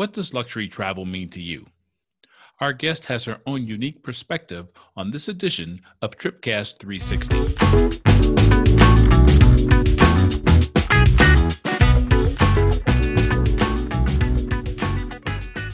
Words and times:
What 0.00 0.14
does 0.14 0.32
luxury 0.32 0.66
travel 0.66 1.04
mean 1.04 1.28
to 1.28 1.42
you? 1.42 1.66
Our 2.58 2.72
guest 2.72 3.04
has 3.04 3.26
her 3.26 3.38
own 3.44 3.66
unique 3.66 4.02
perspective 4.02 4.68
on 4.96 5.10
this 5.10 5.28
edition 5.28 5.82
of 6.00 6.16
Tripcast 6.16 6.78
360. 6.78 7.36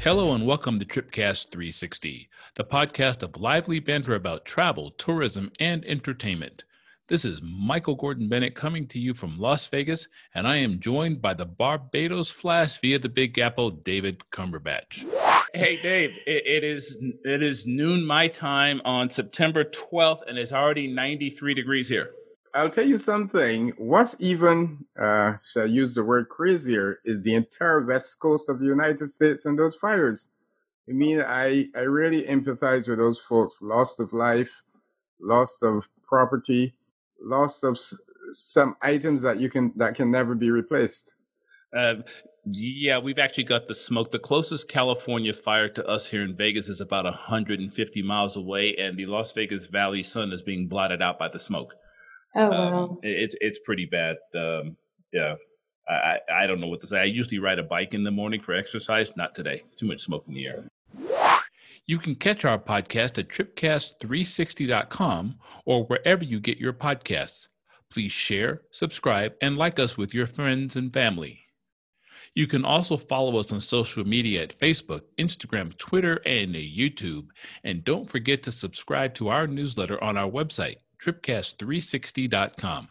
Hello 0.02 0.34
and 0.34 0.45
welcome 0.45 0.80
to 0.80 0.84
Tripcast 0.84 1.52
360, 1.52 2.29
the 2.56 2.64
podcast 2.64 3.22
of 3.22 3.40
lively 3.40 3.79
banter 3.79 4.16
about 4.16 4.45
travel, 4.45 4.90
tourism, 4.98 5.52
and 5.61 5.84
entertainment. 5.84 6.64
This 7.09 7.25
is 7.25 7.41
Michael 7.41 7.95
Gordon 7.95 8.29
Bennett 8.29 8.57
coming 8.57 8.89
to 8.89 8.98
you 8.98 9.14
from 9.14 9.39
Las 9.39 9.68
Vegas, 9.68 10.09
and 10.34 10.45
I 10.45 10.57
am 10.57 10.80
joined 10.80 11.22
by 11.22 11.34
the 11.34 11.45
Barbados 11.45 12.30
Flash 12.30 12.80
via 12.80 12.98
the 12.98 13.09
Big 13.09 13.39
Apple, 13.39 13.71
David 13.71 14.25
Cumberbatch. 14.32 15.07
Hey, 15.54 15.80
Dave, 15.80 16.11
it, 16.27 16.44
it 16.44 16.64
is 16.64 16.99
it 17.25 17.44
is 17.44 17.64
noon 17.64 18.04
my 18.04 18.27
time 18.27 18.82
on 18.85 19.08
September 19.08 19.63
12th, 19.63 20.22
and 20.27 20.36
it's 20.36 20.50
already 20.50 20.89
93 20.89 21.54
degrees 21.54 21.89
here. 21.89 22.11
I'll 22.53 22.71
tell 22.71 22.89
you 22.89 22.99
something. 22.99 23.68
What's 23.77 24.21
even, 24.21 24.86
uh, 25.00 25.35
shall 25.49 25.63
I 25.63 25.66
use 25.66 25.94
the 25.94 26.02
word 26.02 26.29
crazier, 26.29 26.99
is 27.04 27.22
the 27.22 27.36
entire 27.36 27.86
west 27.86 28.18
coast 28.18 28.49
of 28.49 28.58
the 28.58 28.66
United 28.66 29.08
States 29.11 29.46
and 29.46 29.57
those 29.57 29.77
fires. 29.77 30.32
I 30.88 30.93
mean, 30.93 31.21
I, 31.21 31.68
I 31.77 31.82
really 31.82 32.25
empathize 32.25 32.88
with 32.88 32.98
those 32.98 33.20
folks. 33.20 33.62
Loss 33.62 34.00
of 34.00 34.12
life, 34.12 34.64
loss 35.20 35.62
of 35.62 35.88
property, 36.02 36.75
loss 37.20 37.62
of 37.62 37.77
s- 37.77 37.97
some 38.33 38.77
items 38.83 39.22
that 39.22 39.38
you 39.41 39.48
can 39.50 39.72
that 39.77 39.94
can 39.94 40.11
never 40.11 40.34
be 40.34 40.50
replaced. 40.50 41.14
Uh, 41.77 41.94
yeah, 42.48 42.98
we've 42.98 43.19
actually 43.19 43.44
got 43.44 43.66
the 43.66 43.74
smoke. 43.74 44.11
The 44.12 44.19
closest 44.20 44.69
California 44.69 45.33
fire 45.33 45.69
to 45.70 45.86
us 45.86 46.06
here 46.06 46.22
in 46.22 46.36
Vegas 46.36 46.69
is 46.69 46.80
about 46.80 47.05
150 47.05 48.02
miles 48.02 48.36
away, 48.36 48.76
and 48.76 48.96
the 48.96 49.06
Las 49.06 49.32
Vegas 49.32 49.66
Valley 49.66 50.02
sun 50.02 50.32
is 50.32 50.42
being 50.42 50.68
blotted 50.68 51.02
out 51.02 51.18
by 51.18 51.28
the 51.28 51.38
smoke. 51.38 51.74
Oh 52.36 52.50
wow! 52.50 52.84
Um, 52.84 52.98
it, 53.02 53.34
it's 53.41 53.58
pretty 53.64 53.86
bad. 53.86 54.16
Um, 54.34 54.76
yeah, 55.12 55.34
I, 55.88 56.19
I 56.32 56.46
don't 56.46 56.60
know 56.60 56.69
what 56.69 56.80
to 56.82 56.86
say. 56.86 57.00
I 57.00 57.04
usually 57.04 57.38
ride 57.41 57.58
a 57.58 57.64
bike 57.64 57.94
in 57.94 58.04
the 58.04 58.10
morning 58.10 58.41
for 58.41 58.54
exercise. 58.54 59.10
Not 59.16 59.34
today. 59.34 59.64
Too 59.78 59.86
much 59.86 60.02
smoke 60.02 60.24
in 60.28 60.34
the 60.34 60.46
air. 60.46 60.69
You 61.86 61.98
can 61.98 62.16
catch 62.16 62.44
our 62.44 62.58
podcast 62.58 63.18
at 63.18 63.28
tripcast360.com 63.28 65.36
or 65.64 65.84
wherever 65.84 66.24
you 66.24 66.40
get 66.40 66.58
your 66.58 66.72
podcasts. 66.72 67.46
Please 67.90 68.10
share, 68.10 68.62
subscribe, 68.72 69.34
and 69.40 69.56
like 69.56 69.78
us 69.78 69.96
with 69.96 70.12
your 70.12 70.26
friends 70.26 70.74
and 70.74 70.92
family. 70.92 71.38
You 72.34 72.48
can 72.48 72.64
also 72.64 72.96
follow 72.96 73.38
us 73.38 73.52
on 73.52 73.60
social 73.60 74.04
media 74.04 74.42
at 74.42 74.58
Facebook, 74.58 75.02
Instagram, 75.18 75.78
Twitter, 75.78 76.20
and 76.26 76.54
YouTube. 76.54 77.28
And 77.62 77.84
don't 77.84 78.10
forget 78.10 78.42
to 78.42 78.52
subscribe 78.52 79.14
to 79.14 79.28
our 79.28 79.46
newsletter 79.46 80.02
on 80.02 80.18
our 80.18 80.28
website, 80.28 80.76
tripcast360.com. 81.02 82.88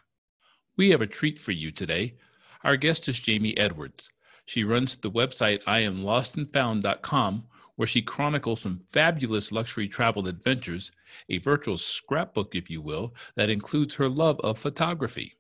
We 0.77 0.89
have 0.89 1.01
a 1.01 1.07
treat 1.07 1.38
for 1.38 1.51
you 1.51 1.71
today. 1.71 2.16
Our 2.63 2.77
guest 2.77 3.09
is 3.09 3.19
Jamie 3.19 3.57
Edwards. 3.57 4.09
She 4.45 4.63
runs 4.63 4.95
the 4.95 5.11
website 5.11 5.61
IamLostandFound.com, 5.66 7.43
where 7.76 7.88
she 7.88 8.02
chronicles 8.02 8.62
some 8.62 8.81
fabulous 8.94 9.52
luxury 9.52 9.88
travel 9.88 10.28
adventures, 10.28 10.92
a 11.30 11.38
virtual 11.40 11.78
scrapbook, 11.78 12.56
if 12.56 12.70
you 12.70 12.81
will, 12.81 13.14
that 13.36 13.50
includes 13.50 13.95
her 13.95 14.09
love 14.09 14.40
of 14.42 14.58
photography. 14.58 15.38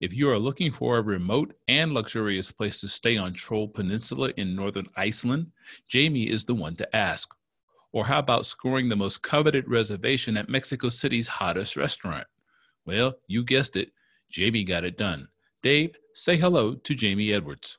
If 0.00 0.14
you 0.14 0.30
are 0.30 0.38
looking 0.38 0.72
for 0.72 0.96
a 0.96 1.02
remote 1.02 1.54
and 1.68 1.92
luxurious 1.92 2.50
place 2.50 2.80
to 2.80 2.88
stay 2.88 3.16
on 3.18 3.34
Troll 3.34 3.68
Peninsula 3.68 4.32
in 4.36 4.56
northern 4.56 4.86
Iceland, 4.96 5.52
Jamie 5.88 6.30
is 6.30 6.44
the 6.44 6.54
one 6.54 6.74
to 6.76 6.96
ask. 6.96 7.28
Or 7.92 8.06
how 8.06 8.20
about 8.20 8.46
scoring 8.46 8.88
the 8.88 8.96
most 8.96 9.22
coveted 9.22 9.68
reservation 9.68 10.36
at 10.36 10.48
Mexico 10.48 10.88
City's 10.88 11.28
hottest 11.28 11.76
restaurant? 11.76 12.26
Well, 12.86 13.14
you 13.26 13.44
guessed 13.44 13.76
it, 13.76 13.90
Jamie 14.30 14.64
got 14.64 14.84
it 14.84 14.96
done. 14.96 15.28
Dave, 15.62 15.96
say 16.14 16.36
hello 16.36 16.74
to 16.76 16.94
Jamie 16.94 17.32
Edwards. 17.32 17.78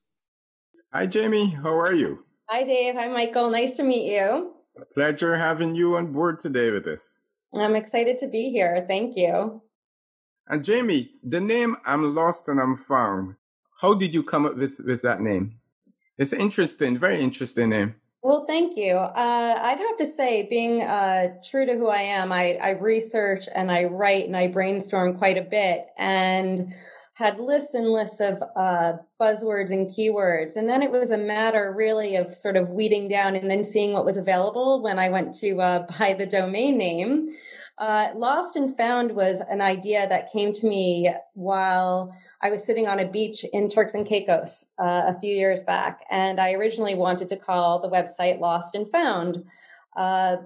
Hi, 0.94 1.08
Jamie. 1.08 1.50
How 1.50 1.80
are 1.80 1.94
you? 1.94 2.26
Hi, 2.52 2.66
Dave. 2.66 2.96
Hi, 2.96 3.08
Michael. 3.08 3.50
Nice 3.50 3.78
to 3.78 3.84
meet 3.84 4.12
you. 4.12 4.52
A 4.76 4.84
pleasure 4.94 5.38
having 5.38 5.74
you 5.74 5.96
on 5.96 6.12
board 6.12 6.38
today 6.38 6.70
with 6.70 6.86
us. 6.86 7.22
I'm 7.58 7.78
excited 7.78 8.18
to 8.18 8.28
be 8.28 8.50
here. 8.50 8.84
Thank 8.90 9.16
you. 9.16 9.62
And 10.50 10.62
Jamie, 10.62 11.12
the 11.24 11.40
name 11.40 11.78
I'm 11.86 12.14
Lost 12.14 12.50
and 12.50 12.60
I'm 12.60 12.76
Found. 12.76 13.36
How 13.80 13.94
did 13.94 14.14
you 14.14 14.22
come 14.22 14.46
up 14.46 14.58
with, 14.58 14.82
with 14.86 15.02
that 15.02 15.22
name? 15.22 15.60
It's 16.18 16.34
interesting, 16.34 17.00
very 17.00 17.24
interesting 17.24 17.70
name. 17.70 17.96
Well, 18.22 18.44
thank 18.46 18.76
you. 18.76 18.96
Uh, 18.96 19.60
I'd 19.62 19.80
have 19.80 19.98
to 20.00 20.06
say, 20.06 20.46
being 20.50 20.82
uh, 20.82 21.36
true 21.50 21.66
to 21.66 21.76
who 21.76 21.88
I 21.88 22.02
am, 22.02 22.34
I, 22.34 22.56
I 22.56 22.72
research 22.72 23.46
and 23.56 23.72
I 23.72 23.86
write 23.86 24.26
and 24.26 24.36
I 24.36 24.48
brainstorm 24.48 25.18
quite 25.18 25.38
a 25.38 25.42
bit 25.42 25.86
and 25.98 26.74
had 27.22 27.40
lists 27.40 27.76
and 27.76 27.88
lists 27.88 28.20
of 28.20 28.42
uh, 28.56 28.94
buzzwords 29.20 29.70
and 29.72 29.88
keywords. 29.88 30.56
And 30.56 30.68
then 30.68 30.82
it 30.82 30.92
was 30.92 31.12
a 31.12 31.18
matter 31.18 31.74
really 31.76 32.16
of 32.16 32.36
sort 32.36 32.58
of 32.58 32.70
weeding 32.70 33.08
down 33.08 33.36
and 33.36 33.50
then 33.50 33.64
seeing 33.64 33.94
what 33.94 34.06
was 34.06 34.18
available 34.18 34.82
when 34.82 34.98
I 34.98 35.10
went 35.10 35.36
to 35.36 35.62
uh, 35.62 35.86
buy 36.00 36.14
the 36.14 36.26
domain 36.26 36.78
name. 36.78 37.30
Uh, 37.78 38.10
Lost 38.16 38.56
and 38.56 38.76
Found 38.76 39.14
was 39.14 39.42
an 39.50 39.62
idea 39.62 40.08
that 40.10 40.32
came 40.32 40.52
to 40.54 40.68
me 40.68 41.12
while 41.34 42.16
I 42.42 42.50
was 42.50 42.64
sitting 42.64 42.88
on 42.88 43.00
a 43.00 43.10
beach 43.10 43.46
in 43.54 43.70
Turks 43.70 43.94
and 43.94 44.06
Caicos 44.06 44.66
uh, 44.80 45.04
a 45.08 45.20
few 45.20 45.34
years 45.34 45.64
back, 45.64 46.02
and 46.12 46.40
I 46.40 46.54
originally 46.54 46.96
wanted 46.96 47.30
to 47.30 47.38
call 47.38 47.80
the 47.80 47.90
website 47.90 48.40
Lost 48.40 48.76
and 48.76 48.92
Found. 48.92 49.44
Uh, 49.96 50.38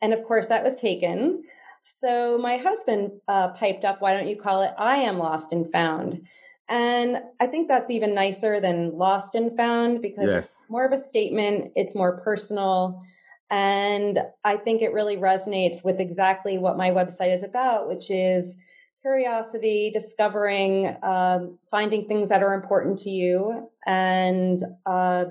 and 0.00 0.12
of 0.12 0.22
course, 0.24 0.48
that 0.48 0.64
was 0.64 0.74
taken. 0.74 1.44
So 1.84 2.38
my 2.38 2.56
husband 2.56 3.10
uh, 3.28 3.48
piped 3.48 3.84
up, 3.84 4.00
why 4.00 4.14
don't 4.14 4.26
you 4.26 4.40
call 4.40 4.62
it 4.62 4.70
I 4.78 4.96
Am 4.96 5.18
Lost 5.18 5.52
and 5.52 5.70
Found? 5.70 6.22
And 6.66 7.18
I 7.40 7.46
think 7.46 7.68
that's 7.68 7.90
even 7.90 8.14
nicer 8.14 8.58
than 8.58 8.96
Lost 8.96 9.34
and 9.34 9.54
Found 9.58 10.00
because 10.00 10.26
Yes. 10.26 10.44
it's 10.44 10.70
more 10.70 10.86
of 10.86 10.92
a 10.92 10.98
statement, 10.98 11.72
it's 11.76 11.94
more 11.94 12.22
personal. 12.22 13.02
And 13.50 14.18
I 14.44 14.56
think 14.56 14.80
it 14.80 14.94
really 14.94 15.18
resonates 15.18 15.84
with 15.84 16.00
exactly 16.00 16.56
what 16.56 16.78
my 16.78 16.90
website 16.90 17.36
is 17.36 17.42
about, 17.42 17.86
which 17.86 18.10
is 18.10 18.56
curiosity, 19.02 19.90
discovering, 19.92 20.96
um, 21.02 21.58
finding 21.70 22.08
things 22.08 22.30
that 22.30 22.42
are 22.42 22.54
important 22.54 22.98
to 23.00 23.10
you. 23.10 23.70
And 23.84 24.58
uh, 24.86 25.26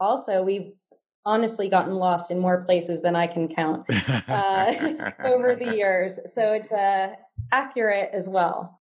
also, 0.00 0.42
we've 0.42 0.72
honestly 1.24 1.68
gotten 1.68 1.94
lost 1.94 2.30
in 2.30 2.38
more 2.38 2.64
places 2.64 3.02
than 3.02 3.16
I 3.16 3.26
can 3.26 3.48
count 3.54 3.86
uh, 4.28 4.72
over 5.24 5.54
the 5.54 5.74
years. 5.76 6.18
So 6.34 6.52
it's 6.52 6.70
uh, 6.72 7.14
accurate 7.52 8.10
as 8.12 8.28
well. 8.28 8.80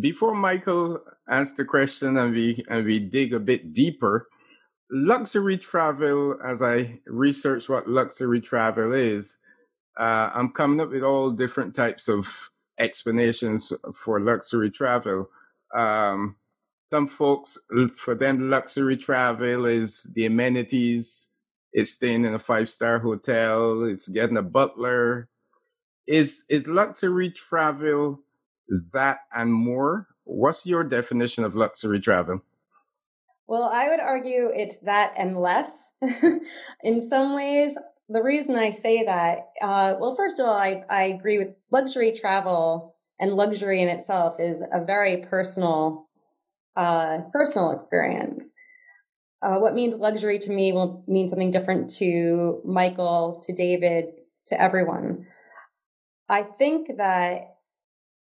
Before 0.00 0.34
Michael 0.34 1.00
asks 1.28 1.56
the 1.56 1.64
question 1.64 2.16
and 2.16 2.32
we 2.32 2.64
and 2.68 2.84
we 2.84 2.98
dig 2.98 3.34
a 3.34 3.40
bit 3.40 3.72
deeper, 3.72 4.28
luxury 4.90 5.58
travel, 5.58 6.36
as 6.44 6.62
I 6.62 7.00
research 7.06 7.68
what 7.68 7.88
luxury 7.88 8.40
travel 8.40 8.92
is, 8.92 9.36
uh, 9.98 10.30
I'm 10.34 10.50
coming 10.52 10.80
up 10.80 10.90
with 10.90 11.02
all 11.02 11.30
different 11.30 11.74
types 11.74 12.08
of 12.08 12.50
explanations 12.78 13.72
for 13.94 14.20
luxury 14.20 14.70
travel. 14.70 15.28
Um, 15.74 16.36
some 16.88 17.08
folks, 17.08 17.58
for 17.96 18.14
them, 18.14 18.50
luxury 18.50 18.96
travel 18.96 19.64
is 19.64 20.04
the 20.14 20.26
amenities. 20.26 21.31
It's 21.72 21.92
staying 21.92 22.24
in 22.24 22.34
a 22.34 22.38
five 22.38 22.68
star 22.68 22.98
hotel. 22.98 23.84
It's 23.84 24.08
getting 24.08 24.36
a 24.36 24.42
butler. 24.42 25.28
Is 26.06 26.44
is 26.48 26.66
luxury 26.66 27.30
travel 27.30 28.20
that 28.92 29.20
and 29.34 29.52
more? 29.52 30.08
What's 30.24 30.66
your 30.66 30.84
definition 30.84 31.44
of 31.44 31.54
luxury 31.54 32.00
travel? 32.00 32.42
Well, 33.46 33.64
I 33.64 33.88
would 33.88 34.00
argue 34.00 34.48
it's 34.54 34.78
that 34.78 35.12
and 35.18 35.36
less. 35.36 35.92
in 36.82 37.06
some 37.08 37.34
ways, 37.34 37.76
the 38.08 38.22
reason 38.22 38.56
I 38.56 38.70
say 38.70 39.04
that, 39.04 39.50
uh, 39.60 39.94
well, 40.00 40.14
first 40.16 40.38
of 40.38 40.46
all, 40.46 40.56
I, 40.56 40.84
I 40.88 41.04
agree 41.04 41.38
with 41.38 41.48
luxury 41.70 42.12
travel 42.12 42.96
and 43.20 43.34
luxury 43.34 43.82
in 43.82 43.88
itself 43.88 44.36
is 44.38 44.62
a 44.72 44.84
very 44.84 45.18
personal, 45.28 46.08
uh, 46.76 47.18
personal 47.32 47.72
experience. 47.72 48.52
Uh, 49.42 49.58
what 49.58 49.74
means 49.74 49.94
luxury 49.94 50.38
to 50.38 50.52
me 50.52 50.72
will 50.72 51.02
mean 51.08 51.26
something 51.26 51.50
different 51.50 51.90
to 51.90 52.60
Michael, 52.64 53.42
to 53.44 53.52
David, 53.52 54.12
to 54.46 54.60
everyone. 54.60 55.26
I 56.28 56.44
think 56.44 56.96
that 56.98 57.56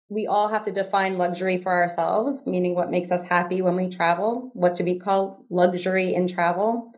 we 0.09 0.26
all 0.26 0.49
have 0.49 0.65
to 0.65 0.73
define 0.73 1.19
luxury 1.19 1.61
for 1.61 1.73
ourselves, 1.73 2.47
meaning 2.47 2.75
what 2.75 2.91
makes 2.91 3.11
us 3.11 3.23
happy 3.23 3.61
when 3.61 3.76
we 3.76 3.88
travel, 3.88 4.50
what 4.55 4.76
do 4.76 4.85
we 4.85 4.99
call 4.99 5.44
luxury 5.50 6.15
in 6.15 6.29
travel. 6.29 6.93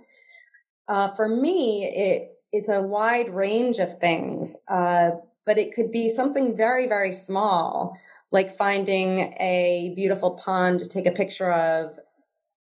Uh, 0.87 1.15
for 1.17 1.29
me, 1.29 1.85
it 1.85 2.37
it's 2.53 2.69
a 2.69 2.83
wide 2.83 3.33
range 3.33 3.79
of 3.79 4.01
things, 4.01 4.57
uh, 4.69 5.11
but 5.47 5.57
it 5.57 5.73
could 5.73 5.93
be 5.93 6.09
something 6.09 6.57
very, 6.57 6.89
very 6.89 7.13
small, 7.13 7.97
like 8.33 8.57
finding 8.59 9.21
a 9.39 9.93
beautiful 9.95 10.37
pond 10.37 10.81
to 10.81 10.89
take 10.89 11.07
a 11.07 11.13
picture 11.13 11.53
of 11.53 11.97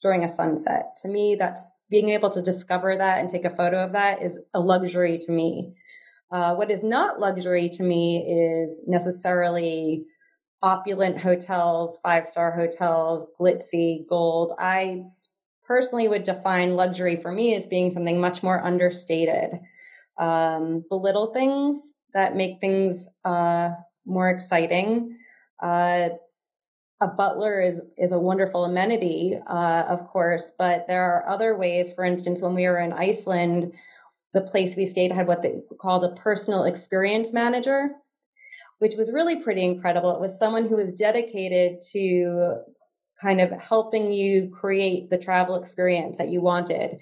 during 0.02 0.24
a 0.24 0.34
sunset. 0.34 0.96
To 1.02 1.08
me, 1.08 1.36
that's 1.38 1.74
being 1.90 2.10
able 2.10 2.30
to 2.30 2.42
discover 2.42 2.96
that 2.98 3.20
and 3.20 3.30
take 3.30 3.46
a 3.46 3.56
photo 3.56 3.84
of 3.84 3.92
that 3.94 4.22
is 4.22 4.40
a 4.54 4.60
luxury 4.60 5.20
to 5.20 5.32
me. 5.32 5.74
Uh, 6.32 6.56
what 6.56 6.72
is 6.72 6.84
not 6.84 7.20
luxury 7.20 7.70
to 7.70 7.84
me 7.84 8.24
is 8.28 8.82
necessarily 8.88 10.06
opulent 10.62 11.20
hotels, 11.20 11.98
five 12.04 12.28
star 12.28 12.56
hotels, 12.56 13.26
glitzy, 13.40 14.08
gold. 14.08 14.54
I 14.60 15.06
personally 15.66 16.08
would 16.08 16.24
define 16.24 16.76
luxury 16.76 17.16
for 17.22 17.32
me 17.32 17.56
as 17.56 17.66
being 17.66 17.92
something 17.92 18.20
much 18.20 18.44
more 18.44 18.64
understated. 18.64 19.60
Um, 20.18 20.84
the 20.90 20.96
little 20.96 21.34
things 21.34 21.94
that 22.14 22.36
make 22.36 22.60
things 22.60 23.08
uh, 23.26 23.72
more 24.06 24.30
exciting. 24.30 25.18
Uh, 25.62 26.10
a 27.02 27.08
butler 27.08 27.62
is 27.62 27.80
is 27.98 28.12
a 28.12 28.20
wonderful 28.20 28.66
amenity, 28.66 29.38
uh, 29.48 29.84
of 29.88 30.08
course, 30.08 30.52
but 30.58 30.86
there 30.88 31.04
are 31.04 31.28
other 31.28 31.58
ways. 31.58 31.94
For 31.94 32.04
instance, 32.04 32.42
when 32.42 32.56
we 32.56 32.66
were 32.66 32.80
in 32.80 32.92
Iceland, 32.92 33.74
the 34.34 34.42
place 34.42 34.76
we 34.76 34.86
stayed 34.86 35.12
had 35.12 35.28
what 35.28 35.42
they 35.42 35.62
called 35.80 36.04
a 36.04 36.16
personal 36.16 36.66
experience 36.66 37.32
manager, 37.32 37.92
which 38.80 38.96
was 38.96 39.14
really 39.14 39.42
pretty 39.42 39.64
incredible. 39.64 40.14
It 40.14 40.22
was 40.22 40.38
someone 40.38 40.68
who 40.68 40.76
was 40.76 40.94
dedicated 40.94 41.82
to 41.94 42.58
kind 43.22 43.42
of 43.42 43.52
helping 43.52 44.12
you 44.12 44.50
create 44.50 45.10
the 45.10 45.18
travel 45.18 45.62
experience 45.62 46.18
that 46.18 46.30
you 46.30 46.42
wanted, 46.42 46.98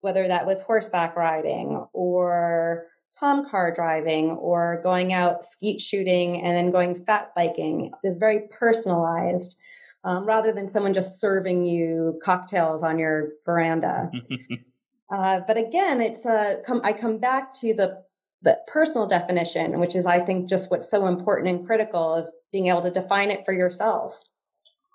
whether 0.00 0.28
that 0.28 0.46
was 0.46 0.60
horseback 0.60 1.16
riding 1.16 1.84
or 1.92 2.86
Tomcar 3.20 3.74
driving 3.74 4.30
or 4.30 4.80
going 4.82 5.12
out 5.12 5.44
skeet 5.44 5.80
shooting 5.80 6.42
and 6.42 6.56
then 6.56 6.70
going 6.70 7.04
fat 7.04 7.32
biking 7.34 7.92
is 8.04 8.18
very 8.18 8.42
personalized 8.50 9.56
um, 10.04 10.24
rather 10.24 10.52
than 10.52 10.70
someone 10.70 10.94
just 10.94 11.20
serving 11.20 11.64
you 11.64 12.20
cocktails 12.22 12.82
on 12.82 12.98
your 12.98 13.30
veranda. 13.44 14.10
uh, 15.12 15.40
but 15.46 15.56
again, 15.56 16.00
it's 16.00 16.24
a 16.24 16.62
come. 16.66 16.80
I 16.84 16.92
come 16.92 17.18
back 17.18 17.52
to 17.54 17.74
the 17.74 18.02
the 18.42 18.58
personal 18.68 19.06
definition, 19.06 19.80
which 19.80 19.96
is 19.96 20.06
I 20.06 20.24
think 20.24 20.48
just 20.48 20.70
what's 20.70 20.88
so 20.88 21.06
important 21.06 21.48
and 21.48 21.66
critical 21.66 22.16
is 22.16 22.32
being 22.52 22.68
able 22.68 22.82
to 22.82 22.90
define 22.90 23.30
it 23.30 23.44
for 23.44 23.52
yourself. 23.52 24.20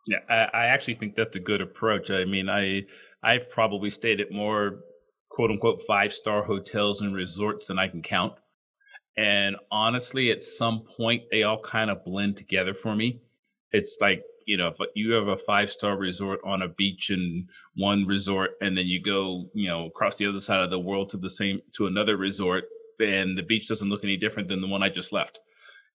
Yeah, 0.07 0.19
I, 0.29 0.49
I 0.53 0.65
actually 0.67 0.95
think 0.95 1.15
that's 1.15 1.35
a 1.35 1.41
good 1.41 1.61
approach. 1.61 2.09
I 2.09 2.25
mean, 2.25 2.49
I 2.49 2.83
I've 3.21 3.49
probably 3.49 3.89
stayed 3.89 4.21
at 4.21 4.31
more 4.31 4.79
quote 5.33 5.49
unquote 5.49 5.83
five 5.87 6.13
star 6.13 6.43
hotels 6.43 7.01
and 7.01 7.15
resorts 7.15 7.67
than 7.67 7.79
I 7.79 7.87
can 7.87 8.01
count. 8.01 8.33
And 9.17 9.55
honestly, 9.71 10.31
at 10.31 10.43
some 10.43 10.81
point, 10.81 11.23
they 11.31 11.43
all 11.43 11.61
kind 11.61 11.89
of 11.89 12.05
blend 12.05 12.37
together 12.37 12.73
for 12.73 12.95
me. 12.95 13.21
It's 13.71 13.97
like, 13.99 14.23
you 14.45 14.57
know, 14.57 14.67
if 14.67 14.77
you 14.95 15.11
have 15.13 15.27
a 15.27 15.37
five 15.37 15.71
star 15.71 15.97
resort 15.97 16.39
on 16.43 16.61
a 16.61 16.67
beach 16.67 17.09
in 17.09 17.47
one 17.75 18.05
resort, 18.05 18.51
and 18.61 18.77
then 18.77 18.85
you 18.85 19.01
go, 19.01 19.49
you 19.53 19.67
know, 19.67 19.87
across 19.87 20.15
the 20.15 20.27
other 20.27 20.39
side 20.39 20.63
of 20.63 20.69
the 20.69 20.79
world 20.79 21.09
to 21.11 21.17
the 21.17 21.29
same, 21.29 21.61
to 21.73 21.87
another 21.87 22.17
resort, 22.17 22.65
and 22.99 23.37
the 23.37 23.43
beach 23.43 23.67
doesn't 23.67 23.89
look 23.89 24.03
any 24.03 24.17
different 24.17 24.49
than 24.49 24.61
the 24.61 24.67
one 24.67 24.83
I 24.83 24.89
just 24.89 25.11
left 25.11 25.39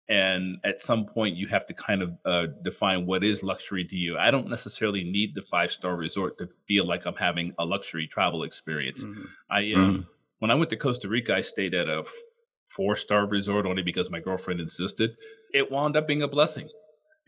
and 0.09 0.57
at 0.65 0.83
some 0.83 1.05
point 1.05 1.37
you 1.37 1.47
have 1.49 1.67
to 1.67 1.75
kind 1.75 2.03
of 2.03 2.13
uh, 2.25 2.47
define 2.63 3.07
what 3.07 3.23
is 3.23 3.43
luxury 3.43 3.85
to 3.85 3.97
you. 3.97 4.17
I 4.17 4.31
don't 4.31 4.49
necessarily 4.49 5.05
need 5.05 5.35
the 5.35 5.43
five 5.51 5.71
star 5.71 5.97
resort 5.97 6.39
to 6.39 6.49
feel 6.67 6.87
like 6.87 7.07
i'm 7.07 7.15
having 7.15 7.55
a 7.59 7.65
luxury 7.65 8.07
travel 8.07 8.43
experience. 8.43 9.05
Mm-hmm. 9.05 9.25
i 9.51 9.59
um, 9.59 9.65
mm-hmm. 9.65 10.01
when 10.39 10.51
i 10.51 10.55
went 10.55 10.71
to 10.71 10.77
costa 10.77 11.09
rica 11.09 11.35
i 11.35 11.41
stayed 11.41 11.75
at 11.75 11.89
a 11.89 12.05
four 12.69 12.97
star 12.97 13.27
resort 13.27 13.67
only 13.67 13.83
because 13.83 14.11
my 14.11 14.21
girlfriend 14.21 14.61
insisted. 14.61 15.17
It 15.53 15.71
wound 15.71 15.97
up 15.97 16.07
being 16.07 16.23
a 16.23 16.29
blessing. 16.29 16.69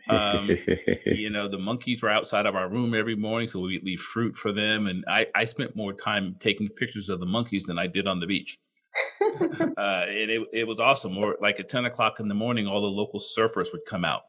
Um, 0.09 0.49
you 1.07 1.29
know 1.29 1.49
the 1.49 1.59
monkeys 1.59 2.01
were 2.01 2.09
outside 2.09 2.47
of 2.47 2.57
our 2.57 2.69
room 2.69 2.95
every 2.95 3.15
morning 3.15 3.49
so 3.49 3.61
we'd 3.61 3.85
leave 3.85 4.01
fruit 4.01 4.35
for 4.35 4.51
them 4.51 4.87
and 4.87 5.05
I, 5.07 5.27
I 5.35 5.45
spent 5.45 5.77
more 5.77 5.93
time 5.93 6.37
taking 6.41 6.69
pictures 6.71 7.11
of 7.11 7.21
the 7.21 7.27
monkeys 7.27 7.65
than 7.65 7.79
i 7.79 7.87
did 7.87 8.07
on 8.07 8.19
the 8.19 8.27
beach 8.27 8.59
uh, 9.21 10.05
and 10.09 10.31
it, 10.31 10.49
it 10.53 10.67
was 10.67 10.81
awesome. 10.81 11.17
Or 11.17 11.37
like 11.41 11.61
at 11.61 11.69
10 11.69 11.85
o'clock 11.85 12.21
in 12.21 12.29
the 12.29 12.35
morning, 12.35 12.67
all 12.67 12.81
the 12.81 12.89
local 12.89 13.21
surfers 13.21 13.73
would 13.73 13.85
come 13.87 14.05
out. 14.05 14.23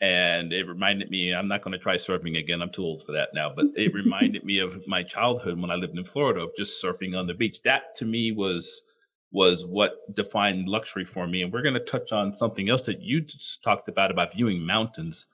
And 0.00 0.52
it 0.52 0.68
reminded 0.68 1.10
me, 1.10 1.34
I'm 1.34 1.48
not 1.48 1.62
going 1.62 1.72
to 1.72 1.78
try 1.78 1.96
surfing 1.96 2.38
again. 2.38 2.62
I'm 2.62 2.70
too 2.70 2.84
old 2.84 3.04
for 3.04 3.12
that 3.12 3.30
now. 3.34 3.52
But 3.54 3.66
it 3.74 3.92
reminded 3.92 4.44
me 4.44 4.58
of 4.58 4.86
my 4.86 5.02
childhood 5.02 5.60
when 5.60 5.72
I 5.72 5.74
lived 5.74 5.98
in 5.98 6.04
Florida, 6.04 6.42
of 6.42 6.50
just 6.56 6.82
surfing 6.82 7.18
on 7.18 7.26
the 7.26 7.34
beach. 7.34 7.58
That 7.64 7.96
to 7.96 8.04
me 8.04 8.30
was 8.32 8.82
was 9.30 9.66
what 9.66 10.14
defined 10.14 10.68
luxury 10.68 11.04
for 11.04 11.26
me. 11.26 11.42
And 11.42 11.52
we're 11.52 11.62
going 11.62 11.74
to 11.74 11.80
touch 11.80 12.12
on 12.12 12.32
something 12.32 12.70
else 12.70 12.82
that 12.82 13.02
you 13.02 13.26
talked 13.62 13.88
about 13.88 14.10
about 14.10 14.34
viewing 14.34 14.64
mountains. 14.64 15.26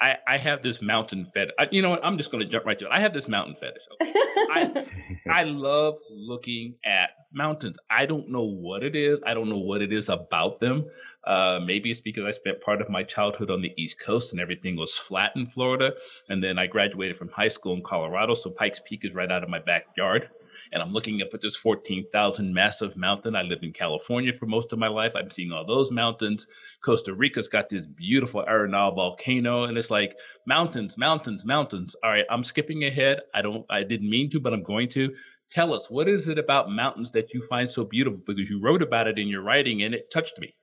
I, 0.00 0.16
I 0.28 0.38
have 0.38 0.62
this 0.62 0.82
mountain 0.82 1.30
fetish. 1.32 1.54
I, 1.58 1.66
you 1.70 1.80
know 1.80 1.90
what? 1.90 2.04
I'm 2.04 2.18
just 2.18 2.30
going 2.30 2.44
to 2.44 2.50
jump 2.50 2.66
right 2.66 2.78
to 2.78 2.84
it. 2.84 2.90
I 2.92 3.00
have 3.00 3.14
this 3.14 3.28
mountain 3.28 3.56
fetish. 3.58 3.82
I, 4.02 4.86
I 5.30 5.44
love 5.44 5.94
looking 6.10 6.74
at 6.84 7.10
mountains. 7.32 7.78
I 7.90 8.04
don't 8.04 8.30
know 8.30 8.44
what 8.44 8.82
it 8.82 8.94
is. 8.94 9.20
I 9.26 9.32
don't 9.32 9.48
know 9.48 9.58
what 9.58 9.80
it 9.80 9.92
is 9.92 10.08
about 10.08 10.60
them. 10.60 10.84
Uh, 11.26 11.60
maybe 11.64 11.90
it's 11.90 12.00
because 12.00 12.24
I 12.24 12.32
spent 12.32 12.60
part 12.60 12.82
of 12.82 12.90
my 12.90 13.04
childhood 13.04 13.50
on 13.50 13.62
the 13.62 13.72
East 13.76 13.98
Coast 13.98 14.32
and 14.32 14.40
everything 14.40 14.76
was 14.76 14.96
flat 14.96 15.32
in 15.34 15.46
Florida. 15.46 15.92
And 16.28 16.44
then 16.44 16.58
I 16.58 16.66
graduated 16.66 17.16
from 17.16 17.28
high 17.28 17.48
school 17.48 17.74
in 17.74 17.82
Colorado. 17.82 18.34
So 18.34 18.50
Pikes 18.50 18.80
Peak 18.84 19.00
is 19.04 19.14
right 19.14 19.30
out 19.30 19.42
of 19.42 19.48
my 19.48 19.60
backyard 19.60 20.28
and 20.72 20.82
I'm 20.82 20.92
looking 20.92 21.22
up 21.22 21.28
at 21.34 21.40
this 21.40 21.56
14,000 21.56 22.52
massive 22.52 22.96
mountain. 22.96 23.36
I 23.36 23.42
lived 23.42 23.64
in 23.64 23.72
California 23.72 24.32
for 24.38 24.46
most 24.46 24.72
of 24.72 24.78
my 24.78 24.88
life. 24.88 25.12
I'm 25.14 25.30
seeing 25.30 25.52
all 25.52 25.66
those 25.66 25.90
mountains. 25.90 26.46
Costa 26.84 27.14
Rica's 27.14 27.48
got 27.48 27.68
this 27.68 27.82
beautiful 27.82 28.44
Arenal 28.48 28.94
volcano, 28.94 29.64
and 29.64 29.76
it's 29.76 29.90
like 29.90 30.16
mountains, 30.46 30.96
mountains, 30.98 31.44
mountains. 31.44 31.96
All 32.02 32.10
right, 32.10 32.24
I'm 32.30 32.44
skipping 32.44 32.84
ahead. 32.84 33.20
I 33.34 33.42
don't, 33.42 33.64
I 33.70 33.82
didn't 33.82 34.10
mean 34.10 34.30
to, 34.30 34.40
but 34.40 34.52
I'm 34.52 34.62
going 34.62 34.88
to. 34.90 35.14
Tell 35.50 35.72
us, 35.72 35.88
what 35.88 36.08
is 36.08 36.28
it 36.28 36.38
about 36.38 36.70
mountains 36.70 37.12
that 37.12 37.32
you 37.32 37.46
find 37.48 37.70
so 37.70 37.84
beautiful? 37.84 38.20
Because 38.26 38.50
you 38.50 38.60
wrote 38.60 38.82
about 38.82 39.06
it 39.06 39.18
in 39.18 39.28
your 39.28 39.42
writing, 39.42 39.82
and 39.82 39.94
it 39.94 40.10
touched 40.10 40.38
me. 40.38 40.54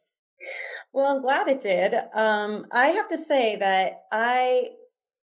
Well, 0.92 1.06
I'm 1.06 1.22
glad 1.22 1.48
it 1.48 1.62
did. 1.62 1.96
Um, 2.14 2.68
I 2.72 2.88
have 2.88 3.08
to 3.10 3.18
say 3.18 3.56
that 3.58 4.04
I 4.12 4.70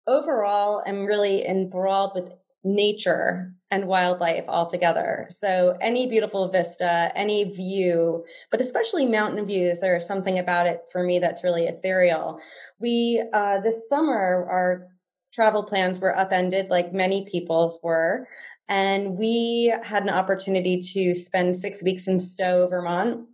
overall 0.08 0.84
am 0.86 1.06
really 1.06 1.46
enthralled 1.46 2.14
with 2.16 2.32
nature 2.64 3.54
and 3.72 3.88
wildlife 3.88 4.46
altogether. 4.48 5.28
So 5.30 5.78
any 5.82 6.08
beautiful 6.08 6.50
vista, 6.50 7.12
any 7.16 7.44
view, 7.44 8.24
but 8.52 8.62
especially 8.62 9.06
mountain 9.06 9.46
views, 9.46 9.80
there's 9.80 10.08
something 10.08 10.40
about 10.40 10.68
it 10.68 10.82
for 10.92 11.04
me 11.04 11.20
that's 11.20 11.44
really 11.44 11.66
ethereal. 11.66 12.40
We 12.80 13.24
uh, 13.34 13.60
this 13.62 13.90
summer 13.90 14.48
our 14.50 14.88
travel 15.34 15.64
plans 15.64 16.00
were 16.00 16.18
upended, 16.18 16.70
like 16.70 16.94
many 16.94 17.26
people's 17.30 17.80
were, 17.84 18.28
and 18.70 19.18
we 19.18 19.74
had 19.84 20.04
an 20.04 20.10
opportunity 20.10 20.80
to 20.94 21.16
spend 21.16 21.58
six 21.58 21.84
weeks 21.84 22.08
in 22.08 22.20
Stowe, 22.20 22.68
Vermont. 22.68 23.28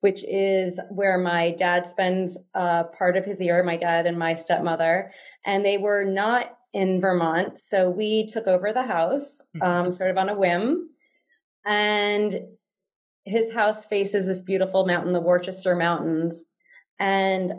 Which 0.00 0.22
is 0.24 0.78
where 0.90 1.18
my 1.18 1.52
dad 1.52 1.86
spends 1.86 2.38
uh, 2.54 2.84
part 2.96 3.16
of 3.16 3.24
his 3.24 3.40
year, 3.40 3.64
my 3.64 3.78
dad 3.78 4.06
and 4.06 4.18
my 4.18 4.34
stepmother. 4.34 5.10
And 5.44 5.64
they 5.64 5.78
were 5.78 6.04
not 6.04 6.55
in 6.72 7.00
Vermont. 7.00 7.58
So 7.58 7.90
we 7.90 8.26
took 8.26 8.46
over 8.46 8.72
the 8.72 8.82
house, 8.82 9.40
mm-hmm. 9.56 9.62
um, 9.62 9.92
sort 9.92 10.10
of 10.10 10.18
on 10.18 10.28
a 10.28 10.36
whim. 10.36 10.90
And 11.64 12.40
his 13.24 13.52
house 13.52 13.84
faces 13.84 14.26
this 14.26 14.40
beautiful 14.40 14.86
mountain, 14.86 15.12
the 15.12 15.20
Worcester 15.20 15.74
Mountains. 15.74 16.44
And 16.98 17.52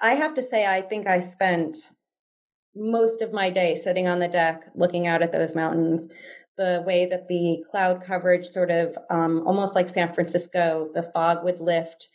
I 0.00 0.14
have 0.14 0.34
to 0.34 0.42
say, 0.42 0.66
I 0.66 0.80
think 0.80 1.06
I 1.06 1.20
spent 1.20 1.76
most 2.74 3.20
of 3.20 3.32
my 3.32 3.50
day 3.50 3.74
sitting 3.74 4.06
on 4.06 4.20
the 4.20 4.28
deck 4.28 4.62
looking 4.74 5.06
out 5.06 5.22
at 5.22 5.32
those 5.32 5.54
mountains. 5.54 6.06
The 6.56 6.82
way 6.86 7.06
that 7.06 7.28
the 7.28 7.62
cloud 7.70 8.02
coverage 8.06 8.46
sort 8.46 8.70
of 8.70 8.96
um, 9.10 9.46
almost 9.46 9.74
like 9.74 9.88
San 9.88 10.12
Francisco, 10.12 10.90
the 10.94 11.10
fog 11.14 11.44
would 11.44 11.60
lift 11.60 12.08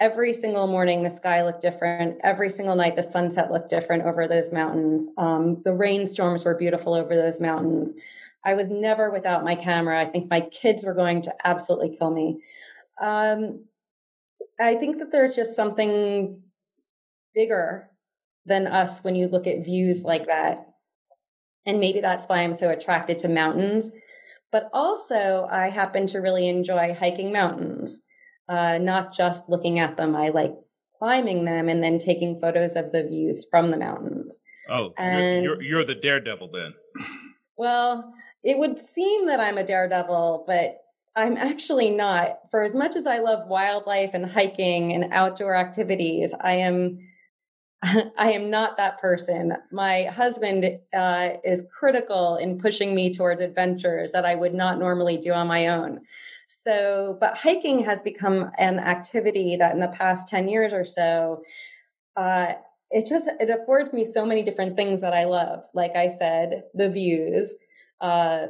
every 0.00 0.32
single 0.32 0.66
morning 0.66 1.02
the 1.02 1.10
sky 1.10 1.42
looked 1.42 1.62
different. 1.62 2.18
Every 2.22 2.50
single 2.50 2.76
night 2.76 2.96
the 2.96 3.02
sunset 3.02 3.50
looked 3.50 3.70
different 3.70 4.04
over 4.04 4.28
those 4.28 4.52
mountains. 4.52 5.08
Um, 5.16 5.62
the 5.64 5.72
rainstorms 5.72 6.44
were 6.44 6.56
beautiful 6.56 6.94
over 6.94 7.14
those 7.16 7.40
mountains. 7.40 7.94
I 8.44 8.54
was 8.54 8.70
never 8.70 9.10
without 9.10 9.44
my 9.44 9.54
camera. 9.56 10.00
I 10.00 10.04
think 10.04 10.30
my 10.30 10.40
kids 10.40 10.84
were 10.84 10.94
going 10.94 11.22
to 11.22 11.34
absolutely 11.44 11.96
kill 11.96 12.12
me. 12.12 12.42
Um, 13.00 13.64
i 14.58 14.74
think 14.74 14.98
that 14.98 15.12
there's 15.12 15.36
just 15.36 15.54
something 15.54 16.40
bigger 17.34 17.90
than 18.46 18.66
us 18.66 19.04
when 19.04 19.14
you 19.14 19.28
look 19.28 19.46
at 19.46 19.64
views 19.64 20.04
like 20.04 20.26
that. 20.26 20.66
And 21.66 21.80
maybe 21.80 22.00
that's 22.00 22.24
why 22.24 22.38
i'm 22.38 22.54
so 22.54 22.70
attracted 22.70 23.18
to 23.18 23.28
mountains. 23.28 23.90
But 24.52 24.70
also 24.72 25.46
i 25.50 25.68
happen 25.68 26.06
to 26.08 26.20
really 26.20 26.48
enjoy 26.48 26.94
hiking 26.94 27.32
mountains 27.32 28.00
uh, 28.48 28.78
not 28.78 29.12
just 29.12 29.48
looking 29.48 29.78
at 29.78 29.96
them. 29.96 30.14
I 30.14 30.28
like 30.28 30.54
climbing 30.98 31.44
them 31.44 31.68
and 31.68 31.82
then 31.82 31.98
taking 31.98 32.40
photos 32.40 32.74
of 32.76 32.92
the 32.92 33.04
views 33.04 33.46
from 33.50 33.70
the 33.70 33.76
mountains. 33.76 34.40
Oh, 34.70 34.92
and, 34.98 35.44
you're, 35.44 35.62
you're, 35.62 35.84
the 35.84 35.94
daredevil 35.94 36.50
then. 36.52 36.74
Well, 37.58 38.12
it 38.44 38.58
would 38.58 38.78
seem 38.78 39.28
that 39.28 39.40
I'm 39.40 39.56
a 39.56 39.64
daredevil, 39.64 40.44
but 40.46 40.76
I'm 41.16 41.36
actually 41.38 41.90
not. 41.90 42.40
For 42.50 42.62
as 42.62 42.74
much 42.74 42.94
as 42.94 43.06
I 43.06 43.18
love 43.18 43.48
wildlife 43.48 44.10
and 44.12 44.26
hiking 44.26 44.92
and 44.92 45.10
outdoor 45.10 45.56
activities, 45.56 46.34
I 46.38 46.52
am 46.56 46.98
I 47.82 48.32
am 48.32 48.50
not 48.50 48.76
that 48.76 49.00
person. 49.00 49.54
My 49.70 50.04
husband 50.04 50.64
uh, 50.96 51.28
is 51.44 51.62
critical 51.78 52.36
in 52.36 52.58
pushing 52.58 52.94
me 52.94 53.14
towards 53.14 53.40
adventures 53.40 54.12
that 54.12 54.24
I 54.24 54.34
would 54.34 54.54
not 54.54 54.78
normally 54.78 55.18
do 55.18 55.32
on 55.32 55.46
my 55.46 55.68
own. 55.68 56.00
So, 56.46 57.16
but 57.20 57.36
hiking 57.36 57.84
has 57.84 58.00
become 58.02 58.50
an 58.58 58.78
activity 58.78 59.56
that 59.56 59.74
in 59.74 59.80
the 59.80 59.88
past 59.88 60.28
10 60.28 60.48
years 60.48 60.72
or 60.72 60.84
so, 60.84 61.42
uh, 62.16 62.54
it 62.90 63.06
just 63.06 63.28
it 63.40 63.50
affords 63.50 63.92
me 63.92 64.04
so 64.04 64.24
many 64.24 64.42
different 64.42 64.76
things 64.76 65.00
that 65.00 65.12
I 65.12 65.24
love. 65.24 65.64
Like 65.74 65.96
I 65.96 66.08
said, 66.08 66.62
the 66.72 66.88
views, 66.88 67.54
uh, 68.00 68.46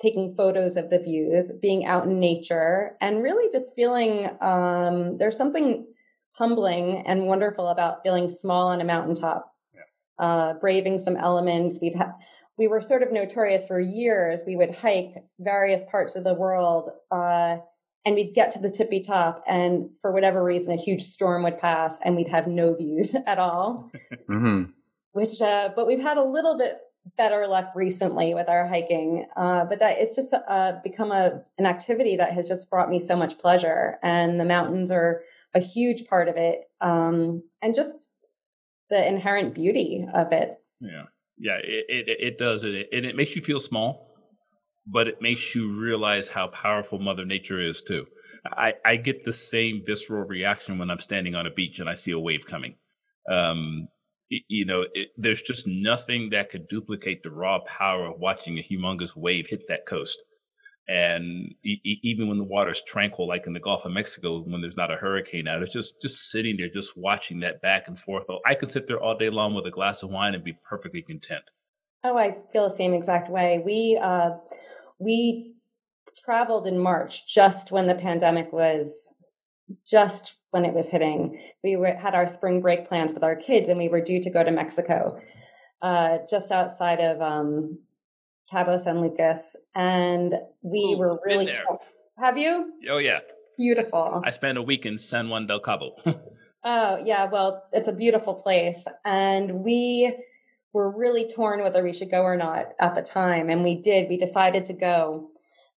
taking 0.00 0.34
photos 0.36 0.76
of 0.76 0.90
the 0.90 0.98
views, 0.98 1.52
being 1.60 1.84
out 1.84 2.06
in 2.06 2.20
nature, 2.20 2.96
and 3.00 3.22
really 3.22 3.48
just 3.50 3.74
feeling 3.74 4.30
um, 4.40 5.18
there's 5.18 5.36
something 5.36 5.86
humbling 6.34 7.04
and 7.06 7.26
wonderful 7.26 7.68
about 7.68 8.02
feeling 8.02 8.28
small 8.28 8.68
on 8.68 8.80
a 8.80 8.84
mountaintop, 8.84 9.52
yeah. 9.74 10.24
uh, 10.24 10.54
braving 10.54 10.98
some 10.98 11.16
elements. 11.16 11.78
We've 11.80 11.94
had 11.94 12.12
we 12.58 12.68
were 12.68 12.80
sort 12.80 13.02
of 13.02 13.12
notorious 13.12 13.66
for 13.66 13.80
years. 13.80 14.42
We 14.46 14.56
would 14.56 14.74
hike 14.74 15.24
various 15.38 15.82
parts 15.90 16.16
of 16.16 16.24
the 16.24 16.34
world, 16.34 16.90
uh, 17.10 17.58
and 18.04 18.14
we'd 18.14 18.34
get 18.34 18.50
to 18.50 18.58
the 18.58 18.70
tippy 18.70 19.00
top, 19.00 19.42
and 19.46 19.90
for 20.00 20.12
whatever 20.12 20.42
reason, 20.42 20.74
a 20.74 20.76
huge 20.76 21.02
storm 21.02 21.42
would 21.44 21.58
pass, 21.58 21.98
and 22.04 22.16
we'd 22.16 22.28
have 22.28 22.46
no 22.46 22.74
views 22.74 23.14
at 23.26 23.38
all. 23.38 23.90
mm-hmm. 24.28 24.70
Which, 25.12 25.40
uh, 25.40 25.70
but 25.76 25.86
we've 25.86 26.02
had 26.02 26.16
a 26.16 26.24
little 26.24 26.56
bit 26.56 26.78
better 27.16 27.46
luck 27.46 27.72
recently 27.74 28.34
with 28.34 28.48
our 28.48 28.66
hiking. 28.66 29.26
Uh, 29.36 29.64
but 29.64 29.80
that 29.80 29.98
it's 29.98 30.14
just 30.14 30.34
uh, 30.48 30.72
become 30.84 31.10
a 31.10 31.42
an 31.58 31.66
activity 31.66 32.16
that 32.16 32.32
has 32.32 32.48
just 32.48 32.70
brought 32.70 32.90
me 32.90 32.98
so 32.98 33.16
much 33.16 33.38
pleasure, 33.38 33.98
and 34.02 34.38
the 34.38 34.44
mountains 34.44 34.90
are 34.90 35.22
a 35.54 35.60
huge 35.60 36.06
part 36.06 36.28
of 36.28 36.36
it, 36.36 36.60
um, 36.80 37.42
and 37.60 37.74
just 37.74 37.94
the 38.90 39.06
inherent 39.06 39.54
beauty 39.54 40.06
of 40.14 40.32
it. 40.32 40.58
Yeah, 40.80 41.04
yeah, 41.42 41.58
it 41.64 41.86
it, 42.08 42.18
it 42.20 42.38
does, 42.38 42.64
it 42.64 42.88
and 42.92 43.06
it 43.06 43.16
makes 43.16 43.36
you 43.36 43.42
feel 43.42 43.60
small, 43.60 44.08
but 44.86 45.08
it 45.08 45.22
makes 45.22 45.54
you 45.54 45.72
realize 45.80 46.28
how 46.28 46.48
powerful 46.48 47.00
Mother 47.00 47.26
Nature 47.26 47.60
is 47.60 47.82
too. 47.82 48.06
I, 48.46 48.74
I 48.84 48.96
get 48.96 49.24
the 49.24 49.32
same 49.34 49.82
visceral 49.86 50.24
reaction 50.26 50.78
when 50.78 50.90
I'm 50.90 51.00
standing 51.00 51.34
on 51.36 51.46
a 51.46 51.52
beach 51.52 51.80
and 51.80 51.90
I 51.90 51.94
see 51.96 52.12
a 52.12 52.20
wave 52.20 52.46
coming. 52.50 52.76
Um, 53.30 53.88
you 54.48 54.66
know, 54.66 54.84
it, 54.94 55.10
there's 55.18 55.42
just 55.42 55.66
nothing 55.66 56.30
that 56.32 56.50
could 56.50 56.68
duplicate 56.68 57.22
the 57.24 57.30
raw 57.30 57.60
power 57.66 58.06
of 58.06 58.20
watching 58.20 58.58
a 58.58 58.62
humongous 58.62 59.16
wave 59.16 59.46
hit 59.48 59.62
that 59.68 59.86
coast. 59.86 60.18
And 60.88 61.54
e- 61.64 62.00
even 62.02 62.28
when 62.28 62.38
the 62.38 62.44
water's 62.44 62.82
tranquil, 62.82 63.28
like 63.28 63.46
in 63.46 63.52
the 63.52 63.60
Gulf 63.60 63.84
of 63.84 63.92
Mexico, 63.92 64.40
when 64.40 64.60
there's 64.60 64.76
not 64.76 64.90
a 64.90 64.96
hurricane 64.96 65.46
out, 65.46 65.62
it's 65.62 65.72
just 65.72 66.00
just 66.02 66.30
sitting 66.30 66.56
there, 66.56 66.68
just 66.68 66.96
watching 66.96 67.40
that 67.40 67.62
back 67.62 67.86
and 67.86 67.98
forth. 67.98 68.24
I 68.46 68.54
could 68.54 68.72
sit 68.72 68.86
there 68.86 69.00
all 69.00 69.16
day 69.16 69.30
long 69.30 69.54
with 69.54 69.66
a 69.66 69.70
glass 69.70 70.02
of 70.02 70.10
wine 70.10 70.34
and 70.34 70.42
be 70.42 70.58
perfectly 70.68 71.02
content. 71.02 71.44
Oh, 72.04 72.16
I 72.16 72.38
feel 72.52 72.68
the 72.68 72.74
same 72.74 72.94
exact 72.94 73.30
way. 73.30 73.62
We 73.64 73.98
uh, 74.00 74.32
we 74.98 75.54
traveled 76.24 76.66
in 76.66 76.78
March, 76.78 77.32
just 77.32 77.70
when 77.70 77.86
the 77.86 77.94
pandemic 77.94 78.52
was 78.52 79.08
just 79.86 80.36
when 80.50 80.64
it 80.64 80.74
was 80.74 80.88
hitting. 80.88 81.40
We 81.62 81.76
were, 81.76 81.94
had 81.94 82.14
our 82.14 82.26
spring 82.26 82.60
break 82.60 82.88
plans 82.88 83.12
with 83.12 83.22
our 83.22 83.36
kids, 83.36 83.68
and 83.68 83.78
we 83.78 83.88
were 83.88 84.00
due 84.00 84.22
to 84.22 84.30
go 84.30 84.42
to 84.42 84.50
Mexico, 84.50 85.20
uh, 85.80 86.18
just 86.28 86.50
outside 86.50 87.00
of 87.00 87.22
um, 87.22 87.78
Cabo 88.52 88.76
San 88.76 89.00
Lucas, 89.00 89.56
and 89.74 90.34
we 90.60 90.92
Ooh, 90.94 90.98
were 90.98 91.20
really. 91.24 91.46
Tra- 91.46 91.78
Have 92.18 92.36
you? 92.36 92.74
Oh 92.90 92.98
yeah. 92.98 93.20
Beautiful. 93.56 94.22
I 94.24 94.30
spent 94.30 94.58
a 94.58 94.62
week 94.62 94.84
in 94.84 94.98
San 94.98 95.30
Juan 95.30 95.46
del 95.46 95.60
Cabo. 95.60 95.96
oh 96.64 97.02
yeah, 97.02 97.30
well, 97.32 97.64
it's 97.72 97.88
a 97.88 97.92
beautiful 97.92 98.34
place, 98.34 98.84
and 99.06 99.64
we 99.64 100.14
were 100.74 100.90
really 100.90 101.26
torn 101.26 101.62
whether 101.62 101.82
we 101.82 101.94
should 101.94 102.10
go 102.10 102.22
or 102.22 102.36
not 102.36 102.66
at 102.78 102.94
the 102.94 103.02
time, 103.02 103.48
and 103.48 103.64
we 103.64 103.74
did. 103.74 104.10
We 104.10 104.18
decided 104.18 104.66
to 104.66 104.74
go, 104.74 105.30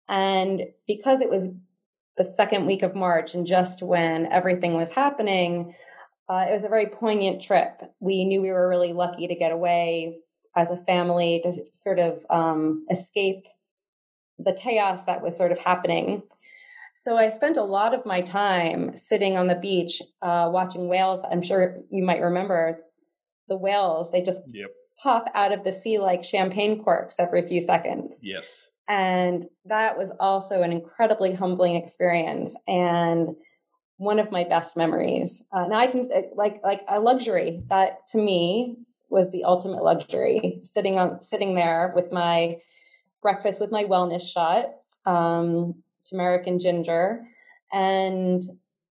and 0.08 0.62
because 0.88 1.20
it 1.20 1.30
was 1.30 1.46
the 2.16 2.24
second 2.24 2.66
week 2.66 2.82
of 2.82 2.96
March, 2.96 3.34
and 3.34 3.46
just 3.46 3.82
when 3.82 4.26
everything 4.26 4.74
was 4.74 4.90
happening. 4.90 5.74
Uh, 6.26 6.46
it 6.48 6.54
was 6.54 6.64
a 6.64 6.70
very 6.70 6.86
poignant 6.86 7.42
trip. 7.42 7.82
We 8.00 8.24
knew 8.24 8.40
we 8.40 8.48
were 8.48 8.66
really 8.66 8.94
lucky 8.94 9.26
to 9.26 9.34
get 9.34 9.52
away 9.52 10.20
as 10.56 10.70
a 10.70 10.76
family 10.76 11.40
to 11.44 11.52
sort 11.72 11.98
of 11.98 12.24
um, 12.30 12.86
escape 12.90 13.46
the 14.38 14.52
chaos 14.52 15.04
that 15.04 15.22
was 15.22 15.36
sort 15.36 15.52
of 15.52 15.58
happening. 15.58 16.22
So 17.04 17.16
I 17.16 17.28
spent 17.30 17.56
a 17.56 17.62
lot 17.62 17.92
of 17.92 18.06
my 18.06 18.22
time 18.22 18.96
sitting 18.96 19.36
on 19.36 19.46
the 19.46 19.56
beach 19.56 20.00
uh, 20.22 20.48
watching 20.50 20.88
whales. 20.88 21.20
I'm 21.30 21.42
sure 21.42 21.76
you 21.90 22.02
might 22.02 22.20
remember 22.20 22.80
the 23.48 23.56
whales. 23.56 24.10
They 24.10 24.22
just 24.22 24.40
yep. 24.46 24.70
pop 25.02 25.26
out 25.34 25.52
of 25.52 25.64
the 25.64 25.72
sea 25.72 25.98
like 25.98 26.24
champagne 26.24 26.82
corks 26.82 27.20
every 27.20 27.46
few 27.46 27.60
seconds. 27.60 28.20
Yes. 28.22 28.70
And 28.88 29.46
that 29.66 29.98
was 29.98 30.12
also 30.18 30.62
an 30.62 30.72
incredibly 30.72 31.34
humbling 31.34 31.76
experience 31.76 32.56
and 32.66 33.28
one 33.96 34.18
of 34.18 34.30
my 34.30 34.44
best 34.44 34.76
memories. 34.76 35.42
Uh, 35.52 35.66
now 35.66 35.78
I 35.78 35.86
can 35.86 36.10
like 36.34 36.60
like 36.62 36.82
a 36.88 37.00
luxury 37.00 37.62
that 37.68 38.06
to 38.08 38.18
me 38.18 38.76
was 39.14 39.32
the 39.32 39.44
ultimate 39.44 39.82
luxury. 39.82 40.60
Sitting 40.64 40.98
on 40.98 41.22
sitting 41.22 41.54
there 41.54 41.92
with 41.94 42.12
my 42.12 42.58
breakfast 43.22 43.60
with 43.60 43.70
my 43.72 43.84
wellness 43.84 44.28
shot, 44.28 44.66
um, 45.06 45.82
turmeric 46.10 46.46
and 46.46 46.60
ginger, 46.60 47.22
and 47.72 48.42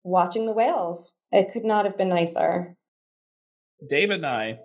watching 0.03 0.45
the 0.45 0.53
whales. 0.53 1.11
It 1.31 1.51
could 1.51 1.65
not 1.65 1.85
have 1.85 1.97
been 1.97 2.09
nicer. 2.09 2.77
Dave 3.89 4.09
and 4.11 4.25
I, 4.25 4.59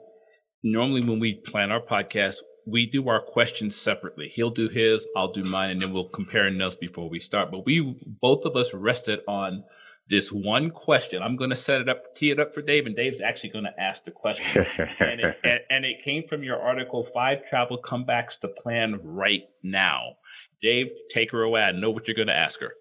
normally 0.63 1.03
when 1.03 1.19
we 1.19 1.35
plan 1.35 1.73
our 1.73 1.81
podcast, 1.81 2.37
we 2.67 2.87
do 2.87 3.09
our 3.09 3.21
questions 3.21 3.77
separately. 3.77 4.31
He'll 4.35 4.51
do 4.51 4.69
his, 4.69 5.07
I'll 5.17 5.33
do 5.33 5.45
mine, 5.45 5.71
and 5.71 5.83
then 5.83 5.93
we'll 5.93 6.09
compare 6.09 6.51
notes 6.51 6.77
before 6.77 7.09
we 7.09 7.21
start. 7.21 7.51
But 7.51 7.65
we 7.65 7.97
both 8.21 8.45
of 8.45 8.57
us 8.57 8.75
rested 8.75 9.21
on 9.27 9.65
this 10.09 10.31
one 10.31 10.71
question. 10.71 11.23
I'm 11.23 11.37
going 11.37 11.51
to 11.51 11.57
set 11.57 11.81
it 11.81 11.89
up, 11.89 12.15
tee 12.15 12.31
it 12.31 12.39
up 12.39 12.55
for 12.55 12.63
Dave, 12.63 12.87
and 12.87 12.95
Dave's 12.95 13.21
actually 13.21 13.51
going 13.51 13.65
to 13.65 13.81
ask 13.81 14.05
the 14.05 14.13
question. 14.13 14.65
and, 15.01 15.21
it, 15.21 15.39
and, 15.43 15.61
and 15.71 15.85
it 15.85 16.05
came 16.05 16.25
from 16.29 16.43
your 16.43 16.61
article, 16.61 17.09
Five 17.13 17.47
Travel 17.49 17.81
Comebacks 17.83 18.39
to 18.41 18.49
Plan 18.49 19.01
Right 19.03 19.45
Now. 19.63 20.17
Dave, 20.63 20.87
take 21.11 21.33
her 21.33 21.43
away. 21.43 21.63
I 21.63 21.73
know 21.73 21.91
what 21.91 22.07
you're 22.07 22.15
going 22.15 22.29
to 22.29 22.37
ask 22.37 22.61
her. 22.61 22.73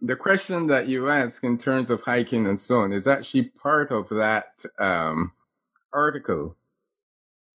The 0.00 0.16
question 0.16 0.68
that 0.68 0.86
you 0.86 1.08
ask 1.08 1.42
in 1.42 1.58
terms 1.58 1.90
of 1.90 2.02
hiking 2.02 2.46
and 2.46 2.60
so 2.60 2.82
on 2.82 2.92
is 2.92 3.08
actually 3.08 3.50
part 3.60 3.90
of 3.90 4.08
that 4.10 4.64
um, 4.78 5.32
article. 5.92 6.56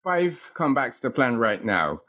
Five 0.03 0.51
comebacks 0.53 0.99
to 1.01 1.09
plan 1.09 1.37
right 1.37 1.63
now. 1.63 2.01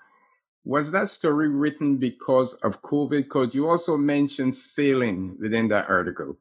Was 0.65 0.91
that 0.91 1.09
story 1.09 1.49
written 1.49 1.99
because 1.99 2.55
of 2.55 2.83
COVID? 2.83 3.25
Because 3.25 3.55
you 3.55 3.69
also 3.69 3.97
mentioned 3.97 4.57
sailing 4.57 5.37
within 5.39 5.69
that 5.69 5.89
article. 5.89 6.39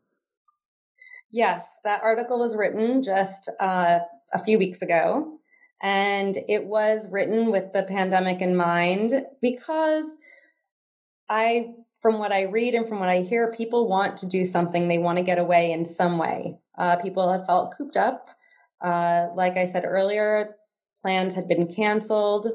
Yes, 1.34 1.80
that 1.84 2.02
article 2.04 2.40
was 2.40 2.56
written 2.56 3.02
just 3.02 3.50
uh, 3.60 4.00
a 4.34 4.44
few 4.44 4.60
weeks 4.60 4.84
ago. 4.84 5.40
And 5.82 6.38
it 6.48 6.66
was 6.66 7.08
written 7.10 7.52
with 7.52 7.74
the 7.74 7.84
pandemic 7.84 8.40
in 8.40 8.56
mind 8.56 9.14
because 9.42 10.06
I, 11.28 11.74
from 12.02 12.20
what 12.20 12.32
I 12.32 12.44
read 12.44 12.76
and 12.76 12.88
from 12.88 13.00
what 13.00 13.10
I 13.10 13.22
hear, 13.22 13.52
people 13.52 13.90
want 13.90 14.20
to 14.20 14.28
do 14.28 14.46
something. 14.46 14.88
They 14.88 15.00
want 15.00 15.18
to 15.18 15.24
get 15.24 15.40
away 15.40 15.72
in 15.72 15.86
some 15.86 16.20
way. 16.20 16.60
Uh, 16.78 16.98
people 16.98 17.32
have 17.32 17.48
felt 17.48 17.74
cooped 17.76 17.98
up. 17.98 18.28
Uh, 18.80 19.30
like 19.36 19.58
I 19.58 19.66
said 19.66 19.86
earlier, 19.86 20.56
plans 21.02 21.34
had 21.34 21.48
been 21.48 21.74
canceled. 21.74 22.48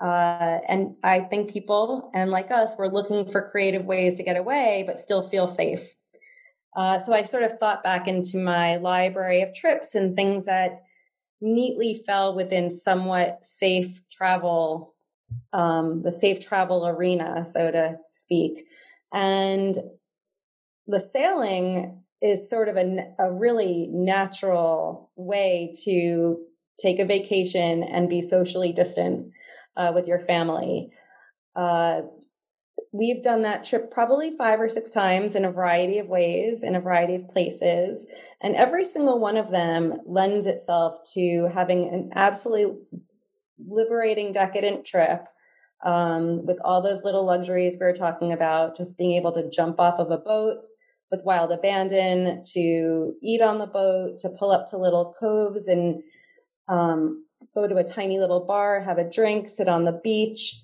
Uh, 0.00 0.58
and 0.68 0.96
I 1.02 1.20
think 1.20 1.50
people, 1.50 2.10
and 2.14 2.30
like 2.30 2.50
us, 2.50 2.76
were 2.78 2.90
looking 2.90 3.30
for 3.32 3.50
creative 3.50 3.86
ways 3.86 4.16
to 4.16 4.22
get 4.22 4.36
away, 4.36 4.84
but 4.86 5.00
still 5.00 5.28
feel 5.30 5.48
safe. 5.48 5.94
Uh, 6.78 7.02
so 7.02 7.12
I 7.12 7.24
sort 7.24 7.42
of 7.42 7.58
thought 7.58 7.82
back 7.82 8.06
into 8.06 8.38
my 8.38 8.76
library 8.76 9.42
of 9.42 9.52
trips 9.52 9.96
and 9.96 10.14
things 10.14 10.44
that 10.44 10.84
neatly 11.40 12.04
fell 12.06 12.36
within 12.36 12.70
somewhat 12.70 13.40
safe 13.42 14.00
travel, 14.12 14.94
um, 15.52 16.02
the 16.04 16.12
safe 16.12 16.38
travel 16.38 16.86
arena, 16.86 17.44
so 17.52 17.72
to 17.72 17.96
speak. 18.12 18.66
And 19.12 19.76
the 20.86 21.00
sailing 21.00 22.04
is 22.22 22.48
sort 22.48 22.68
of 22.68 22.76
a, 22.76 23.12
a 23.18 23.32
really 23.32 23.88
natural 23.90 25.10
way 25.16 25.74
to 25.84 26.38
take 26.80 27.00
a 27.00 27.04
vacation 27.04 27.82
and 27.82 28.08
be 28.08 28.20
socially 28.20 28.72
distant 28.72 29.32
uh, 29.76 29.90
with 29.92 30.06
your 30.06 30.20
family. 30.20 30.92
Uh, 31.56 32.02
we've 32.92 33.22
done 33.22 33.42
that 33.42 33.64
trip 33.64 33.90
probably 33.90 34.36
five 34.36 34.60
or 34.60 34.68
six 34.68 34.90
times 34.90 35.34
in 35.34 35.44
a 35.44 35.52
variety 35.52 35.98
of 35.98 36.08
ways, 36.08 36.62
in 36.62 36.74
a 36.74 36.80
variety 36.80 37.14
of 37.14 37.28
places. 37.28 38.06
And 38.40 38.54
every 38.54 38.84
single 38.84 39.20
one 39.20 39.36
of 39.36 39.50
them 39.50 40.00
lends 40.06 40.46
itself 40.46 40.98
to 41.14 41.48
having 41.52 41.88
an 41.88 42.10
absolutely 42.14 42.78
liberating, 43.58 44.32
decadent 44.32 44.84
trip 44.84 45.26
um, 45.84 46.44
with 46.46 46.58
all 46.64 46.82
those 46.82 47.04
little 47.04 47.24
luxuries 47.24 47.76
we 47.78 47.86
were 47.86 47.92
talking 47.92 48.32
about, 48.32 48.76
just 48.76 48.96
being 48.96 49.12
able 49.12 49.32
to 49.32 49.50
jump 49.50 49.78
off 49.78 49.98
of 49.98 50.10
a 50.10 50.18
boat 50.18 50.58
with 51.10 51.24
wild 51.24 51.52
abandon, 51.52 52.42
to 52.44 53.14
eat 53.22 53.40
on 53.40 53.58
the 53.58 53.66
boat, 53.66 54.18
to 54.20 54.28
pull 54.38 54.50
up 54.50 54.66
to 54.68 54.76
little 54.76 55.14
coves 55.18 55.66
and 55.66 56.02
um, 56.68 57.24
go 57.54 57.66
to 57.66 57.76
a 57.76 57.84
tiny 57.84 58.18
little 58.18 58.44
bar, 58.44 58.80
have 58.80 58.98
a 58.98 59.08
drink, 59.08 59.48
sit 59.48 59.68
on 59.68 59.84
the 59.84 60.00
beach. 60.04 60.60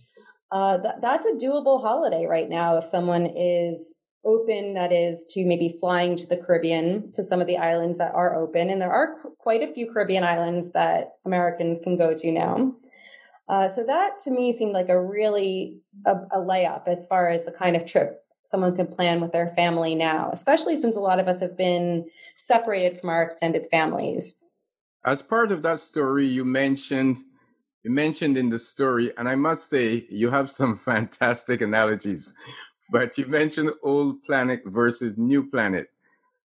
Uh, 0.55 0.79
th- 0.81 0.95
that's 1.03 1.27
a 1.27 1.33
doable 1.33 1.83
holiday 1.83 2.27
right 2.27 2.49
now 2.49 2.79
if 2.79 2.85
someone 2.85 3.27
is 3.27 3.97
open, 4.25 4.75
that 4.75 4.93
is, 4.93 5.27
to 5.29 5.45
maybe 5.45 5.77
flying 5.81 6.17
to 6.17 6.27
the 6.29 6.37
Caribbean, 6.37 7.11
to 7.13 7.25
some 7.25 7.41
of 7.41 7.49
the 7.49 7.59
islands 7.59 7.99
that 7.99 8.15
are 8.15 8.37
open. 8.37 8.71
And 8.71 8.81
there 8.81 8.93
are 8.93 9.17
quite 9.39 9.63
a 9.63 9.75
few 9.75 9.93
Caribbean 9.93 10.23
islands 10.23 10.71
that 10.71 11.15
Americans 11.27 11.81
can 11.83 11.99
go 11.99 12.15
to 12.17 12.31
now. 12.31 12.73
Uh, 13.49 13.69
so 13.69 13.85
that 13.85 14.21
to 14.21 14.31
me 14.31 14.53
seemed 14.57 14.73
like 14.73 14.89
a 14.89 14.99
really 14.99 15.81
a, 16.07 16.13
a 16.33 16.39
layup 16.39 16.87
as 16.87 17.05
far 17.09 17.31
as 17.31 17.45
the 17.45 17.53
kind 17.53 17.75
of 17.75 17.85
trip 17.85 18.23
someone 18.45 18.77
can 18.77 18.87
plan 18.87 19.21
with 19.21 19.33
their 19.33 19.49
family 19.49 19.97
now, 19.97 20.31
especially 20.33 20.81
since 20.81 20.95
a 20.95 21.01
lot 21.01 21.19
of 21.19 21.27
us 21.27 21.41
have 21.41 21.57
been 21.57 22.07
separated 22.37 23.01
from 23.01 23.11
our 23.11 23.23
extended 23.23 23.67
families. 23.73 24.37
As 25.05 25.21
part 25.21 25.51
of 25.51 25.63
that 25.63 25.81
story, 25.81 26.27
you 26.27 26.45
mentioned 26.45 27.19
mentioned 27.91 28.37
in 28.37 28.49
the 28.49 28.59
story, 28.59 29.13
and 29.17 29.29
I 29.29 29.35
must 29.35 29.69
say 29.69 30.07
you 30.09 30.31
have 30.31 30.51
some 30.51 30.77
fantastic 30.91 31.61
analogies. 31.61 32.35
But 32.91 33.17
you 33.19 33.27
mentioned 33.27 33.71
old 33.83 34.23
planet 34.25 34.63
versus 34.67 35.17
new 35.17 35.49
planet. 35.49 35.91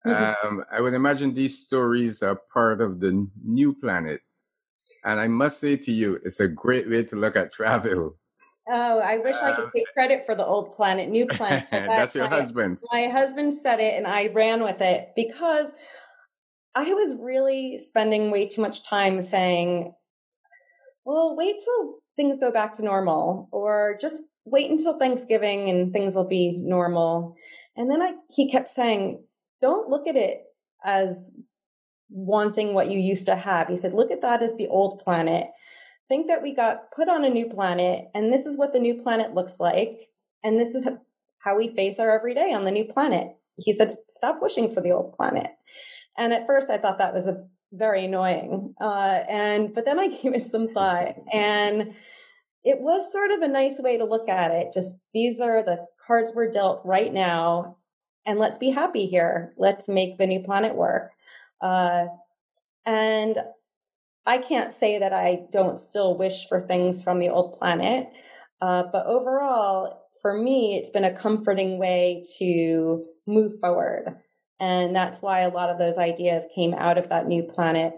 Mm-hmm. 0.07 0.47
Um, 0.47 0.65
I 0.71 0.81
would 0.81 0.95
imagine 0.95 1.35
these 1.35 1.59
stories 1.59 2.23
are 2.23 2.37
part 2.53 2.81
of 2.81 3.01
the 3.01 3.27
new 3.45 3.75
planet. 3.75 4.21
And 5.05 5.19
I 5.19 5.29
must 5.29 5.61
say 5.61 5.77
to 5.77 5.93
you, 5.93 6.19
it's 6.25 6.41
a 6.41 6.49
great 6.49 6.89
way 6.89 7.03
to 7.05 7.17
look 7.17 7.37
at 7.37 7.53
travel. 7.59 8.17
Oh, 8.71 8.99
I 9.01 9.17
wish 9.19 9.37
I 9.37 9.55
could 9.55 9.67
uh, 9.67 9.71
take 9.75 9.87
credit 9.95 10.27
for 10.27 10.35
the 10.35 10.45
old 10.45 10.75
planet, 10.75 11.09
new 11.09 11.27
planet. 11.31 11.67
That's 11.71 12.15
your 12.15 12.29
husband. 12.29 12.79
My 12.93 13.07
husband 13.07 13.59
said 13.63 13.81
it 13.81 13.95
and 13.95 14.07
I 14.07 14.27
ran 14.29 14.63
with 14.63 14.81
it 14.83 15.13
because 15.17 15.73
I 16.75 16.93
was 16.93 17.17
really 17.19 17.79
spending 17.79 18.31
way 18.31 18.47
too 18.47 18.61
much 18.61 18.85
time 18.85 19.23
saying, 19.23 19.95
well, 21.09 21.35
wait 21.35 21.57
till 21.65 21.95
things 22.17 22.37
go 22.39 22.53
back 22.53 22.75
to 22.75 22.85
normal 22.85 23.49
or 23.51 23.97
just 23.99 24.25
wait 24.45 24.71
until 24.71 24.99
Thanksgiving 24.99 25.71
and 25.71 25.91
things 25.91 26.15
will 26.15 26.29
be 26.29 26.59
normal. 26.59 27.35
And 27.77 27.91
then 27.91 28.03
I, 28.03 28.13
he 28.31 28.51
kept 28.51 28.69
saying, 28.69 29.25
don't 29.59 29.89
look 29.89 30.07
at 30.07 30.17
it 30.17 30.43
as 30.85 31.31
wanting 32.11 32.75
what 32.75 32.91
you 32.91 32.99
used 32.99 33.25
to 33.25 33.37
have. 33.37 33.69
He 33.69 33.79
said, 33.79 33.95
look 33.95 34.11
at 34.11 34.21
that 34.21 34.43
as 34.43 34.55
the 34.57 34.67
old 34.67 35.01
planet. 35.03 35.47
Think 36.11 36.27
that 36.29 36.43
we 36.43 36.55
got 36.55 36.93
put 36.95 37.09
on 37.09 37.25
a 37.25 37.31
new 37.31 37.49
planet 37.49 38.09
and 38.15 38.31
this 38.31 38.45
is 38.45 38.59
what 38.59 38.75
the 38.75 38.79
new 38.79 39.03
planet 39.03 39.33
looks 39.33 39.59
like. 39.59 40.11
And 40.45 40.61
this 40.61 40.75
is 40.75 40.87
how 41.39 41.57
we 41.57 41.75
face 41.75 41.99
our 41.99 42.11
everyday 42.11 42.53
on 42.53 42.65
the 42.65 42.71
new 42.71 42.85
planet. 42.85 43.29
He 43.57 43.73
said, 43.73 43.93
stop 44.11 44.41
wishing 44.43 44.75
for 44.75 44.83
the 44.83 44.93
old 44.93 45.15
planet. 45.15 45.53
And 46.19 46.35
at 46.35 46.47
first 46.47 46.69
I 46.69 46.77
thought 46.77 46.99
that 46.99 47.15
was 47.15 47.27
a 47.27 47.47
very 47.73 48.05
annoying. 48.05 48.75
Uh, 48.81 49.21
and, 49.29 49.75
but 49.75 49.85
then 49.85 49.99
I 49.99 50.09
gave 50.23 50.35
it 50.35 50.43
some 50.43 50.69
thought 50.69 51.15
and 51.33 51.95
it 52.65 52.81
was 52.81 53.13
sort 53.13 53.31
of 53.31 53.41
a 53.41 53.49
nice 53.49 53.79
way 53.79 53.99
to 53.99 54.05
look 54.05 54.29
at 54.29 54.51
it. 54.51 54.69
Just 54.73 54.99
these 55.15 55.41
are 55.41 55.63
the 55.63 55.87
cards 56.07 56.33
we're 56.35 56.51
dealt 56.51 56.83
right 56.85 57.13
now 57.13 57.77
and 58.27 58.39
let's 58.39 58.59
be 58.59 58.71
happy 58.71 59.07
here. 59.07 59.55
Let's 59.57 59.89
make 59.89 60.19
the 60.19 60.27
new 60.27 60.43
planet 60.43 60.75
work. 60.75 61.13
Uh, 61.63 62.07
and 62.85 63.39
I 64.27 64.39
can't 64.39 64.73
say 64.73 64.99
that 64.99 65.15
I 65.15 65.47
don't 65.51 65.81
still 65.81 66.19
wish 66.19 66.47
for 66.49 66.61
things 66.61 67.03
from 67.03 67.19
the 67.19 67.31
old 67.31 67.59
planet, 67.59 68.09
uh, 68.61 68.85
but 68.93 69.07
overall, 69.07 70.03
for 70.21 70.37
me, 70.37 70.77
it's 70.77 70.91
been 70.91 71.05
a 71.05 71.17
comforting 71.17 71.79
way 71.79 72.25
to 72.39 73.05
move 73.27 73.53
forward. 73.61 74.17
And 74.61 74.95
that's 74.95 75.23
why 75.23 75.41
a 75.41 75.51
lot 75.51 75.71
of 75.71 75.79
those 75.79 75.99
ideas 75.99 76.45
came 76.55 76.75
out 76.75 76.99
of 76.99 77.09
that 77.09 77.27
new 77.27 77.43
planet, 77.45 77.95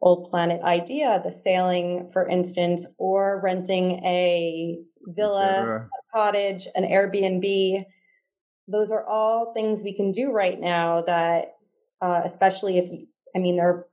old 0.00 0.30
planet 0.30 0.62
idea, 0.62 1.20
the 1.24 1.32
sailing, 1.32 2.10
for 2.12 2.28
instance, 2.28 2.86
or 2.98 3.40
renting 3.42 4.04
a 4.04 4.78
villa, 5.06 5.66
a 5.76 6.16
cottage, 6.16 6.68
an 6.74 6.84
Airbnb. 6.84 7.84
Those 8.68 8.92
are 8.92 9.06
all 9.06 9.52
things 9.52 9.82
we 9.82 9.94
can 9.94 10.12
do 10.12 10.30
right 10.32 10.58
now 10.58 11.02
that 11.02 11.54
uh, 12.00 12.22
especially 12.24 12.78
if 12.78 12.90
you, 12.90 13.06
I 13.34 13.38
mean, 13.38 13.56
there 13.56 13.68
are 13.68 13.88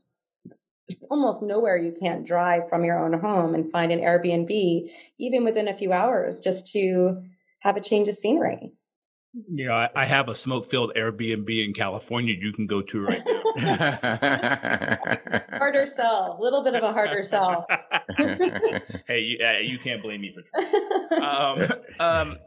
almost 1.09 1.41
nowhere 1.41 1.77
you 1.77 1.93
can't 1.97 2.25
drive 2.25 2.67
from 2.69 2.83
your 2.83 3.03
own 3.03 3.17
home 3.19 3.55
and 3.55 3.71
find 3.71 3.91
an 3.91 4.01
Airbnb, 4.01 4.89
even 5.17 5.43
within 5.43 5.67
a 5.67 5.77
few 5.77 5.93
hours, 5.93 6.39
just 6.39 6.71
to 6.73 7.23
have 7.61 7.77
a 7.77 7.81
change 7.81 8.07
of 8.07 8.15
scenery. 8.15 8.73
You 9.33 9.67
know, 9.67 9.73
I, 9.73 9.87
I 9.95 10.05
have 10.05 10.27
a 10.27 10.35
smoke 10.35 10.69
filled 10.69 10.91
Airbnb 10.93 11.49
in 11.49 11.73
California 11.73 12.35
you 12.37 12.51
can 12.51 12.67
go 12.67 12.81
to 12.81 13.01
right 13.01 13.23
now. 13.25 13.43
harder 15.57 15.87
sell, 15.87 16.37
a 16.37 16.41
little 16.41 16.63
bit 16.63 16.75
of 16.75 16.83
a 16.83 16.91
harder 16.91 17.23
sell. 17.23 17.65
hey, 18.17 19.19
you, 19.19 19.37
uh, 19.45 19.59
you 19.63 19.79
can't 19.81 20.03
blame 20.03 20.19
me 20.19 20.35
for 20.35 20.43
um, 21.23 21.61
um, 22.01 22.37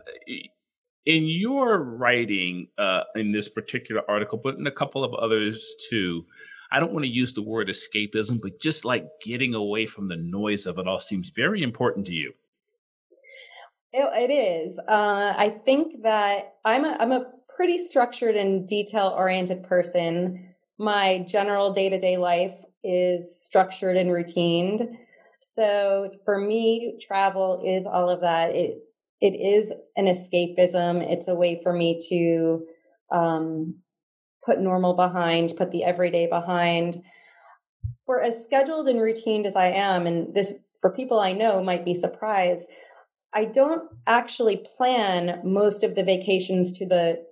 in 1.07 1.25
your 1.27 1.83
writing 1.83 2.69
uh, 2.77 3.05
in 3.17 3.33
this 3.33 3.49
particular 3.49 4.03
article, 4.07 4.39
but 4.43 4.57
in 4.57 4.67
a 4.67 4.73
couple 4.73 5.05
of 5.05 5.15
others 5.15 5.75
too, 5.89 6.27
I 6.71 6.81
don't 6.81 6.93
want 6.93 7.07
to 7.07 7.11
use 7.11 7.33
the 7.33 7.43
word 7.43 7.69
escapism, 7.69 8.43
but 8.43 8.61
just 8.61 8.85
like 8.85 9.07
getting 9.25 9.55
away 9.55 9.87
from 9.87 10.09
the 10.09 10.17
noise 10.17 10.67
of 10.67 10.79
it 10.79 10.87
all 10.87 11.01
seems 11.01 11.33
very 11.35 11.63
important 11.63 12.05
to 12.07 12.13
you. 12.13 12.35
It, 13.95 14.31
it 14.31 14.33
is. 14.33 14.79
Uh, 14.79 15.35
I 15.37 15.51
think 15.65 16.03
that 16.03 16.55
I'm 16.65 16.85
a, 16.85 16.97
I'm 16.99 17.13
a 17.13 17.27
pretty 17.57 17.85
structured 17.87 18.35
and 18.35 18.67
detail 18.69 19.15
oriented 19.17 19.63
person. 19.63 20.49
My 20.79 21.25
general 21.29 21.73
day 21.73 21.89
to 21.89 22.01
day 22.01 22.17
life 22.17 22.55
is 22.83 23.41
structured 23.41 23.97
and 23.97 24.11
routined. 24.11 24.97
So 25.55 26.11
for 26.25 26.39
me, 26.41 26.99
travel 27.01 27.63
is 27.65 27.87
all 27.87 28.11
of 28.11 28.21
that. 28.23 28.51
It 28.51 28.79
it 29.21 29.39
is 29.41 29.73
an 29.97 30.07
escapism. 30.07 31.01
It's 31.01 31.29
a 31.29 31.35
way 31.35 31.61
for 31.63 31.73
me 31.73 32.01
to 32.11 32.67
um, 33.13 33.77
put 34.45 34.61
normal 34.61 34.95
behind, 34.95 35.55
put 35.57 35.71
the 35.71 35.85
everyday 35.85 36.27
behind. 36.27 37.01
For 38.05 38.21
as 38.21 38.45
scheduled 38.45 38.89
and 38.89 38.99
routined 38.99 39.47
as 39.47 39.57
I 39.57 39.69
am, 39.69 40.07
and 40.07 40.35
this 40.35 40.55
for 40.81 40.91
people 40.91 41.21
I 41.21 41.33
know 41.33 41.63
might 41.63 41.85
be 41.85 41.95
surprised, 41.95 42.69
I 43.35 43.47
don't 43.47 43.91
actually 44.07 44.65
plan 44.77 45.41
most 45.45 45.83
of 45.83 45.95
the 45.95 46.05
vacations 46.05 46.73
to 46.79 46.87
the 46.87 47.25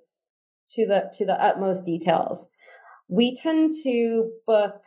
to 0.70 0.86
the 0.86 1.10
to 1.14 1.24
the 1.24 1.40
utmost 1.42 1.84
details. 1.84 2.46
We 3.08 3.36
tend 3.36 3.74
to 3.84 4.32
book 4.46 4.82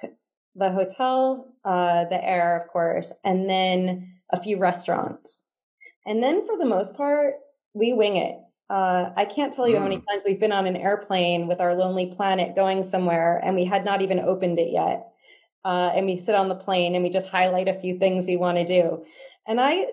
the 0.56 0.72
hotel, 0.72 1.54
uh, 1.64 2.06
the 2.06 2.24
air, 2.24 2.60
of 2.60 2.68
course, 2.70 3.14
and 3.24 3.50
then 3.50 4.20
a 4.32 4.42
few 4.42 4.58
restaurants. 4.58 5.46
And 6.06 6.24
then 6.24 6.46
for 6.46 6.58
the 6.58 6.66
most 6.66 6.96
part, 6.96 7.36
we 7.74 7.94
wing 7.94 8.16
it. 8.16 8.38
Uh, 8.70 9.12
I 9.16 9.26
can't 9.26 9.54
tell 9.54 9.68
you 9.68 9.76
mm. 9.76 9.80
how 9.80 9.84
many 9.84 9.98
mm. 9.98 10.06
times 10.10 10.24
we've 10.26 10.40
been 10.40 10.52
on 10.52 10.66
an 10.66 10.76
airplane 10.76 11.48
with 11.48 11.60
our 11.60 11.76
lonely 11.76 12.08
planet 12.16 12.56
going 12.56 12.84
somewhere 12.84 13.40
and 13.44 13.56
we 13.56 13.66
had 13.66 13.86
not 13.86 14.02
even 14.02 14.20
opened 14.20 14.58
it 14.58 14.72
yet. 14.72 15.08
Uh, 15.64 15.92
and 15.96 16.06
we 16.06 16.18
sit 16.18 16.36
on 16.36 16.48
the 16.48 16.56
plane 16.56 16.96
and 16.96 17.04
we 17.04 17.10
just 17.10 17.28
highlight 17.28 17.68
a 17.68 17.80
few 17.80 17.98
things 18.00 18.26
we 18.26 18.38
want 18.38 18.58
to 18.58 18.66
do. 18.66 19.04
And 19.48 19.60
I, 19.60 19.86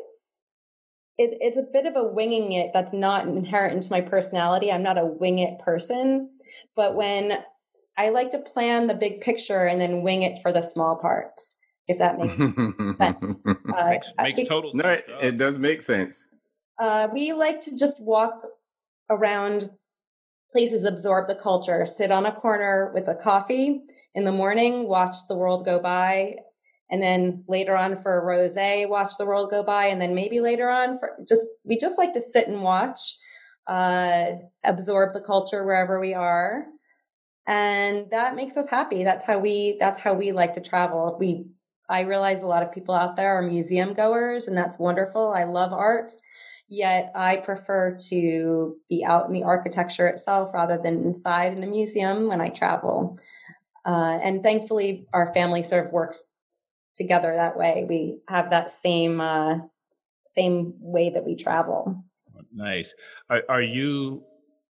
it, 1.18 1.36
it's 1.40 1.56
a 1.56 1.66
bit 1.72 1.86
of 1.86 1.96
a 1.96 2.04
winging 2.04 2.52
it 2.52 2.70
that's 2.72 2.92
not 2.92 3.26
inherent 3.26 3.74
into 3.74 3.90
my 3.90 4.00
personality. 4.00 4.72
I'm 4.72 4.82
not 4.82 4.98
a 4.98 5.06
wing 5.06 5.38
it 5.38 5.58
person. 5.60 6.30
But 6.74 6.94
when 6.94 7.38
I 7.98 8.08
like 8.08 8.30
to 8.30 8.38
plan 8.38 8.86
the 8.86 8.94
big 8.94 9.20
picture 9.20 9.66
and 9.66 9.80
then 9.80 10.02
wing 10.02 10.22
it 10.22 10.40
for 10.42 10.52
the 10.52 10.62
small 10.62 10.96
parts 10.96 11.56
if 11.88 11.98
that 11.98 12.18
makes 12.18 12.36
sense. 12.98 13.36
Uh, 13.46 13.90
makes, 13.90 14.12
makes 14.18 14.48
total 14.48 14.72
sense. 14.72 14.82
No, 14.82 14.90
it, 14.90 15.04
it, 15.20 15.38
does 15.38 15.58
make 15.58 15.82
sense. 15.82 16.28
Uh, 16.78 17.08
we 17.12 17.32
like 17.32 17.60
to 17.62 17.76
just 17.76 18.00
walk 18.00 18.42
around 19.10 19.70
places, 20.52 20.84
absorb 20.84 21.28
the 21.28 21.34
culture, 21.34 21.86
sit 21.86 22.10
on 22.10 22.26
a 22.26 22.32
corner 22.32 22.90
with 22.94 23.08
a 23.08 23.14
coffee 23.14 23.82
in 24.14 24.24
the 24.24 24.32
morning, 24.32 24.86
watch 24.86 25.16
the 25.28 25.36
world 25.36 25.64
go 25.64 25.80
by, 25.80 26.34
and 26.92 27.02
then 27.02 27.42
later 27.48 27.76
on 27.76 27.96
for 27.96 28.20
a 28.20 28.24
rosé, 28.24 28.88
watch 28.88 29.16
the 29.18 29.26
world 29.26 29.50
go 29.50 29.64
by, 29.64 29.86
and 29.86 30.00
then 30.00 30.14
maybe 30.14 30.38
later 30.38 30.70
on 30.70 31.00
for 31.00 31.16
just 31.28 31.48
we 31.64 31.76
just 31.76 31.98
like 31.98 32.12
to 32.12 32.20
sit 32.20 32.46
and 32.46 32.62
watch, 32.62 33.16
uh, 33.66 34.26
absorb 34.62 35.14
the 35.14 35.20
culture 35.20 35.64
wherever 35.64 35.98
we 35.98 36.14
are 36.14 36.66
and 37.48 38.08
that 38.12 38.36
makes 38.36 38.56
us 38.56 38.70
happy 38.70 39.02
that's 39.02 39.24
how 39.24 39.36
we 39.36 39.76
that's 39.80 39.98
how 39.98 40.14
we 40.14 40.30
like 40.30 40.54
to 40.54 40.60
travel 40.60 41.16
we 41.18 41.44
I 41.92 42.00
realize 42.00 42.40
a 42.40 42.46
lot 42.46 42.62
of 42.62 42.72
people 42.72 42.94
out 42.94 43.16
there 43.16 43.36
are 43.36 43.42
museum 43.42 43.92
goers, 43.92 44.48
and 44.48 44.56
that's 44.56 44.78
wonderful. 44.78 45.32
I 45.32 45.44
love 45.44 45.72
art. 45.72 46.12
Yet 46.68 47.12
I 47.14 47.36
prefer 47.36 47.98
to 48.08 48.76
be 48.88 49.04
out 49.04 49.26
in 49.26 49.34
the 49.34 49.42
architecture 49.42 50.06
itself 50.06 50.54
rather 50.54 50.80
than 50.82 51.04
inside 51.04 51.52
in 51.52 51.62
a 51.62 51.66
museum 51.66 52.28
when 52.28 52.40
I 52.40 52.48
travel. 52.48 53.18
Uh, 53.84 54.18
and 54.22 54.42
thankfully, 54.42 55.06
our 55.12 55.34
family 55.34 55.62
sort 55.62 55.86
of 55.86 55.92
works 55.92 56.24
together 56.94 57.34
that 57.34 57.56
way. 57.56 57.84
We 57.88 58.18
have 58.28 58.50
that 58.50 58.70
same 58.70 59.20
uh, 59.20 59.58
same 60.26 60.74
way 60.80 61.10
that 61.10 61.24
we 61.24 61.36
travel. 61.36 62.04
Nice. 62.54 62.94
Are, 63.30 63.42
are 63.48 63.62
you? 63.62 64.22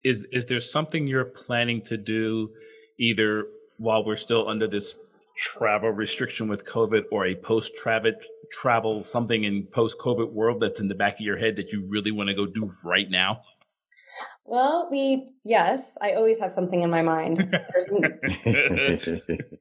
Is 0.03 0.25
is 0.31 0.45
there 0.45 0.59
something 0.59 1.07
you're 1.07 1.25
planning 1.25 1.81
to 1.83 1.97
do, 1.97 2.49
either 2.97 3.45
while 3.77 4.03
we're 4.03 4.15
still 4.15 4.47
under 4.47 4.67
this 4.67 4.95
travel 5.37 5.89
restriction 5.89 6.47
with 6.47 6.65
COVID 6.65 7.05
or 7.11 7.25
a 7.25 7.35
post 7.35 7.75
travel 7.75 8.11
travel 8.51 9.03
something 9.03 9.43
in 9.43 9.65
post 9.65 9.97
COVID 9.97 10.31
world 10.31 10.61
that's 10.61 10.79
in 10.79 10.87
the 10.87 10.95
back 10.95 11.15
of 11.15 11.21
your 11.21 11.37
head 11.37 11.55
that 11.55 11.69
you 11.71 11.85
really 11.87 12.11
want 12.11 12.27
to 12.29 12.35
go 12.35 12.45
do 12.45 12.73
right 12.83 13.09
now? 13.09 13.41
Well, 14.51 14.89
we 14.91 15.29
yes, 15.45 15.97
I 16.01 16.11
always 16.15 16.37
have 16.39 16.51
something 16.51 16.81
in 16.81 16.89
my 16.89 17.01
mind. 17.01 17.37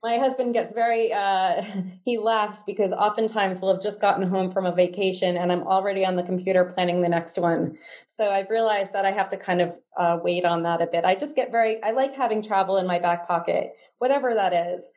my 0.03 0.19
husband 0.19 0.53
gets 0.53 0.73
very 0.75 1.13
uh, 1.13 1.63
he 2.05 2.19
laughs 2.19 2.65
because 2.67 2.91
oftentimes 2.91 3.61
we'll 3.61 3.73
have 3.73 3.85
just 3.85 4.01
gotten 4.01 4.27
home 4.27 4.51
from 4.51 4.67
a 4.67 4.75
vacation 4.75 5.37
and 5.37 5.53
I'm 5.53 5.63
already 5.63 6.05
on 6.05 6.17
the 6.17 6.25
computer 6.25 6.65
planning 6.65 7.03
the 7.03 7.09
next 7.09 7.39
one. 7.39 7.79
So 8.17 8.33
I've 8.33 8.51
realized 8.51 8.93
that 8.93 9.05
I 9.05 9.13
have 9.13 9.31
to 9.31 9.37
kind 9.37 9.61
of 9.61 9.75
uh, 9.97 10.19
wait 10.25 10.45
on 10.45 10.65
that 10.65 10.83
a 10.83 10.89
bit. 10.89 11.05
I 11.05 11.15
just 11.15 11.37
get 11.37 11.53
very 11.53 11.81
I 11.85 11.93
like 11.93 12.17
having 12.17 12.43
travel 12.43 12.77
in 12.77 12.89
my 12.89 12.99
back 12.99 13.29
pocket, 13.29 13.75
whatever 13.99 14.35
that 14.35 14.53
is. 14.53 14.91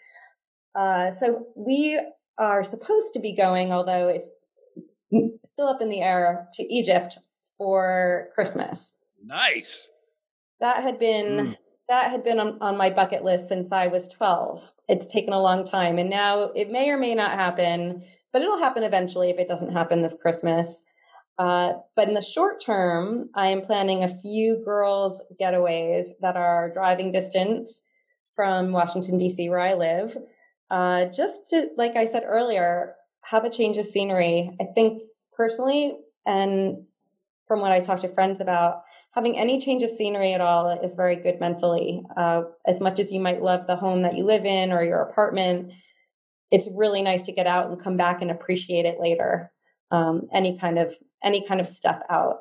Uh, 0.73 1.11
so 1.11 1.45
we 1.55 2.01
are 2.39 2.63
supposed 2.63 3.13
to 3.13 3.19
be 3.19 3.35
going, 3.35 3.71
although 3.71 4.07
it's 4.07 4.31
still 5.45 5.67
up 5.67 5.83
in 5.83 5.89
the 5.89 6.01
air, 6.01 6.47
to 6.53 6.63
Egypt 6.63 7.19
for 7.59 8.29
Christmas. 8.33 8.95
Nice. 9.23 9.89
That 10.59 10.83
had 10.83 10.99
been 10.99 11.25
mm. 11.25 11.57
that 11.89 12.11
had 12.11 12.23
been 12.23 12.39
on, 12.39 12.57
on 12.61 12.77
my 12.77 12.89
bucket 12.89 13.23
list 13.23 13.47
since 13.47 13.71
I 13.71 13.87
was 13.87 14.07
12. 14.07 14.71
It's 14.87 15.07
taken 15.07 15.33
a 15.33 15.41
long 15.41 15.65
time 15.65 15.97
and 15.97 16.09
now 16.09 16.51
it 16.55 16.69
may 16.69 16.89
or 16.89 16.97
may 16.97 17.15
not 17.15 17.31
happen, 17.31 18.03
but 18.31 18.41
it'll 18.41 18.59
happen 18.59 18.83
eventually 18.83 19.29
if 19.29 19.37
it 19.37 19.47
doesn't 19.47 19.73
happen 19.73 20.01
this 20.01 20.17
Christmas. 20.21 20.83
Uh, 21.39 21.73
but 21.95 22.07
in 22.07 22.13
the 22.13 22.21
short 22.21 22.61
term, 22.63 23.29
I 23.35 23.47
am 23.47 23.61
planning 23.61 24.03
a 24.03 24.17
few 24.17 24.61
girls' 24.63 25.21
getaways 25.41 26.09
that 26.21 26.37
are 26.37 26.71
driving 26.71 27.11
distance 27.11 27.81
from 28.35 28.71
Washington, 28.71 29.17
D.C., 29.17 29.49
where 29.49 29.59
I 29.59 29.73
live, 29.73 30.15
uh, 30.69 31.05
just 31.05 31.49
to, 31.49 31.69
like 31.75 31.95
I 31.95 32.05
said 32.05 32.23
earlier, 32.25 32.95
have 33.25 33.45
a 33.45 33.49
change 33.49 33.77
of 33.77 33.85
scenery. 33.85 34.55
I 34.61 34.65
think 34.75 35.03
personally, 35.35 35.97
and 36.25 36.85
from 37.47 37.61
what 37.61 37.71
I 37.71 37.79
talk 37.79 38.01
to 38.01 38.07
friends 38.07 38.39
about, 38.39 38.83
having 39.13 39.37
any 39.37 39.59
change 39.59 39.83
of 39.83 39.91
scenery 39.91 40.33
at 40.33 40.41
all 40.41 40.69
is 40.69 40.95
very 40.95 41.15
good 41.15 41.39
mentally. 41.39 42.03
Uh, 42.17 42.43
as 42.65 42.79
much 42.79 42.99
as 42.99 43.11
you 43.11 43.19
might 43.19 43.41
love 43.41 43.67
the 43.67 43.75
home 43.75 44.01
that 44.01 44.17
you 44.17 44.25
live 44.25 44.45
in 44.45 44.71
or 44.71 44.83
your 44.83 45.01
apartment, 45.01 45.71
it's 46.51 46.67
really 46.75 47.01
nice 47.01 47.23
to 47.23 47.31
get 47.31 47.47
out 47.47 47.69
and 47.69 47.81
come 47.81 47.97
back 47.97 48.21
and 48.21 48.31
appreciate 48.31 48.85
it 48.85 48.99
later. 48.99 49.51
Um, 49.91 50.27
any 50.33 50.57
kind 50.57 50.79
of 50.79 50.95
any 51.23 51.45
kind 51.45 51.61
of 51.61 51.67
step 51.67 52.03
out. 52.09 52.37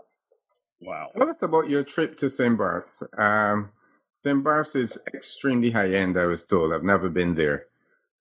Wow. 0.81 1.11
Tell 1.17 1.31
us 1.31 1.43
about 1.43 1.71
your 1.71 1.85
trip 1.85 2.17
to 2.19 2.29
St. 2.29 2.59
Barths. 2.59 3.03
Um, 3.19 3.71
St. 4.13 4.43
Barths 4.43 4.75
is 4.75 4.99
extremely 5.15 5.71
high 5.71 5.93
end. 5.93 6.19
I 6.19 6.27
was 6.27 6.45
told. 6.45 6.73
I've 6.73 6.83
never 6.83 7.09
been 7.09 7.35
there. 7.35 7.67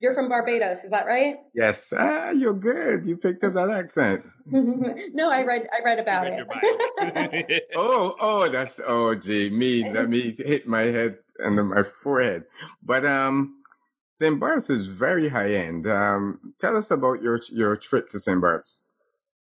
You're 0.01 0.15
from 0.15 0.29
Barbados, 0.29 0.79
is 0.83 0.89
that 0.89 1.05
right? 1.05 1.35
Yes. 1.53 1.93
Ah, 1.95 2.31
you're 2.31 2.55
good. 2.55 3.05
You 3.05 3.17
picked 3.17 3.43
up 3.43 3.53
that 3.53 3.69
accent. 3.69 4.25
no, 4.47 5.29
I 5.29 5.43
read 5.43 5.67
I 5.71 5.83
read 5.85 5.99
about 5.99 6.25
it. 6.27 7.63
oh, 7.75 8.15
oh, 8.19 8.49
that's 8.49 8.81
oh 8.85 9.13
gee, 9.13 9.51
me. 9.51 9.87
Let 9.91 10.09
me 10.09 10.35
hit 10.37 10.67
my 10.67 10.83
head 10.83 11.19
and 11.37 11.69
my 11.69 11.83
forehead. 11.83 12.45
But 12.83 13.05
um 13.05 13.61
St. 14.05 14.39
Bart's 14.39 14.69
is 14.69 14.87
very 14.87 15.29
high 15.29 15.51
end. 15.51 15.87
Um, 15.87 16.53
tell 16.59 16.75
us 16.75 16.91
about 16.91 17.21
your 17.21 17.39
your 17.51 17.77
trip 17.77 18.09
to 18.09 18.19
St. 18.19 18.41
Bart's. 18.41 18.83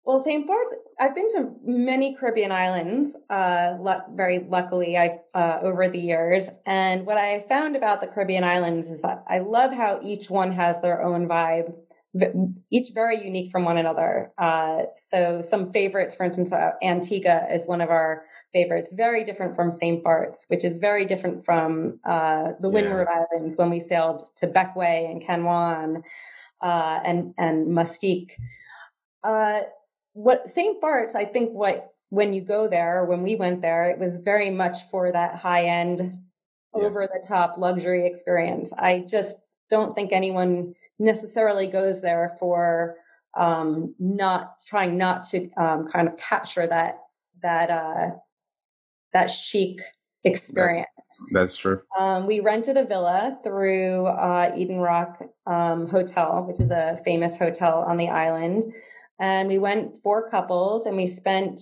Well, 0.04 0.22
St. 0.22 0.46
Bart's, 0.46 0.74
I've 1.00 1.14
been 1.14 1.28
to 1.30 1.54
many 1.64 2.14
Caribbean 2.14 2.52
islands, 2.52 3.16
uh, 3.30 3.78
very 4.12 4.46
luckily, 4.50 4.98
I 4.98 5.20
uh, 5.32 5.60
over 5.62 5.88
the 5.88 5.98
years. 5.98 6.50
And 6.66 7.06
what 7.06 7.16
I 7.16 7.46
found 7.48 7.74
about 7.74 8.02
the 8.02 8.08
Caribbean 8.08 8.44
islands 8.44 8.88
is 8.90 9.00
that 9.00 9.24
I 9.28 9.38
love 9.38 9.72
how 9.72 10.00
each 10.02 10.28
one 10.28 10.52
has 10.52 10.78
their 10.82 11.02
own 11.02 11.26
vibe, 11.26 11.72
each 12.70 12.88
very 12.92 13.24
unique 13.24 13.50
from 13.50 13.64
one 13.64 13.78
another. 13.78 14.30
Uh, 14.36 14.82
so, 15.08 15.40
some 15.40 15.72
favorites, 15.72 16.14
for 16.14 16.24
instance, 16.24 16.52
uh, 16.52 16.72
Antigua 16.82 17.46
is 17.50 17.64
one 17.64 17.80
of 17.80 17.88
our 17.88 18.26
favorites, 18.52 18.92
very 18.92 19.24
different 19.24 19.56
from 19.56 19.70
St. 19.70 20.04
Bart's, 20.04 20.44
which 20.48 20.66
is 20.66 20.76
very 20.78 21.06
different 21.06 21.46
from 21.46 21.98
uh, 22.04 22.52
the 22.60 22.68
Windward 22.68 23.08
yeah. 23.10 23.24
Islands 23.32 23.56
when 23.56 23.70
we 23.70 23.80
sailed 23.80 24.28
to 24.36 24.48
Bequia 24.48 25.10
and 25.10 25.22
Canouan 25.22 26.02
uh, 26.60 27.00
and 27.04 27.32
and 27.38 27.68
Mustique 27.68 28.32
what 30.14 30.48
St. 30.50 30.80
Bart's, 30.80 31.14
I 31.14 31.24
think 31.24 31.50
what 31.50 31.92
when 32.08 32.32
you 32.32 32.40
go 32.40 32.68
there, 32.68 33.04
when 33.04 33.22
we 33.22 33.36
went 33.36 33.60
there, 33.60 33.90
it 33.90 33.98
was 33.98 34.16
very 34.18 34.50
much 34.50 34.88
for 34.90 35.12
that 35.12 35.34
high 35.34 35.64
end, 35.64 36.18
yeah. 36.74 36.82
over 36.82 37.08
the 37.12 37.26
top 37.26 37.58
luxury 37.58 38.06
experience. 38.06 38.72
I 38.72 39.04
just 39.08 39.36
don't 39.68 39.94
think 39.94 40.12
anyone 40.12 40.74
necessarily 40.98 41.66
goes 41.66 42.00
there 42.00 42.36
for 42.38 42.96
um, 43.36 43.94
not 43.98 44.56
trying 44.64 44.96
not 44.96 45.24
to 45.30 45.50
um, 45.56 45.88
kind 45.88 46.08
of 46.08 46.16
capture 46.16 46.66
that 46.68 47.00
that 47.42 47.70
uh, 47.70 48.10
that 49.12 49.28
chic 49.28 49.80
experience. 50.22 50.86
That, 51.32 51.40
that's 51.40 51.56
true. 51.56 51.82
Um, 51.98 52.26
we 52.26 52.38
rented 52.38 52.76
a 52.76 52.84
villa 52.84 53.38
through 53.42 54.06
uh, 54.06 54.52
Eden 54.56 54.78
Rock 54.78 55.20
um, 55.48 55.88
Hotel, 55.88 56.44
which 56.46 56.60
is 56.60 56.70
a 56.70 57.00
famous 57.04 57.36
hotel 57.36 57.80
on 57.80 57.96
the 57.96 58.08
island 58.08 58.72
and 59.20 59.48
we 59.48 59.58
went 59.58 60.02
four 60.02 60.28
couples 60.28 60.86
and 60.86 60.96
we 60.96 61.06
spent 61.06 61.60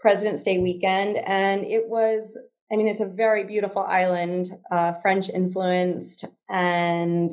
President's 0.00 0.42
Day 0.42 0.58
weekend. 0.58 1.16
And 1.16 1.64
it 1.64 1.88
was, 1.88 2.38
I 2.72 2.76
mean, 2.76 2.88
it's 2.88 3.00
a 3.00 3.06
very 3.06 3.44
beautiful 3.44 3.82
island, 3.82 4.48
uh, 4.70 4.94
French 5.00 5.28
influenced. 5.30 6.24
And 6.48 7.32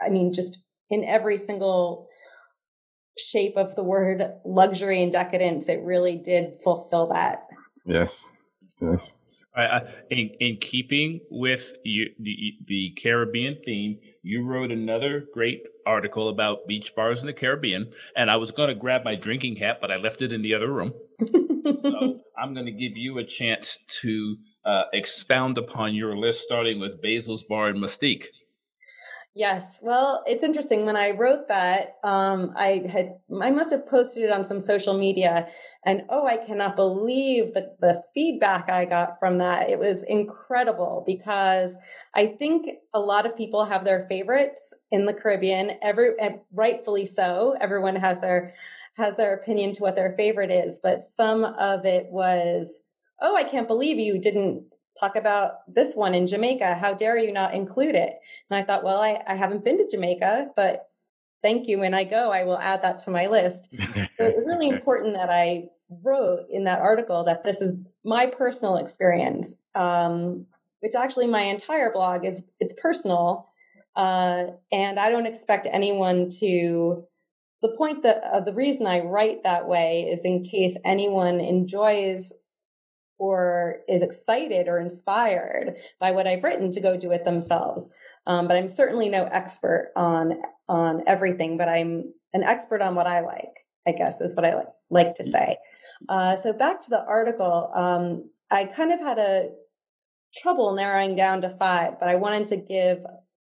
I 0.00 0.08
mean, 0.08 0.32
just 0.32 0.60
in 0.90 1.04
every 1.04 1.38
single 1.38 2.08
shape 3.18 3.56
of 3.56 3.76
the 3.76 3.84
word 3.84 4.22
luxury 4.44 5.02
and 5.02 5.12
decadence, 5.12 5.68
it 5.68 5.80
really 5.82 6.16
did 6.16 6.58
fulfill 6.62 7.08
that. 7.12 7.46
Yes. 7.86 8.32
Yes. 8.80 9.16
Uh, 9.56 9.80
in, 10.10 10.30
in 10.40 10.56
keeping 10.60 11.20
with 11.30 11.74
you, 11.84 12.10
the, 12.18 12.54
the 12.66 12.92
Caribbean 13.00 13.56
theme, 13.64 13.98
you 14.22 14.44
wrote 14.44 14.72
another 14.72 15.26
great 15.32 15.62
article 15.86 16.28
about 16.28 16.66
beach 16.66 16.92
bars 16.96 17.20
in 17.20 17.26
the 17.26 17.32
Caribbean, 17.32 17.92
and 18.16 18.30
I 18.30 18.36
was 18.36 18.50
going 18.50 18.68
to 18.68 18.74
grab 18.74 19.04
my 19.04 19.14
drinking 19.14 19.56
hat, 19.56 19.78
but 19.80 19.92
I 19.92 19.96
left 19.96 20.22
it 20.22 20.32
in 20.32 20.42
the 20.42 20.54
other 20.54 20.72
room. 20.72 20.92
so 21.24 22.20
I'm 22.36 22.52
going 22.52 22.66
to 22.66 22.72
give 22.72 22.96
you 22.96 23.18
a 23.18 23.24
chance 23.24 23.78
to 24.00 24.36
uh, 24.64 24.84
expound 24.92 25.56
upon 25.58 25.94
your 25.94 26.16
list, 26.16 26.42
starting 26.42 26.80
with 26.80 27.00
Basil's 27.00 27.44
Bar 27.44 27.70
in 27.70 27.76
Mustique. 27.76 28.26
Yes. 29.36 29.80
Well, 29.82 30.22
it's 30.26 30.44
interesting. 30.44 30.86
When 30.86 30.96
I 30.96 31.10
wrote 31.10 31.48
that, 31.48 31.96
um, 32.04 32.54
I 32.56 32.84
had 32.88 33.16
I 33.42 33.50
must 33.50 33.72
have 33.72 33.86
posted 33.86 34.22
it 34.22 34.30
on 34.30 34.44
some 34.44 34.60
social 34.60 34.96
media, 34.96 35.48
and 35.86 36.02
oh, 36.08 36.26
I 36.26 36.38
cannot 36.38 36.76
believe 36.76 37.54
the 37.54 37.74
the 37.80 38.02
feedback 38.14 38.70
I 38.70 38.84
got 38.84 39.18
from 39.18 39.38
that. 39.38 39.68
It 39.68 39.78
was 39.78 40.02
incredible 40.02 41.04
because 41.06 41.76
I 42.14 42.26
think 42.26 42.68
a 42.94 43.00
lot 43.00 43.26
of 43.26 43.36
people 43.36 43.66
have 43.66 43.84
their 43.84 44.06
favorites 44.08 44.72
in 44.90 45.06
the 45.06 45.14
Caribbean. 45.14 45.72
Every 45.82 46.12
rightfully 46.52 47.06
so. 47.06 47.56
Everyone 47.60 47.96
has 47.96 48.20
their 48.20 48.54
has 48.96 49.16
their 49.16 49.34
opinion 49.34 49.72
to 49.72 49.82
what 49.82 49.96
their 49.96 50.14
favorite 50.16 50.50
is, 50.50 50.78
but 50.82 51.02
some 51.02 51.44
of 51.44 51.84
it 51.84 52.06
was, 52.10 52.80
oh, 53.20 53.36
I 53.36 53.44
can't 53.44 53.66
believe 53.66 53.98
you 53.98 54.20
didn't 54.20 54.76
talk 54.98 55.16
about 55.16 55.52
this 55.66 55.94
one 55.94 56.14
in 56.14 56.26
Jamaica. 56.26 56.76
How 56.76 56.94
dare 56.94 57.18
you 57.18 57.32
not 57.32 57.54
include 57.54 57.96
it? 57.96 58.14
And 58.48 58.58
I 58.58 58.64
thought, 58.64 58.84
well, 58.84 59.00
I, 59.00 59.20
I 59.26 59.34
haven't 59.34 59.64
been 59.64 59.78
to 59.78 59.88
Jamaica, 59.90 60.50
but 60.54 60.88
thank 61.42 61.66
you. 61.66 61.80
When 61.80 61.92
I 61.92 62.04
go, 62.04 62.30
I 62.30 62.44
will 62.44 62.58
add 62.58 62.82
that 62.82 63.00
to 63.00 63.10
my 63.10 63.26
list. 63.26 63.66
so 63.76 64.24
it 64.24 64.36
was 64.36 64.46
really 64.46 64.68
important 64.68 65.14
that 65.14 65.30
I 65.30 65.64
wrote 65.88 66.46
in 66.50 66.64
that 66.64 66.80
article 66.80 67.24
that 67.24 67.44
this 67.44 67.60
is 67.60 67.74
my 68.04 68.26
personal 68.26 68.76
experience, 68.76 69.54
um, 69.74 70.46
which 70.80 70.94
actually 70.94 71.26
my 71.26 71.42
entire 71.42 71.92
blog 71.92 72.24
is 72.24 72.42
it's 72.60 72.74
personal. 72.80 73.48
Uh, 73.96 74.46
and 74.72 74.98
I 74.98 75.10
don't 75.10 75.26
expect 75.26 75.68
anyone 75.70 76.28
to. 76.40 77.04
The 77.62 77.74
point 77.78 78.02
that 78.02 78.22
uh, 78.22 78.40
the 78.40 78.52
reason 78.52 78.86
I 78.86 79.00
write 79.00 79.44
that 79.44 79.66
way 79.66 80.02
is 80.02 80.22
in 80.22 80.44
case 80.44 80.76
anyone 80.84 81.40
enjoys 81.40 82.30
or 83.18 83.76
is 83.88 84.02
excited 84.02 84.68
or 84.68 84.78
inspired 84.78 85.76
by 85.98 86.10
what 86.10 86.26
I've 86.26 86.42
written 86.42 86.70
to 86.72 86.80
go 86.80 86.98
do 86.98 87.10
it 87.10 87.24
themselves. 87.24 87.88
Um, 88.26 88.48
but 88.48 88.56
I'm 88.56 88.68
certainly 88.68 89.08
no 89.08 89.24
expert 89.24 89.92
on 89.96 90.42
on 90.68 91.04
everything, 91.06 91.56
but 91.56 91.68
I'm 91.68 92.12
an 92.32 92.42
expert 92.42 92.82
on 92.82 92.94
what 92.94 93.06
I 93.06 93.20
like. 93.20 93.64
I 93.86 93.92
guess 93.92 94.20
is 94.20 94.34
what 94.34 94.44
I 94.44 94.54
like 94.56 94.68
like 94.90 95.14
to 95.16 95.24
say. 95.24 95.56
Uh, 96.08 96.36
so 96.36 96.52
back 96.52 96.80
to 96.82 96.90
the 96.90 97.04
article, 97.04 97.70
um, 97.74 98.30
I 98.50 98.66
kind 98.66 98.92
of 98.92 99.00
had 99.00 99.18
a 99.18 99.50
trouble 100.36 100.74
narrowing 100.74 101.16
down 101.16 101.42
to 101.42 101.50
five, 101.50 101.98
but 101.98 102.08
I 102.08 102.16
wanted 102.16 102.46
to 102.48 102.56
give 102.56 103.04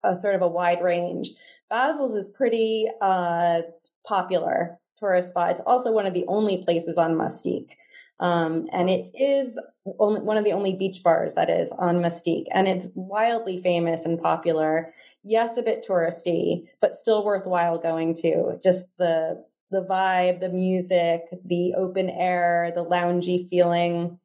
a 0.04 0.16
sort 0.16 0.36
of 0.36 0.42
a 0.42 0.48
wide 0.48 0.82
range. 0.82 1.30
Basil's 1.70 2.16
is 2.16 2.28
pretty 2.28 2.88
uh, 3.02 3.62
popular 4.06 4.80
tourist 5.00 5.30
spot. 5.30 5.52
It's 5.52 5.62
also 5.66 5.92
one 5.92 6.06
of 6.06 6.14
the 6.14 6.26
only 6.28 6.64
places 6.64 6.98
on 6.98 7.16
Mustique. 7.16 7.74
Um, 8.20 8.68
and 8.72 8.90
it 8.90 9.12
is 9.16 9.58
only 10.00 10.22
one 10.22 10.38
of 10.38 10.44
the 10.44 10.52
only 10.52 10.76
beach 10.76 11.02
bars 11.04 11.34
that 11.36 11.50
is 11.50 11.72
on 11.72 12.02
Mustique, 12.02 12.46
and 12.54 12.68
it's 12.68 12.88
wildly 12.94 13.60
famous 13.62 14.06
and 14.06 14.22
popular. 14.22 14.94
Yes, 15.24 15.58
a 15.58 15.64
bit 15.64 15.86
touristy, 15.88 16.68
but 16.82 17.00
still 17.00 17.26
worthwhile 17.26 17.80
going 17.80 18.14
to. 18.16 18.60
Just 18.64 18.88
the 19.00 19.44
the 19.72 19.86
vibe, 19.90 20.40
the 20.40 20.50
music, 20.50 21.22
the 21.46 21.74
open 21.76 22.10
air, 22.10 22.72
the 22.76 22.86
loungy 22.86 23.50
feeling, 23.50 24.20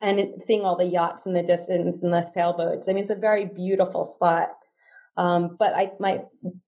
and 0.00 0.42
seeing 0.42 0.62
all 0.62 0.76
the 0.76 0.84
yachts 0.84 1.26
in 1.26 1.32
the 1.32 1.42
distance 1.42 2.02
and 2.02 2.12
the 2.12 2.28
sailboats. 2.34 2.88
I 2.88 2.92
mean, 2.92 3.02
it's 3.02 3.10
a 3.10 3.14
very 3.14 3.46
beautiful 3.46 4.04
spot. 4.04 4.48
Um, 5.16 5.56
but 5.58 5.74
I 5.74 5.92
my 6.00 6.22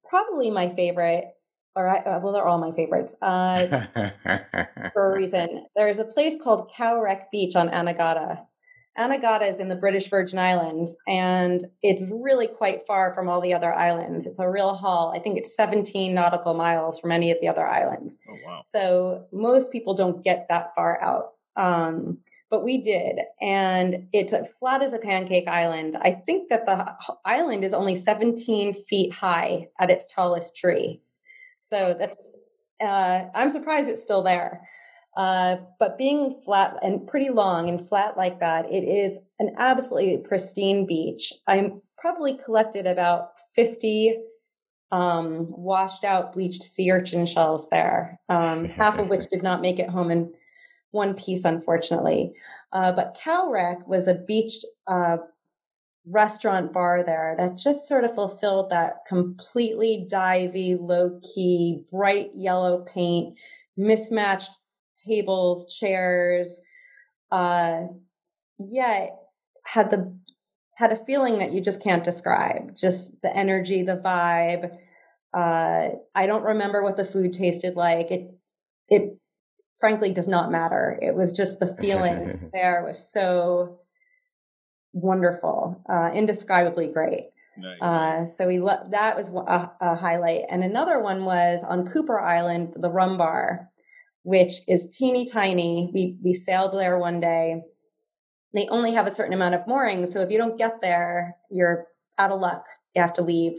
probably 0.09 0.51
my 0.51 0.75
favorite 0.75 1.25
or 1.77 1.89
I, 1.89 1.99
uh, 1.99 2.21
well, 2.21 2.33
they're 2.33 2.47
all 2.47 2.59
my 2.59 2.73
favorites 2.73 3.17
uh, 3.21 3.67
for 4.93 5.13
a 5.13 5.17
reason. 5.17 5.67
There's 5.75 5.99
a 5.99 6.05
place 6.05 6.35
called 6.43 6.71
Cow 6.77 7.01
Wreck 7.03 7.31
Beach 7.33 7.57
on 7.57 7.69
Anegada. 7.69 8.47
Anegada 8.99 9.51
is 9.51 9.59
in 9.59 9.69
the 9.69 9.75
British 9.75 10.09
Virgin 10.09 10.39
Islands, 10.39 10.97
and 11.09 11.67
it's 11.83 12.05
really 12.11 12.47
quite 12.47 12.87
far 12.87 13.13
from 13.13 13.29
all 13.29 13.41
the 13.41 13.53
other 13.53 13.75
islands. 13.75 14.25
It's 14.25 14.39
a 14.39 14.49
real 14.49 14.75
haul. 14.75 15.13
I 15.15 15.19
think 15.19 15.37
it's 15.37 15.57
17 15.57 16.15
nautical 16.15 16.55
miles 16.55 17.01
from 17.01 17.11
any 17.11 17.33
of 17.33 17.39
the 17.41 17.49
other 17.49 17.67
islands. 17.67 18.17
Oh 18.29 18.37
wow! 18.47 18.65
So 18.73 19.27
most 19.33 19.73
people 19.73 19.95
don't 19.95 20.23
get 20.23 20.47
that 20.49 20.75
far 20.77 21.03
out, 21.03 21.33
um, 21.57 22.19
but 22.51 22.63
we 22.63 22.81
did, 22.81 23.19
and 23.41 24.07
it's 24.13 24.33
as 24.33 24.53
flat 24.61 24.81
as 24.81 24.93
a 24.93 24.99
pancake 24.99 25.49
island. 25.49 25.97
I 26.01 26.13
think 26.13 26.49
that 26.51 26.67
the 26.67 26.95
island 27.25 27.65
is 27.65 27.75
only 27.75 27.97
17 27.97 28.75
feet 28.85 29.13
high 29.13 29.69
at 29.81 29.91
its 29.91 30.07
tallest 30.07 30.57
tree. 30.57 31.01
So 31.69 31.97
that's 31.99 32.17
uh, 32.81 33.29
I'm 33.35 33.51
surprised 33.51 33.89
it's 33.89 34.03
still 34.03 34.23
there. 34.23 34.69
Uh, 35.17 35.57
but 35.79 35.97
being 35.97 36.41
flat 36.45 36.77
and 36.83 37.07
pretty 37.07 37.31
long 37.31 37.69
and 37.69 37.89
flat 37.89 38.17
like 38.17 38.41
that, 38.41 38.71
it 38.71 38.83
is 38.83 39.19
an 39.39 39.55
absolutely 39.59 40.19
pristine 40.19 40.87
beach. 40.87 41.33
I'm 41.47 41.81
probably 41.97 42.37
collected 42.37 42.87
about 42.87 43.31
50 43.55 44.19
um, 44.91 45.47
washed 45.51 46.05
out 46.05 46.33
bleached 46.33 46.63
sea 46.63 46.91
urchin 46.91 47.27
shells 47.27 47.69
there, 47.71 48.21
um, 48.29 48.65
half 48.77 48.99
of 48.99 49.09
which 49.09 49.29
did 49.31 49.43
not 49.43 49.61
make 49.61 49.79
it 49.79 49.89
home 49.89 50.11
in 50.11 50.33
one 50.91 51.15
piece, 51.15 51.45
unfortunately. 51.45 52.33
Uh, 52.73 52.93
but 52.93 53.17
Cow 53.21 53.51
Wreck 53.51 53.87
was 53.87 54.09
a 54.09 54.15
beach 54.15 54.65
uh, 54.87 55.19
restaurant 56.07 56.73
bar 56.73 57.03
there 57.05 57.35
that 57.39 57.57
just 57.57 57.89
sort 57.89 58.05
of 58.05 58.15
fulfilled 58.15 58.71
that 58.71 58.99
completely 59.07 60.07
divey, 60.11 60.77
low 60.79 61.21
key, 61.23 61.83
bright 61.91 62.31
yellow 62.35 62.85
paint, 62.93 63.37
mismatched 63.77 64.51
tables, 65.07 65.75
chairs. 65.79 66.61
Uh, 67.31 67.83
yeah, 68.59 69.07
had 69.65 69.91
the 69.91 70.17
had 70.77 70.93
a 70.93 71.05
feeling 71.05 71.39
that 71.39 71.53
you 71.53 71.61
just 71.61 71.83
can't 71.83 72.05
describe. 72.05 72.77
Just 72.77 73.21
the 73.23 73.35
energy, 73.35 73.83
the 73.83 73.97
vibe. 73.97 74.77
Uh, 75.33 75.97
I 76.15 76.27
don't 76.27 76.43
remember 76.43 76.83
what 76.83 76.97
the 76.97 77.05
food 77.05 77.33
tasted 77.33 77.77
like. 77.77 78.11
It 78.11 78.35
it 78.89 79.19
frankly 79.81 80.13
does 80.13 80.29
not 80.29 80.51
matter. 80.51 80.99
It 81.01 81.15
was 81.15 81.33
just 81.33 81.61
the 81.61 81.77
feeling 81.81 82.51
there 82.53 82.85
was 82.87 83.13
so 83.13 83.81
wonderful, 84.93 85.83
uh, 85.89 86.11
indescribably 86.15 86.89
great. 86.89 87.31
Nice. 87.57 87.81
Uh, 87.81 88.27
so 88.27 88.47
we 88.47 88.59
lo- 88.59 88.89
that 88.91 89.17
was 89.17 89.29
a, 89.29 89.71
a, 89.81 89.95
highlight, 89.95 90.43
and 90.51 90.65
another 90.65 91.01
one 91.01 91.25
was 91.25 91.63
on 91.67 91.89
Cooper 91.89 92.21
Island, 92.21 92.75
the 92.77 92.91
Rum 92.91 93.17
Bar, 93.17 93.71
which 94.25 94.55
is 94.67 94.89
teeny 94.93 95.27
tiny. 95.27 95.91
We 95.95 96.19
we 96.25 96.35
sailed 96.35 96.75
there 96.75 96.99
one 96.99 97.21
day. 97.21 97.63
They 98.55 98.67
only 98.69 98.93
have 98.95 99.07
a 99.07 99.15
certain 99.15 99.35
amount 99.35 99.55
of 99.55 99.67
moorings, 99.67 100.13
so 100.13 100.21
if 100.21 100.31
you 100.31 100.39
don't 100.39 100.59
get 100.59 100.81
there, 100.81 101.37
you're 101.51 101.87
out 102.19 102.31
of 102.31 102.41
luck. 102.41 102.65
You 102.95 103.03
have 103.03 103.15
to 103.15 103.23
leave. 103.23 103.59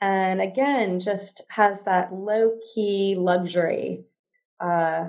And 0.00 0.40
again, 0.40 1.00
just 1.00 1.42
has 1.50 1.82
that 1.84 2.12
low 2.12 2.52
key 2.74 3.14
luxury 3.18 4.04
uh, 4.60 5.08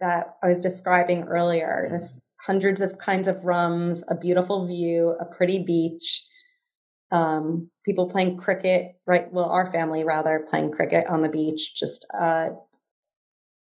that 0.00 0.34
I 0.42 0.48
was 0.48 0.60
describing 0.60 1.24
earlier. 1.24 1.88
Just 1.90 2.18
hundreds 2.44 2.80
of 2.80 2.98
kinds 2.98 3.28
of 3.28 3.44
rums, 3.44 4.02
a 4.08 4.16
beautiful 4.16 4.66
view, 4.66 5.14
a 5.20 5.24
pretty 5.24 5.62
beach, 5.64 6.26
um, 7.12 7.70
people 7.84 8.10
playing 8.10 8.36
cricket, 8.36 8.96
right? 9.06 9.32
Well, 9.32 9.44
our 9.44 9.70
family 9.70 10.02
rather 10.02 10.44
playing 10.50 10.72
cricket 10.72 11.06
on 11.08 11.22
the 11.22 11.28
beach, 11.28 11.76
just 11.76 12.06
uh, 12.18 12.48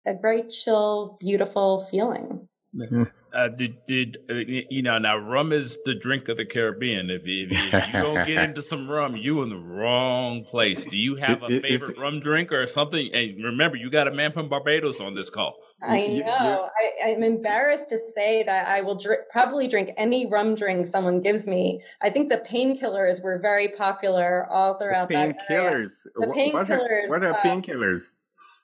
a 0.06 0.14
very 0.22 0.44
chill, 0.50 1.18
beautiful 1.20 1.88
feeling. 1.90 2.48
Mm-hmm. 2.76 3.04
Uh, 3.36 3.48
did 3.50 3.78
did 3.88 4.18
uh, 4.30 4.36
you 4.70 4.84
know 4.84 4.98
now 5.00 5.18
rum 5.18 5.52
is 5.52 5.80
the 5.86 5.96
drink 5.96 6.28
of 6.28 6.38
the 6.38 6.46
Caribbean. 6.46 7.10
If, 7.10 7.24
if, 7.26 7.52
if 7.52 7.88
you 7.88 7.94
don't 7.94 8.28
get 8.28 8.38
into 8.50 8.62
some 8.62 8.90
rum, 8.90 9.16
you 9.16 9.42
in 9.42 9.50
the 9.50 9.58
wrong 9.58 10.44
place. 10.44 10.86
Do 10.86 10.98
you 10.98 11.16
have 11.16 11.42
a 11.42 11.60
favorite 11.60 11.98
rum 11.98 12.20
drink 12.20 12.52
or 12.52 12.68
something? 12.68 13.10
And 13.12 13.44
remember, 13.44 13.76
you 13.76 13.90
got 13.90 14.08
a 14.08 14.12
man 14.12 14.34
from 14.34 14.50
Barbados 14.50 15.00
on 15.00 15.16
this 15.16 15.32
call. 15.32 15.56
I 15.82 16.08
know. 16.08 16.70
I, 17.04 17.10
am 17.10 17.24
embarrassed 17.24 17.90
to 17.90 17.98
say 17.98 18.44
that 18.44 18.68
I 18.68 18.82
will 18.82 18.96
dr- 18.96 19.28
probably 19.32 19.68
drink 19.68 19.92
any 19.98 20.30
rum 20.30 20.56
drink 20.56 20.88
someone 20.88 21.22
gives 21.22 21.48
me. 21.48 21.82
I 22.02 22.10
think 22.10 22.30
the 22.30 22.38
painkillers 22.38 23.22
were 23.22 23.40
very 23.40 23.70
popular 23.70 24.48
all 24.50 24.78
throughout 24.78 25.10
the 25.10 25.16
painkillers. 25.16 25.92
The 26.16 26.28
painkillers. 26.28 27.10
What 27.10 27.24
are, 27.24 27.32
are 27.32 27.34
uh, 27.34 27.42
painkillers? 27.42 28.20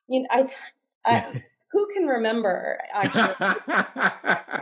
You 0.08 0.21
know, 0.21 0.28
I, 0.32 0.47
I 1.05 1.43
who 1.71 1.88
can 1.93 2.07
remember? 2.07 2.79
Actually, 2.93 3.35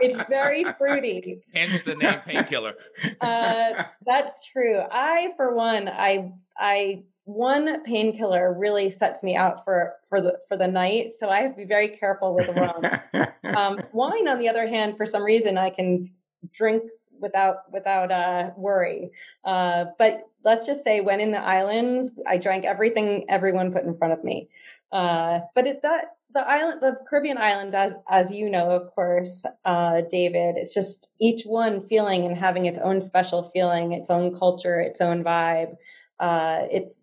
it's 0.02 0.28
very 0.28 0.64
fruity. 0.76 1.42
Hence 1.54 1.82
the 1.82 1.94
name 1.94 2.20
painkiller. 2.26 2.74
uh, 3.20 3.84
that's 4.04 4.46
true. 4.46 4.82
I, 4.90 5.32
for 5.36 5.54
one, 5.54 5.88
I 5.88 6.32
I 6.58 7.04
one 7.24 7.82
painkiller 7.84 8.54
really 8.54 8.88
sets 8.88 9.22
me 9.22 9.36
out 9.36 9.62
for 9.64 9.94
for 10.08 10.20
the 10.20 10.38
for 10.48 10.56
the 10.56 10.66
night 10.66 11.10
so 11.20 11.28
i 11.28 11.42
have 11.42 11.50
to 11.50 11.56
be 11.58 11.66
very 11.66 11.88
careful 11.88 12.34
with 12.34 12.46
the 12.46 12.54
rum 12.54 13.26
um, 13.54 13.78
wine 13.92 14.26
on 14.26 14.38
the 14.38 14.48
other 14.48 14.66
hand 14.66 14.96
for 14.96 15.04
some 15.04 15.22
reason 15.22 15.58
i 15.58 15.68
can 15.68 16.10
drink 16.54 16.82
without 17.20 17.70
without 17.70 18.10
uh, 18.10 18.48
worry 18.56 19.10
uh, 19.44 19.84
but 19.98 20.22
let's 20.42 20.64
just 20.64 20.82
say 20.82 21.02
when 21.02 21.20
in 21.20 21.30
the 21.30 21.38
islands 21.38 22.10
i 22.26 22.38
drank 22.38 22.64
everything 22.64 23.26
everyone 23.28 23.74
put 23.74 23.84
in 23.84 23.92
front 23.92 24.14
of 24.14 24.24
me 24.24 24.48
uh, 24.92 25.40
but 25.54 25.66
it 25.66 25.82
that 25.82 26.16
the 26.34 26.40
island 26.40 26.80
the 26.80 26.96
caribbean 27.08 27.38
island 27.38 27.74
as 27.74 27.94
as 28.10 28.30
you 28.30 28.50
know 28.50 28.70
of 28.70 28.90
course 28.94 29.46
uh, 29.64 30.02
david 30.10 30.56
it's 30.56 30.74
just 30.74 31.12
each 31.20 31.44
one 31.44 31.80
feeling 31.86 32.24
and 32.24 32.36
having 32.36 32.66
its 32.66 32.78
own 32.82 33.00
special 33.00 33.50
feeling 33.54 33.92
its 33.92 34.10
own 34.10 34.36
culture 34.36 34.80
its 34.80 35.00
own 35.00 35.24
vibe 35.24 35.74
uh, 36.20 36.62
it's 36.70 37.00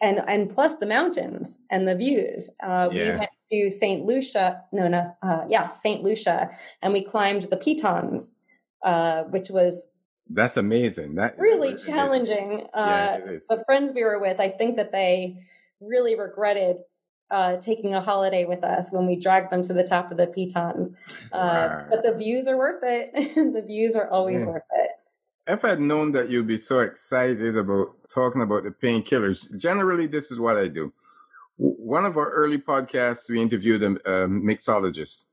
and 0.00 0.20
and 0.26 0.50
plus 0.50 0.76
the 0.76 0.86
mountains 0.86 1.58
and 1.70 1.88
the 1.88 1.94
views. 1.94 2.50
Uh, 2.62 2.88
yeah. 2.92 3.12
We 3.12 3.18
went 3.18 3.30
to 3.52 3.70
Saint 3.70 4.06
Lucia, 4.06 4.62
no, 4.72 4.88
no, 4.88 5.16
uh, 5.22 5.44
yeah, 5.48 5.64
Saint 5.64 6.02
Lucia, 6.02 6.50
and 6.82 6.92
we 6.92 7.04
climbed 7.04 7.42
the 7.42 7.56
Pitons, 7.56 8.34
uh, 8.84 9.24
which 9.24 9.48
was 9.50 9.86
that's 10.30 10.56
amazing. 10.56 11.16
That 11.16 11.38
really 11.38 11.76
challenging. 11.76 12.66
Uh, 12.74 13.18
yeah, 13.24 13.38
the 13.48 13.62
friends 13.66 13.92
we 13.94 14.04
were 14.04 14.20
with, 14.20 14.40
I 14.40 14.50
think 14.50 14.76
that 14.76 14.92
they 14.92 15.38
really 15.80 16.18
regretted 16.18 16.76
uh, 17.30 17.56
taking 17.56 17.94
a 17.94 18.00
holiday 18.00 18.44
with 18.44 18.62
us 18.64 18.92
when 18.92 19.06
we 19.06 19.16
drag 19.16 19.50
them 19.50 19.62
to 19.62 19.72
the 19.72 19.84
top 19.84 20.10
of 20.10 20.16
the 20.16 20.26
Pitons. 20.26 20.92
Uh. 21.32 21.84
But 21.90 22.02
the 22.02 22.14
views 22.14 22.46
are 22.46 22.56
worth 22.56 22.82
it. 22.82 23.34
the 23.54 23.62
views 23.62 23.96
are 23.96 24.08
always 24.08 24.42
yeah. 24.42 24.48
worth 24.48 24.62
it 24.72 24.90
if 25.46 25.64
I'd 25.64 25.80
known 25.80 26.12
that 26.12 26.30
you'd 26.30 26.46
be 26.46 26.56
so 26.56 26.80
excited 26.80 27.56
about 27.56 27.96
talking 28.12 28.42
about 28.42 28.64
the 28.64 28.70
painkillers, 28.70 29.54
generally 29.56 30.06
this 30.06 30.30
is 30.30 30.40
what 30.40 30.56
I 30.56 30.68
do. 30.68 30.92
One 31.56 32.04
of 32.04 32.16
our 32.16 32.30
early 32.30 32.58
podcasts, 32.58 33.28
we 33.28 33.40
interviewed 33.40 33.82
a, 33.82 33.90
a 34.10 34.28
mixologist. 34.28 35.26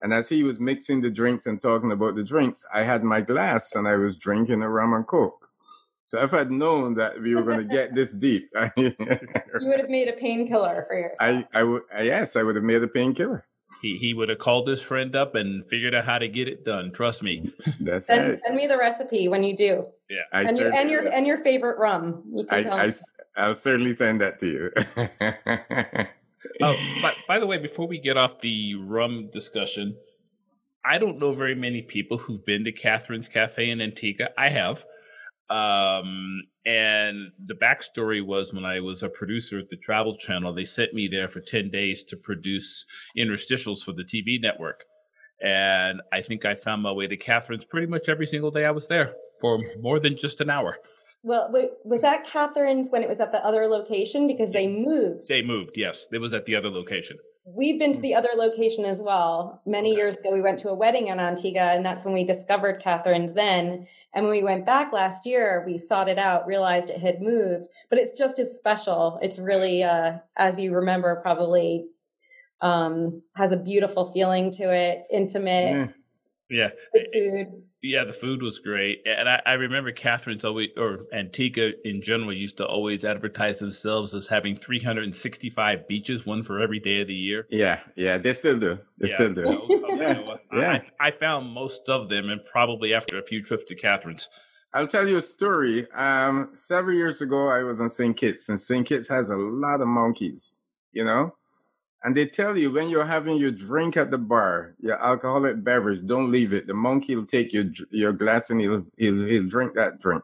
And 0.00 0.14
as 0.14 0.28
he 0.28 0.44
was 0.44 0.60
mixing 0.60 1.00
the 1.00 1.10
drinks 1.10 1.46
and 1.46 1.60
talking 1.60 1.90
about 1.90 2.14
the 2.14 2.22
drinks, 2.22 2.64
I 2.72 2.84
had 2.84 3.02
my 3.02 3.20
glass 3.20 3.74
and 3.74 3.88
I 3.88 3.96
was 3.96 4.16
drinking 4.16 4.62
a 4.62 4.70
rum 4.70 4.92
and 4.94 5.06
coke. 5.06 5.47
So 6.08 6.22
if 6.22 6.32
I'd 6.32 6.50
known 6.50 6.94
that 6.94 7.20
we 7.20 7.34
were 7.34 7.42
going 7.42 7.58
to 7.58 7.64
get 7.64 7.94
this 7.94 8.14
deep, 8.14 8.50
you 8.76 8.94
would 8.98 9.78
have 9.80 9.90
made 9.90 10.08
a 10.08 10.14
painkiller 10.14 10.84
for 10.88 10.98
yourself. 10.98 11.18
I, 11.20 11.46
I 11.52 11.62
would, 11.62 11.82
yes, 12.00 12.34
I 12.34 12.42
would 12.42 12.56
have 12.56 12.64
made 12.64 12.82
a 12.82 12.88
painkiller 12.88 13.44
he, 13.80 13.98
he 13.98 14.14
would 14.14 14.28
have 14.28 14.38
called 14.38 14.66
his 14.66 14.82
friend 14.82 15.14
up 15.14 15.34
and 15.34 15.64
figured 15.68 15.94
out 15.94 16.04
how 16.04 16.18
to 16.18 16.28
get 16.28 16.48
it 16.48 16.64
done. 16.64 16.92
Trust 16.92 17.22
me. 17.22 17.52
That's 17.80 18.06
send, 18.06 18.28
right. 18.28 18.40
Send 18.44 18.56
me 18.56 18.66
the 18.66 18.76
recipe 18.76 19.28
when 19.28 19.42
you 19.42 19.56
do. 19.56 19.86
Yeah, 20.10 20.22
I 20.32 20.42
and 20.42 20.58
your 20.58 20.72
and 20.72 20.90
your 20.90 21.06
and 21.08 21.26
your 21.26 21.44
favorite 21.44 21.78
rum. 21.78 22.22
You 22.32 22.46
can 22.46 22.58
I, 22.58 22.62
tell 22.62 22.78
I, 22.78 22.90
I'll 23.36 23.54
certainly 23.54 23.94
send 23.94 24.20
that 24.20 24.40
to 24.40 24.46
you. 24.46 24.70
oh, 26.62 26.76
but 27.02 27.14
by 27.26 27.38
the 27.38 27.46
way, 27.46 27.58
before 27.58 27.86
we 27.86 27.98
get 27.98 28.16
off 28.16 28.40
the 28.40 28.74
rum 28.76 29.28
discussion, 29.32 29.96
I 30.84 30.98
don't 30.98 31.18
know 31.18 31.32
very 31.32 31.54
many 31.54 31.82
people 31.82 32.18
who've 32.18 32.44
been 32.44 32.64
to 32.64 32.72
Catherine's 32.72 33.28
Cafe 33.28 33.70
in 33.70 33.80
Antigua. 33.80 34.28
I 34.36 34.48
have. 34.48 34.84
Um, 35.50 36.42
and 36.66 37.30
the 37.46 37.54
backstory 37.54 38.24
was 38.24 38.52
when 38.52 38.64
I 38.64 38.80
was 38.80 39.02
a 39.02 39.08
producer 39.08 39.58
at 39.58 39.70
the 39.70 39.76
Travel 39.76 40.16
Channel, 40.16 40.52
they 40.52 40.66
sent 40.66 40.92
me 40.92 41.08
there 41.08 41.28
for 41.28 41.40
10 41.40 41.70
days 41.70 42.04
to 42.04 42.16
produce 42.16 42.84
interstitials 43.16 43.82
for 43.82 43.92
the 43.92 44.04
TV 44.04 44.40
network. 44.40 44.84
And 45.40 46.02
I 46.12 46.20
think 46.20 46.44
I 46.44 46.54
found 46.54 46.82
my 46.82 46.92
way 46.92 47.06
to 47.06 47.16
Catherine's 47.16 47.64
pretty 47.64 47.86
much 47.86 48.08
every 48.08 48.26
single 48.26 48.50
day 48.50 48.64
I 48.64 48.72
was 48.72 48.88
there 48.88 49.14
for 49.40 49.58
more 49.80 50.00
than 50.00 50.16
just 50.16 50.40
an 50.40 50.50
hour. 50.50 50.76
Well, 51.22 51.48
wait, 51.52 51.70
was 51.84 52.02
that 52.02 52.26
Catherine's 52.26 52.88
when 52.90 53.02
it 53.02 53.08
was 53.08 53.20
at 53.20 53.32
the 53.32 53.44
other 53.44 53.66
location? 53.66 54.26
Because 54.26 54.52
they 54.52 54.66
moved. 54.66 55.28
They 55.28 55.42
moved, 55.42 55.72
yes. 55.76 56.06
It 56.12 56.18
was 56.18 56.34
at 56.34 56.44
the 56.44 56.56
other 56.56 56.70
location. 56.70 57.18
We've 57.54 57.78
been 57.78 57.92
to 57.92 58.00
the 58.00 58.14
other 58.14 58.30
location 58.36 58.84
as 58.84 59.00
well. 59.00 59.62
Many 59.64 59.94
years 59.94 60.16
ago, 60.16 60.32
we 60.32 60.42
went 60.42 60.58
to 60.60 60.68
a 60.68 60.74
wedding 60.74 61.06
in 61.06 61.18
Antigua, 61.18 61.72
and 61.72 61.84
that's 61.84 62.04
when 62.04 62.12
we 62.12 62.24
discovered 62.24 62.82
Catherine's 62.82 63.32
then. 63.32 63.86
And 64.12 64.24
when 64.24 64.32
we 64.32 64.42
went 64.42 64.66
back 64.66 64.92
last 64.92 65.24
year, 65.24 65.62
we 65.66 65.78
sought 65.78 66.08
it 66.08 66.18
out, 66.18 66.46
realized 66.46 66.90
it 66.90 67.00
had 67.00 67.22
moved, 67.22 67.68
but 67.88 67.98
it's 67.98 68.18
just 68.18 68.38
as 68.38 68.56
special. 68.56 69.18
It's 69.22 69.38
really, 69.38 69.82
uh, 69.82 70.18
as 70.36 70.58
you 70.58 70.74
remember, 70.74 71.16
probably 71.16 71.86
um, 72.60 73.22
has 73.34 73.52
a 73.52 73.56
beautiful 73.56 74.12
feeling 74.12 74.50
to 74.52 74.64
it, 74.64 75.06
intimate. 75.10 75.76
Mm. 75.76 75.94
Yeah. 76.50 76.68
Good 76.92 77.06
food. 77.12 77.62
Yeah, 77.80 78.04
the 78.04 78.12
food 78.12 78.42
was 78.42 78.58
great, 78.58 79.02
and 79.06 79.28
I, 79.28 79.40
I, 79.46 79.52
remember 79.52 79.92
Catherine's 79.92 80.44
always, 80.44 80.70
or 80.76 81.06
Antigua 81.12 81.70
in 81.84 82.02
general, 82.02 82.32
used 82.32 82.56
to 82.56 82.66
always 82.66 83.04
advertise 83.04 83.60
themselves 83.60 84.16
as 84.16 84.26
having 84.26 84.56
365 84.56 85.86
beaches, 85.86 86.26
one 86.26 86.42
for 86.42 86.60
every 86.60 86.80
day 86.80 87.02
of 87.02 87.06
the 87.06 87.14
year. 87.14 87.46
Yeah, 87.50 87.78
yeah, 87.94 88.18
they 88.18 88.32
still 88.32 88.58
do. 88.58 88.80
They 88.98 89.08
yeah. 89.08 89.14
still 89.14 89.32
do. 89.32 89.82
yeah, 89.96 90.22
yeah. 90.52 90.80
I, 91.00 91.08
I, 91.08 91.10
found 91.12 91.52
most 91.52 91.88
of 91.88 92.08
them, 92.08 92.30
and 92.30 92.44
probably 92.44 92.94
after 92.94 93.16
a 93.16 93.22
few 93.22 93.44
trips 93.44 93.64
to 93.68 93.76
Catherine's. 93.76 94.28
I'll 94.74 94.88
tell 94.88 95.06
you 95.06 95.18
a 95.18 95.22
story. 95.22 95.86
Um, 95.92 96.50
several 96.54 96.96
years 96.96 97.22
ago, 97.22 97.48
I 97.48 97.62
was 97.62 97.80
on 97.80 97.90
St. 97.90 98.16
Kitts, 98.16 98.48
and 98.48 98.60
St. 98.60 98.84
Kitts 98.86 99.08
has 99.08 99.30
a 99.30 99.36
lot 99.36 99.80
of 99.80 99.86
monkeys. 99.86 100.58
You 100.90 101.04
know, 101.04 101.36
and 102.04 102.16
they 102.16 102.26
tell 102.26 102.56
you 102.56 102.70
when 102.70 102.88
you're 102.88 103.04
having 103.04 103.36
your 103.36 103.50
drink 103.50 103.96
at 103.96 104.10
the 104.10 104.18
bar, 104.18 104.74
your 104.80 105.02
alcoholic 105.02 105.64
beverage, 105.64 106.06
don't 106.06 106.30
leave 106.30 106.52
it. 106.52 106.66
The 106.66 106.74
monkey 106.74 107.16
will 107.16 107.26
take 107.26 107.52
your 107.52 107.64
your 107.90 108.12
glass 108.12 108.50
and 108.50 108.60
he'll 108.60 108.86
he'll, 108.96 109.26
he'll 109.26 109.48
drink 109.48 109.74
that 109.74 110.00
drink. 110.00 110.22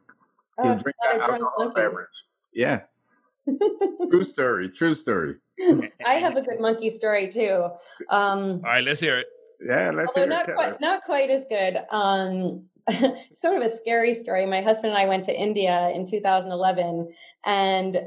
He'll 0.63 0.73
oh, 0.73 0.79
drink 0.79 0.97
that 1.03 1.21
alcoholic 1.21 1.75
beverage. 1.75 2.09
Yeah. 2.53 2.83
true 4.11 4.25
story. 4.25 4.69
True 4.71 4.95
story. 4.95 5.37
I 6.07 6.15
have 6.15 6.37
a 6.37 6.43
good 6.43 6.61
monkey 6.61 6.91
story 6.91 7.31
too. 7.31 7.69
Um, 8.11 8.61
All 8.65 8.71
right, 8.71 8.85
let's 8.85 9.01
hear 9.01 9.19
it. 9.19 9.27
Yeah, 9.65 9.91
let's 9.91 10.15
hear 10.15 10.27
not 10.27 10.49
it. 10.49 10.55
Quite, 10.55 10.81
not 10.81 11.03
quite 11.05 11.31
as 11.31 11.45
good. 11.49 11.79
Um, 11.91 12.65
sort 13.39 13.57
of 13.57 13.63
a 13.63 13.77
scary 13.77 14.15
story. 14.15 14.47
My 14.47 14.61
husband 14.61 14.93
and 14.93 14.99
I 14.99 15.07
went 15.07 15.25
to 15.25 15.39
India 15.39 15.91
in 15.95 16.07
2011, 16.07 17.13
and 17.45 18.01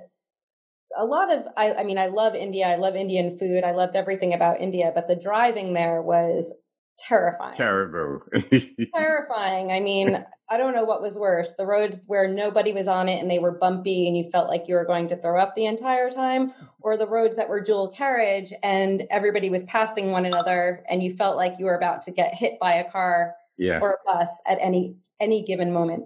a 0.95 1.05
lot 1.05 1.31
of 1.31 1.43
I, 1.57 1.73
I 1.73 1.83
mean 1.83 1.97
i 1.97 2.07
love 2.07 2.35
india 2.35 2.67
i 2.67 2.75
love 2.75 2.95
indian 2.95 3.37
food 3.37 3.63
i 3.63 3.71
loved 3.71 3.95
everything 3.95 4.33
about 4.33 4.61
india 4.61 4.91
but 4.93 5.07
the 5.07 5.15
driving 5.15 5.73
there 5.73 6.01
was 6.01 6.53
terrifying. 6.97 7.53
Terrible. 7.53 8.21
Terrifying. 8.95 9.71
I 9.71 9.79
mean 9.79 10.25
i 10.49 10.57
don't 10.57 10.73
know 10.73 10.85
what 10.85 11.01
was 11.01 11.17
worse 11.17 11.53
the 11.57 11.65
roads 11.65 11.99
where 12.07 12.27
nobody 12.27 12.71
was 12.71 12.87
on 12.87 13.09
it 13.09 13.19
and 13.19 13.29
they 13.29 13.39
were 13.39 13.51
bumpy 13.51 14.07
and 14.07 14.17
you 14.17 14.29
felt 14.31 14.47
like 14.47 14.63
you 14.67 14.75
were 14.75 14.85
going 14.85 15.09
to 15.09 15.21
throw 15.21 15.39
up 15.39 15.53
the 15.55 15.65
entire 15.65 16.09
time 16.09 16.53
or 16.79 16.95
the 16.95 17.07
roads 17.07 17.35
that 17.35 17.49
were 17.49 17.61
dual 17.61 17.89
carriage 17.89 18.53
and 18.63 19.03
everybody 19.11 19.49
was 19.49 19.63
passing 19.65 20.11
one 20.11 20.25
another 20.25 20.85
and 20.89 21.03
you 21.03 21.13
felt 21.15 21.35
like 21.35 21.55
you 21.59 21.65
were 21.65 21.75
about 21.75 22.01
to 22.01 22.11
get 22.11 22.33
hit 22.33 22.53
by 22.61 22.75
a 22.75 22.89
car 22.89 23.35
yeah. 23.57 23.79
or 23.81 23.91
a 23.91 23.97
bus 24.05 24.29
at 24.47 24.57
any 24.61 24.95
any 25.19 25.43
given 25.43 25.73
moment 25.73 26.05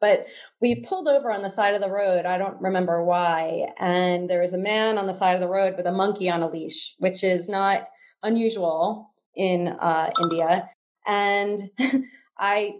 but 0.00 0.26
we 0.60 0.84
pulled 0.86 1.08
over 1.08 1.30
on 1.30 1.42
the 1.42 1.50
side 1.50 1.74
of 1.74 1.80
the 1.80 1.90
road. 1.90 2.26
I 2.26 2.38
don't 2.38 2.60
remember 2.60 3.04
why. 3.04 3.66
And 3.78 4.28
there 4.28 4.40
was 4.40 4.52
a 4.52 4.58
man 4.58 4.98
on 4.98 5.06
the 5.06 5.14
side 5.14 5.34
of 5.34 5.40
the 5.40 5.48
road 5.48 5.74
with 5.76 5.86
a 5.86 5.92
monkey 5.92 6.30
on 6.30 6.42
a 6.42 6.48
leash, 6.48 6.94
which 6.98 7.22
is 7.22 7.48
not 7.48 7.88
unusual 8.22 9.10
in 9.36 9.68
uh, 9.68 10.10
India. 10.22 10.68
And 11.06 11.70
I, 12.38 12.74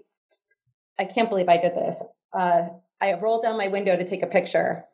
I 0.98 1.04
can't 1.04 1.28
believe 1.28 1.48
I 1.48 1.59
did 1.59 1.74
this. 1.74 2.02
Uh, 2.33 2.62
I 3.00 3.14
rolled 3.14 3.42
down 3.42 3.59
my 3.59 3.68
window 3.68 3.96
to 3.96 4.04
take 4.04 4.22
a 4.22 4.26
picture, 4.26 4.85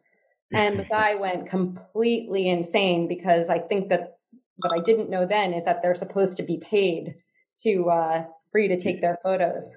and 0.52 0.78
the 0.78 0.84
guy 0.90 1.16
went 1.16 1.48
completely 1.48 2.48
insane 2.48 3.08
because 3.08 3.50
I 3.50 3.58
think 3.58 3.88
that 3.88 4.18
what 4.56 4.72
I 4.72 4.80
didn't 4.80 5.10
know 5.10 5.26
then 5.26 5.52
is 5.52 5.64
that 5.64 5.82
they're 5.82 5.94
supposed 5.94 6.36
to 6.36 6.42
be 6.42 6.58
paid 6.58 7.16
to 7.62 7.90
uh, 7.90 8.24
for 8.52 8.60
you 8.60 8.68
to 8.68 8.78
take 8.78 9.00
their 9.00 9.18
photos. 9.22 9.68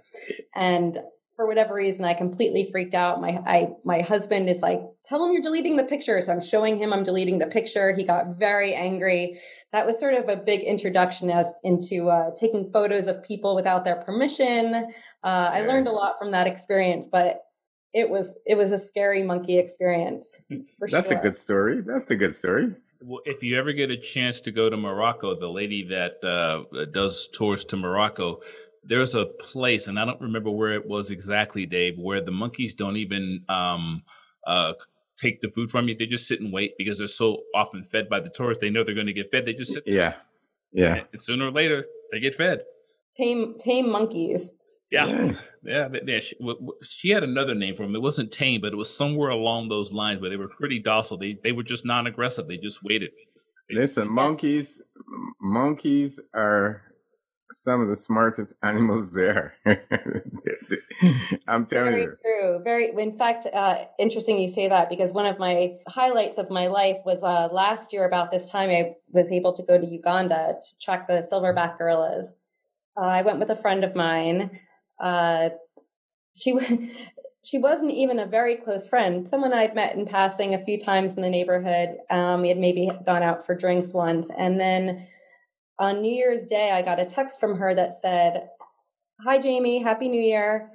And 0.55 0.99
for 1.39 1.47
whatever 1.47 1.73
reason, 1.73 2.03
I 2.03 2.15
completely 2.15 2.67
freaked 2.69 2.93
out. 2.93 3.21
My 3.21 3.39
I 3.47 3.69
my 3.85 4.01
husband 4.01 4.49
is 4.49 4.59
like, 4.59 4.81
tell 5.05 5.23
him 5.23 5.31
you're 5.31 5.41
deleting 5.41 5.77
the 5.77 5.85
picture. 5.85 6.19
So 6.19 6.33
I'm 6.33 6.41
showing 6.41 6.77
him 6.77 6.91
I'm 6.91 7.05
deleting 7.05 7.39
the 7.39 7.45
picture. 7.45 7.95
He 7.95 8.03
got 8.03 8.37
very 8.37 8.75
angry. 8.75 9.39
That 9.71 9.85
was 9.85 9.97
sort 9.97 10.15
of 10.15 10.27
a 10.27 10.35
big 10.35 10.59
introduction 10.59 11.29
as 11.29 11.53
into 11.63 12.09
uh, 12.09 12.31
taking 12.37 12.69
photos 12.73 13.07
of 13.07 13.23
people 13.23 13.55
without 13.55 13.85
their 13.85 14.03
permission. 14.03 14.91
Uh, 15.23 15.27
I 15.27 15.61
learned 15.61 15.87
a 15.87 15.93
lot 15.93 16.15
from 16.19 16.31
that 16.31 16.45
experience, 16.45 17.07
but 17.09 17.39
it 17.93 18.09
was 18.09 18.37
it 18.45 18.55
was 18.55 18.73
a 18.73 18.77
scary 18.77 19.23
monkey 19.23 19.59
experience. 19.59 20.41
That's 20.91 21.07
sure. 21.07 21.19
a 21.19 21.21
good 21.21 21.37
story. 21.37 21.79
That's 21.79 22.11
a 22.11 22.17
good 22.17 22.35
story. 22.35 22.75
Well, 23.01 23.21
if 23.23 23.41
you 23.43 23.57
ever 23.57 23.71
get 23.71 23.91
a 23.91 23.97
chance 23.97 24.41
to 24.41 24.51
go 24.51 24.69
to 24.69 24.75
Morocco, 24.75 25.39
the 25.39 25.47
lady 25.47 25.87
that 25.87 26.21
uh, 26.21 26.85
does 26.91 27.29
tours 27.31 27.63
to 27.65 27.77
Morocco, 27.77 28.41
there's 28.83 29.15
a 29.15 29.25
place, 29.25 29.87
and 29.87 29.99
I 29.99 30.05
don't 30.05 30.21
remember 30.21 30.49
where 30.49 30.73
it 30.73 30.85
was 30.85 31.11
exactly, 31.11 31.65
Dave, 31.65 31.97
where 31.97 32.23
the 32.23 32.31
monkeys 32.31 32.75
don't 32.75 32.97
even 32.97 33.43
um, 33.49 34.03
uh, 34.45 34.73
take 35.19 35.41
the 35.41 35.49
food 35.49 35.69
from 35.69 35.87
you. 35.87 35.95
They 35.97 36.05
just 36.05 36.27
sit 36.27 36.41
and 36.41 36.51
wait 36.51 36.73
because 36.77 36.97
they're 36.97 37.07
so 37.07 37.43
often 37.53 37.85
fed 37.91 38.09
by 38.09 38.19
the 38.19 38.29
tourists. 38.29 38.61
They 38.61 38.69
know 38.69 38.83
they're 38.83 38.95
going 38.95 39.07
to 39.07 39.13
get 39.13 39.31
fed. 39.31 39.45
They 39.45 39.53
just 39.53 39.73
sit. 39.73 39.83
Yeah, 39.85 40.15
yeah. 40.71 41.03
And 41.11 41.21
sooner 41.21 41.47
or 41.47 41.51
later, 41.51 41.85
they 42.11 42.19
get 42.19 42.35
fed. 42.35 42.59
Tame, 43.17 43.55
tame 43.59 43.91
monkeys. 43.91 44.49
Yeah, 44.91 45.05
yeah. 45.05 45.31
yeah, 45.63 45.87
yeah 46.05 46.19
she, 46.19 46.35
she, 46.81 47.09
had 47.09 47.23
another 47.23 47.53
name 47.53 47.75
for 47.75 47.83
them. 47.83 47.95
It 47.95 48.01
wasn't 48.01 48.31
tame, 48.31 48.61
but 48.61 48.73
it 48.73 48.75
was 48.75 48.95
somewhere 48.95 49.29
along 49.29 49.69
those 49.69 49.93
lines 49.93 50.19
where 50.21 50.29
they 50.29 50.35
were 50.35 50.47
pretty 50.47 50.79
docile. 50.79 51.17
They 51.17 51.37
they 51.43 51.51
were 51.51 51.63
just 51.63 51.85
non-aggressive. 51.85 52.47
They 52.47 52.57
just 52.57 52.83
waited. 52.83 53.11
Listen, 53.71 54.09
monkeys, 54.09 54.89
monkeys 55.39 56.19
are 56.33 56.81
some 57.51 57.81
of 57.81 57.87
the 57.87 57.95
smartest 57.95 58.53
animals 58.63 59.13
there. 59.13 59.53
I'm 61.47 61.65
telling 61.65 61.91
Very 61.91 62.01
you. 62.01 62.17
True. 62.23 62.61
Very. 62.63 62.91
In 62.97 63.17
fact, 63.17 63.47
uh, 63.53 63.85
interesting 63.97 64.39
you 64.39 64.47
say 64.47 64.67
that 64.67 64.89
because 64.89 65.11
one 65.11 65.25
of 65.25 65.39
my 65.39 65.77
highlights 65.87 66.37
of 66.37 66.49
my 66.49 66.67
life 66.67 66.97
was 67.05 67.23
uh, 67.23 67.47
last 67.53 67.93
year 67.93 68.05
about 68.05 68.31
this 68.31 68.49
time 68.49 68.69
I 68.69 68.95
was 69.11 69.31
able 69.31 69.53
to 69.53 69.63
go 69.63 69.79
to 69.79 69.85
Uganda 69.85 70.55
to 70.61 70.79
track 70.79 71.07
the 71.07 71.27
silverback 71.31 71.77
gorillas. 71.77 72.35
Uh, 72.97 73.05
I 73.05 73.21
went 73.21 73.39
with 73.39 73.49
a 73.49 73.55
friend 73.55 73.83
of 73.83 73.95
mine. 73.95 74.59
Uh, 74.99 75.49
she 76.35 76.57
she 77.43 77.57
wasn't 77.57 77.91
even 77.91 78.19
a 78.19 78.25
very 78.25 78.57
close 78.57 78.87
friend. 78.87 79.27
Someone 79.27 79.53
I'd 79.53 79.75
met 79.75 79.95
in 79.95 80.05
passing 80.05 80.53
a 80.53 80.63
few 80.63 80.79
times 80.79 81.15
in 81.15 81.21
the 81.21 81.29
neighborhood. 81.29 81.97
Um, 82.09 82.41
we 82.41 82.49
had 82.49 82.57
maybe 82.57 82.91
gone 83.05 83.23
out 83.23 83.45
for 83.45 83.55
drinks 83.55 83.93
once, 83.93 84.29
and 84.37 84.59
then 84.59 85.07
on 85.79 86.01
New 86.01 86.13
Year's 86.13 86.45
Day, 86.45 86.71
I 86.71 86.81
got 86.81 86.99
a 86.99 87.05
text 87.05 87.39
from 87.39 87.57
her 87.57 87.73
that 87.73 88.01
said, 88.01 88.49
Hi, 89.23 89.39
Jamie, 89.39 89.81
Happy 89.81 90.09
New 90.09 90.21
Year. 90.21 90.69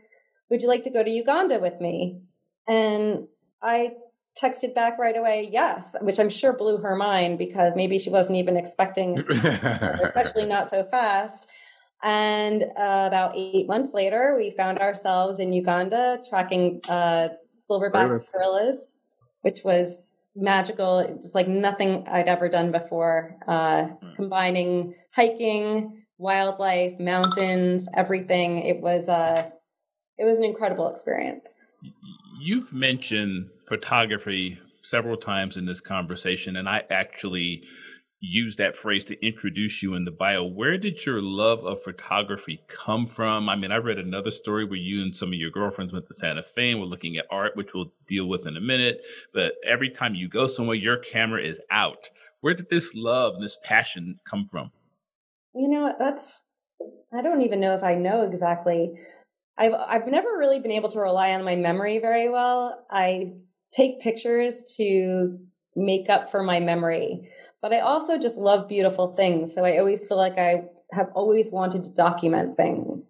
Would 0.51 0.63
you 0.63 0.69
like 0.69 0.83
to 0.83 0.91
go 0.91 1.03
to 1.03 1.11
Uganda 1.11 1.59
with 1.59 1.81
me? 1.81 2.21
And 2.67 3.29
I 3.63 3.93
texted 4.41 4.75
back 4.75 4.99
right 4.99 5.17
away, 5.17 5.49
yes, 5.51 5.95
which 6.01 6.19
I'm 6.19 6.29
sure 6.29 6.53
blew 6.53 6.79
her 6.79 6.97
mind 6.97 7.39
because 7.39 7.75
maybe 7.77 7.99
she 7.99 8.11
wasn't 8.11 8.39
even 8.39 8.57
expecting, 8.57 9.19
especially 10.03 10.47
not 10.47 10.71
so 10.71 10.85
fast. 10.85 11.49
And 12.03 12.65
uh, 12.77 13.05
about 13.07 13.33
eight 13.37 13.67
months 13.67 13.95
later, 13.95 14.35
we 14.37 14.51
found 14.51 14.79
ourselves 14.79 15.39
in 15.39 15.53
Uganda 15.53 16.21
tracking 16.29 16.81
uh, 16.89 17.29
silverback 17.71 18.33
gorillas, 18.33 18.81
which 19.43 19.61
was 19.65 20.03
magical. 20.37 20.99
It 20.99 21.21
was 21.23 21.35
like 21.35 21.49
nothing 21.49 22.07
I'd 22.09 22.29
ever 22.29 22.49
done 22.49 22.73
before, 22.73 23.37
uh, 23.47 23.85
hmm. 23.85 24.15
combining 24.17 24.95
hiking, 25.15 26.05
wildlife, 26.19 26.99
mountains, 26.99 27.87
everything. 27.95 28.59
It 28.59 28.81
was 28.81 29.09
uh, 29.09 29.51
it 30.19 30.25
was 30.25 30.39
an 30.39 30.45
incredible 30.45 30.89
experience. 30.89 31.57
You've 32.41 32.73
mentioned 32.73 33.49
photography 33.69 34.59
several 34.83 35.17
times 35.17 35.57
in 35.57 35.67
this 35.67 35.81
conversation, 35.81 36.57
and 36.57 36.69
I 36.69 36.83
actually 36.91 37.63
use 38.25 38.57
that 38.57 38.77
phrase 38.77 39.05
to 39.05 39.27
introduce 39.27 39.83
you 39.83 39.95
in 39.95 40.05
the 40.05 40.11
bio. 40.11 40.45
Where 40.45 40.79
did 40.79 41.05
your 41.05 41.21
love 41.21 41.65
of 41.65 41.83
photography 41.83 42.61
come 42.69 43.07
from? 43.07 43.49
I 43.49 43.57
mean, 43.57 43.71
I 43.71 43.77
read 43.77 43.99
another 43.99 44.31
story 44.31 44.65
where 44.65 44.79
you 44.79 45.03
and 45.03 45.17
some 45.17 45.29
of 45.29 45.35
your 45.35 45.51
girlfriends 45.51 45.93
went 45.93 46.07
to 46.07 46.15
Santa 46.15 46.43
Fe 46.55 46.71
and 46.71 46.81
were 46.81 46.87
looking 46.87 47.17
at 47.17 47.27
art, 47.31 47.57
which 47.57 47.75
we'll 47.75 47.93
deal 48.07 48.27
with 48.27 48.47
in 48.47 48.57
a 48.57 48.61
minute. 48.61 49.03
But 49.33 49.53
every 49.67 49.91
time 49.91 50.15
you 50.15 50.29
go 50.29 50.47
somewhere, 50.47 50.77
your 50.77 50.99
camera 50.99 51.43
is 51.43 51.61
out. 51.71 52.09
Where 52.41 52.55
did 52.55 52.69
this 52.71 52.95
love, 52.95 53.35
this 53.41 53.59
passion 53.63 54.19
come 54.29 54.49
from? 54.51 54.71
You 55.55 55.69
know, 55.69 55.95
that's, 55.99 56.43
I 57.13 57.23
don't 57.23 57.43
even 57.43 57.61
know 57.61 57.75
if 57.75 57.83
I 57.83 57.95
know 57.95 58.23
exactly. 58.23 58.93
I've, 59.57 59.75
I've 59.75 60.07
never 60.09 60.29
really 60.37 60.61
been 60.61 60.73
able 60.73 60.91
to 60.91 61.01
rely 61.01 61.33
on 61.33 61.45
my 61.45 61.57
memory 61.57 62.01
very 62.01 62.31
well. 62.31 62.87
I 62.91 63.35
take 63.73 64.01
pictures 64.01 64.65
to 64.77 65.39
make 65.77 66.09
up 66.09 66.31
for 66.31 66.43
my 66.43 66.61
memory 66.61 67.31
but 67.65 67.73
I 67.73 67.81
also 67.81 68.19
just 68.19 68.37
love 68.37 68.69
beautiful 68.69 69.15
things. 69.15 69.55
So 69.55 69.65
I 69.65 69.79
always 69.79 70.07
feel 70.07 70.19
like 70.19 70.37
I 70.37 70.65
have 70.93 71.09
always 71.15 71.51
wanted 71.51 71.83
to 71.85 71.95
document 71.95 72.59
things. 72.59 73.09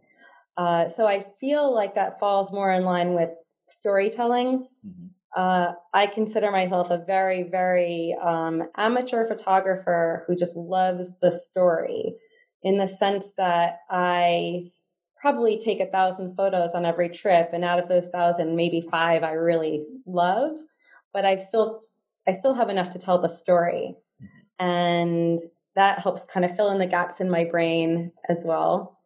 Uh, 0.56 0.88
so 0.88 1.08
I 1.08 1.26
feel 1.40 1.74
like 1.74 1.96
that 1.96 2.20
falls 2.20 2.52
more 2.52 2.70
in 2.70 2.84
line 2.84 3.14
with 3.14 3.30
storytelling. 3.68 4.68
Mm-hmm. 4.86 5.06
Uh, 5.34 5.72
I 5.92 6.06
consider 6.06 6.52
myself 6.52 6.90
a 6.90 7.04
very, 7.04 7.42
very 7.42 8.16
um, 8.20 8.62
amateur 8.76 9.26
photographer 9.26 10.24
who 10.28 10.36
just 10.36 10.54
loves 10.54 11.12
the 11.20 11.32
story 11.32 12.14
in 12.62 12.78
the 12.78 12.86
sense 12.86 13.32
that 13.36 13.78
I 13.90 14.70
probably 15.20 15.58
take 15.58 15.80
a 15.80 15.90
thousand 15.90 16.36
photos 16.36 16.74
on 16.74 16.84
every 16.84 17.08
trip, 17.08 17.50
and 17.52 17.64
out 17.64 17.80
of 17.80 17.88
those 17.88 18.08
thousand, 18.10 18.54
maybe 18.54 18.86
five 18.88 19.24
I 19.24 19.32
really 19.32 19.84
love, 20.06 20.52
but 21.12 21.24
I've 21.24 21.42
still 21.42 21.80
I 22.28 22.32
still 22.32 22.54
have 22.54 22.68
enough 22.68 22.90
to 22.90 23.00
tell 23.00 23.20
the 23.20 23.28
story. 23.28 23.96
And 24.58 25.40
that 25.76 25.98
helps 25.98 26.24
kind 26.24 26.44
of 26.44 26.54
fill 26.56 26.70
in 26.70 26.78
the 26.78 26.86
gaps 26.86 27.20
in 27.20 27.30
my 27.30 27.44
brain 27.44 28.12
as 28.28 28.42
well. 28.44 28.98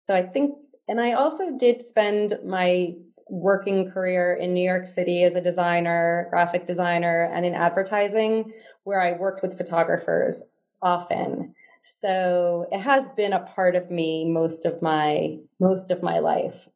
So 0.00 0.14
I 0.14 0.22
think, 0.22 0.56
and 0.88 1.00
I 1.00 1.12
also 1.12 1.56
did 1.58 1.82
spend 1.82 2.38
my 2.44 2.94
working 3.28 3.90
career 3.90 4.34
in 4.34 4.54
New 4.54 4.66
York 4.66 4.86
City 4.86 5.22
as 5.24 5.34
a 5.34 5.40
designer, 5.40 6.28
graphic 6.30 6.66
designer, 6.66 7.30
and 7.32 7.44
in 7.44 7.54
advertising, 7.54 8.52
where 8.84 9.00
I 9.00 9.18
worked 9.18 9.42
with 9.42 9.58
photographers 9.58 10.42
often. 10.80 11.54
So 11.82 12.66
it 12.72 12.80
has 12.80 13.06
been 13.16 13.32
a 13.32 13.40
part 13.40 13.76
of 13.76 13.90
me 13.90 14.24
most 14.24 14.64
of 14.64 14.80
my 14.82 15.38
most 15.60 15.90
of 15.90 16.02
my 16.02 16.18
life. 16.18 16.68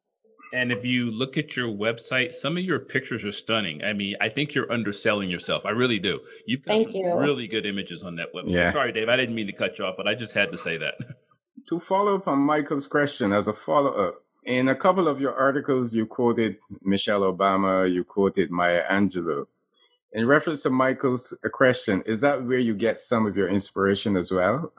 And 0.52 0.70
if 0.70 0.84
you 0.84 1.10
look 1.10 1.38
at 1.38 1.56
your 1.56 1.68
website, 1.68 2.34
some 2.34 2.58
of 2.58 2.64
your 2.64 2.78
pictures 2.78 3.24
are 3.24 3.32
stunning. 3.32 3.82
I 3.82 3.94
mean, 3.94 4.16
I 4.20 4.28
think 4.28 4.54
you're 4.54 4.70
underselling 4.70 5.30
yourself. 5.30 5.64
I 5.64 5.70
really 5.70 5.98
do. 5.98 6.20
You've 6.46 6.62
got 6.64 6.72
Thank 6.72 6.94
you. 6.94 7.14
really 7.18 7.48
good 7.48 7.64
images 7.64 8.02
on 8.02 8.16
that 8.16 8.34
website. 8.34 8.52
Yeah. 8.52 8.72
Sorry, 8.72 8.92
Dave, 8.92 9.08
I 9.08 9.16
didn't 9.16 9.34
mean 9.34 9.46
to 9.46 9.52
cut 9.54 9.78
you 9.78 9.86
off, 9.86 9.94
but 9.96 10.06
I 10.06 10.14
just 10.14 10.34
had 10.34 10.52
to 10.52 10.58
say 10.58 10.76
that. 10.78 10.94
To 11.68 11.78
follow 11.78 12.16
up 12.16 12.26
on 12.26 12.40
Michael's 12.40 12.88
question, 12.88 13.32
as 13.32 13.46
a 13.46 13.52
follow 13.52 13.92
up, 13.92 14.24
in 14.44 14.68
a 14.68 14.74
couple 14.74 15.06
of 15.06 15.20
your 15.20 15.32
articles, 15.32 15.94
you 15.94 16.06
quoted 16.06 16.56
Michelle 16.82 17.20
Obama, 17.20 17.88
you 17.88 18.02
quoted 18.02 18.50
Maya 18.50 18.82
Angelou. 18.90 19.46
In 20.12 20.26
reference 20.26 20.62
to 20.64 20.70
Michael's 20.70 21.38
question, 21.52 22.02
is 22.04 22.20
that 22.22 22.44
where 22.44 22.58
you 22.58 22.74
get 22.74 22.98
some 22.98 23.26
of 23.26 23.36
your 23.36 23.48
inspiration 23.48 24.16
as 24.16 24.32
well? 24.32 24.72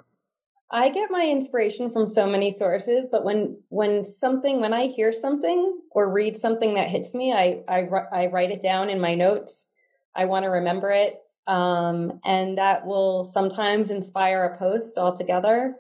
I 0.74 0.90
get 0.90 1.12
my 1.12 1.28
inspiration 1.30 1.92
from 1.92 2.08
so 2.08 2.26
many 2.26 2.50
sources, 2.50 3.08
but 3.12 3.24
when 3.24 3.62
when 3.70 4.04
something 4.04 4.60
when 4.60 4.74
I 4.74 4.88
hear 4.88 5.14
something 5.14 5.80
or 5.92 6.12
read 6.12 6.36
something 6.36 6.74
that 6.74 6.90
hits 6.90 7.14
me, 7.14 7.32
I 7.32 7.62
I, 7.68 7.88
I 8.12 8.26
write 8.28 8.50
it 8.50 8.64
down 8.64 8.90
in 8.90 9.00
my 9.00 9.14
notes. 9.14 9.68
I 10.16 10.26
want 10.26 10.44
to 10.46 10.50
remember 10.50 10.90
it, 10.90 11.20
um, 11.46 12.20
and 12.26 12.58
that 12.58 12.88
will 12.88 13.24
sometimes 13.24 13.92
inspire 13.92 14.44
a 14.44 14.58
post 14.58 14.98
altogether. 14.98 15.76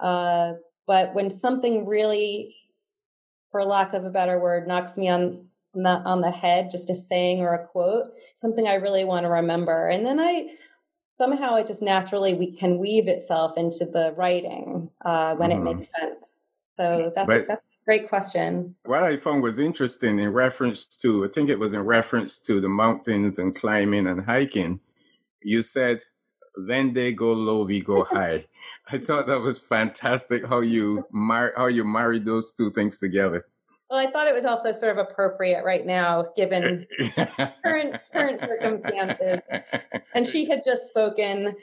Uh, 0.00 0.54
but 0.88 1.14
when 1.14 1.30
something 1.30 1.86
really 1.86 2.56
for 3.52 3.62
lack 3.64 3.92
of 3.92 4.04
a 4.04 4.10
better 4.10 4.40
word, 4.40 4.66
knocks 4.66 4.96
me 4.96 5.08
on 5.08 5.46
the, 5.74 5.88
on 5.88 6.22
the 6.22 6.30
head, 6.30 6.70
just 6.70 6.90
a 6.90 6.94
saying 6.94 7.40
or 7.40 7.54
a 7.54 7.66
quote, 7.66 8.06
something 8.34 8.66
I 8.66 8.74
really 8.74 9.04
want 9.04 9.24
to 9.24 9.30
remember. 9.30 9.88
And 9.88 10.04
then 10.04 10.18
I 10.18 10.48
somehow 11.22 11.54
it 11.54 11.68
just 11.68 11.82
naturally 11.82 12.34
we 12.34 12.50
can 12.50 12.78
weave 12.78 13.06
itself 13.06 13.56
into 13.56 13.84
the 13.84 14.12
writing 14.16 14.90
uh, 15.04 15.36
when 15.36 15.50
mm-hmm. 15.50 15.68
it 15.68 15.76
makes 15.76 15.92
sense. 15.92 16.40
So 16.76 17.12
that's, 17.14 17.26
but, 17.28 17.46
that's 17.46 17.60
a 17.60 17.84
great 17.84 18.08
question. 18.08 18.74
What 18.84 19.04
I 19.04 19.16
found 19.16 19.42
was 19.42 19.60
interesting 19.60 20.18
in 20.18 20.32
reference 20.32 20.84
to, 20.98 21.24
I 21.24 21.28
think 21.28 21.48
it 21.48 21.60
was 21.60 21.74
in 21.74 21.82
reference 21.82 22.40
to 22.40 22.60
the 22.60 22.68
mountains 22.68 23.38
and 23.38 23.54
climbing 23.54 24.08
and 24.08 24.24
hiking. 24.24 24.80
You 25.42 25.62
said, 25.62 26.00
when 26.56 26.92
they 26.92 27.12
go 27.12 27.32
low, 27.32 27.64
we 27.64 27.80
go 27.80 28.02
high. 28.10 28.46
I 28.90 28.98
thought 28.98 29.28
that 29.28 29.40
was 29.40 29.60
fantastic 29.60 30.44
how 30.44 30.60
you 30.60 31.06
mar- 31.12 31.54
how 31.56 31.66
you 31.66 31.84
married 31.84 32.24
those 32.24 32.52
two 32.52 32.72
things 32.72 32.98
together. 32.98 33.46
Well, 33.92 34.00
I 34.00 34.10
thought 34.10 34.26
it 34.26 34.32
was 34.32 34.46
also 34.46 34.72
sort 34.72 34.96
of 34.96 35.06
appropriate 35.06 35.64
right 35.66 35.84
now, 35.84 36.24
given 36.34 36.86
current 37.62 38.00
current 38.10 38.40
circumstances. 38.40 39.40
And 40.14 40.26
she 40.26 40.46
had 40.48 40.62
just 40.64 40.88
spoken. 40.88 41.54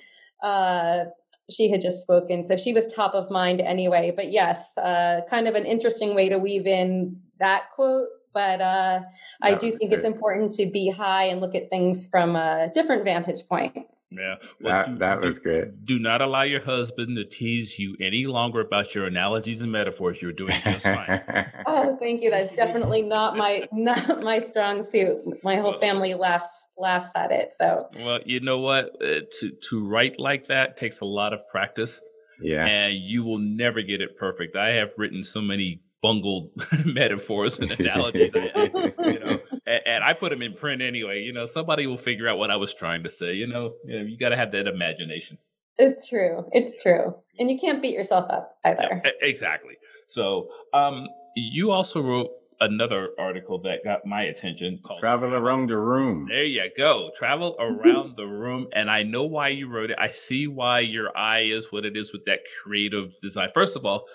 Uh, 0.43 1.05
she 1.49 1.71
had 1.71 1.81
just 1.81 2.01
spoken, 2.01 2.43
so 2.43 2.55
she 2.55 2.71
was 2.71 2.85
top 2.85 3.15
of 3.15 3.31
mind 3.31 3.61
anyway. 3.61 4.13
But 4.15 4.31
yes, 4.31 4.77
uh, 4.77 5.21
kind 5.27 5.47
of 5.47 5.55
an 5.55 5.65
interesting 5.65 6.13
way 6.13 6.29
to 6.29 6.37
weave 6.37 6.67
in 6.67 7.19
that 7.39 7.71
quote. 7.73 8.09
But 8.31 8.61
uh, 8.61 8.99
I 9.41 9.55
do 9.55 9.75
think 9.75 9.91
it's 9.91 10.05
important 10.05 10.53
to 10.53 10.67
be 10.67 10.87
high 10.87 11.23
and 11.23 11.41
look 11.41 11.55
at 11.55 11.71
things 11.71 12.05
from 12.05 12.35
a 12.35 12.69
different 12.75 13.05
vantage 13.05 13.47
point. 13.49 13.75
Yeah, 14.11 14.35
well, 14.59 14.73
that, 14.73 14.87
do, 14.87 14.97
that 14.99 15.23
was 15.23 15.37
do, 15.37 15.43
good. 15.43 15.85
Do 15.85 15.99
not 15.99 16.21
allow 16.21 16.41
your 16.41 16.63
husband 16.63 17.15
to 17.17 17.25
tease 17.25 17.77
you 17.77 17.95
any 18.01 18.25
longer 18.25 18.59
about 18.59 18.95
your 18.95 19.05
analogies 19.05 19.61
and 19.61 19.71
metaphors. 19.71 20.19
You're 20.19 20.31
doing 20.31 20.59
just 20.63 20.85
fine. 20.85 21.21
oh, 21.67 21.95
thank 21.99 22.23
you. 22.23 22.31
That's 22.31 22.55
definitely 22.55 23.03
not 23.03 23.37
my 23.37 23.67
not 23.71 24.23
my 24.23 24.41
strong 24.41 24.83
suit. 24.83 25.43
My 25.43 25.57
whole 25.57 25.71
well, 25.71 25.79
family 25.79 26.15
laughs 26.15 26.67
laughs 26.75 27.11
at 27.15 27.31
it. 27.31 27.51
So, 27.55 27.89
well, 27.99 28.19
you 28.25 28.39
know 28.39 28.59
what? 28.59 28.85
Uh, 28.99 29.21
to 29.39 29.51
to 29.69 29.87
write 29.87 30.19
like 30.19 30.47
that 30.47 30.77
takes 30.77 31.01
a 31.01 31.05
lot 31.05 31.33
of 31.33 31.41
practice. 31.51 32.01
Yeah, 32.41 32.65
and 32.65 32.95
you 32.95 33.23
will 33.23 33.39
never 33.39 33.83
get 33.83 34.01
it 34.01 34.17
perfect. 34.17 34.55
I 34.55 34.69
have 34.75 34.89
written 34.97 35.23
so 35.23 35.41
many 35.41 35.81
bungled 36.01 36.49
metaphors 36.85 37.59
and 37.59 37.71
analogies. 37.71 38.31
you 38.33 39.19
know, 39.19 39.39
and, 39.69 39.81
and, 39.85 40.03
I 40.03 40.13
put 40.13 40.31
them 40.31 40.41
in 40.41 40.53
print 40.53 40.81
anyway. 40.81 41.21
You 41.21 41.33
know, 41.33 41.45
somebody 41.45 41.87
will 41.87 41.97
figure 41.97 42.27
out 42.27 42.37
what 42.37 42.51
I 42.51 42.55
was 42.55 42.73
trying 42.73 43.03
to 43.03 43.09
say. 43.09 43.33
You 43.33 43.47
know, 43.47 43.73
you, 43.85 43.99
know, 43.99 44.05
you 44.05 44.17
got 44.17 44.29
to 44.29 44.37
have 44.37 44.51
that 44.51 44.67
imagination. 44.67 45.37
It's 45.77 46.07
true. 46.07 46.45
It's 46.51 46.81
true, 46.81 47.15
and 47.37 47.49
you 47.49 47.57
can't 47.57 47.81
beat 47.81 47.93
yourself 47.93 48.29
up 48.29 48.57
either. 48.65 49.01
Yeah, 49.05 49.11
exactly. 49.21 49.75
So, 50.07 50.49
um, 50.73 51.07
you 51.35 51.71
also 51.71 52.01
wrote 52.01 52.31
another 52.61 53.09
article 53.17 53.61
that 53.61 53.83
got 53.83 54.05
my 54.05 54.23
attention 54.23 54.79
called 54.85 54.99
Travel 54.99 55.33
Around 55.33 55.69
the 55.69 55.77
Room. 55.77 56.27
There 56.29 56.43
you 56.43 56.69
go. 56.77 57.11
Travel 57.17 57.55
Around 57.59 58.17
the 58.17 58.25
Room. 58.25 58.67
And 58.73 58.89
I 58.89 59.03
know 59.03 59.23
why 59.23 59.49
you 59.49 59.69
wrote 59.69 59.91
it. 59.91 59.97
I 59.99 60.11
see 60.11 60.47
why 60.47 60.81
your 60.81 61.15
eye 61.17 61.43
is 61.43 61.71
what 61.71 61.85
it 61.85 61.95
is 61.95 62.11
with 62.11 62.25
that 62.25 62.39
creative 62.61 63.11
design. 63.21 63.49
First 63.53 63.75
of 63.75 63.85
all, 63.85 64.05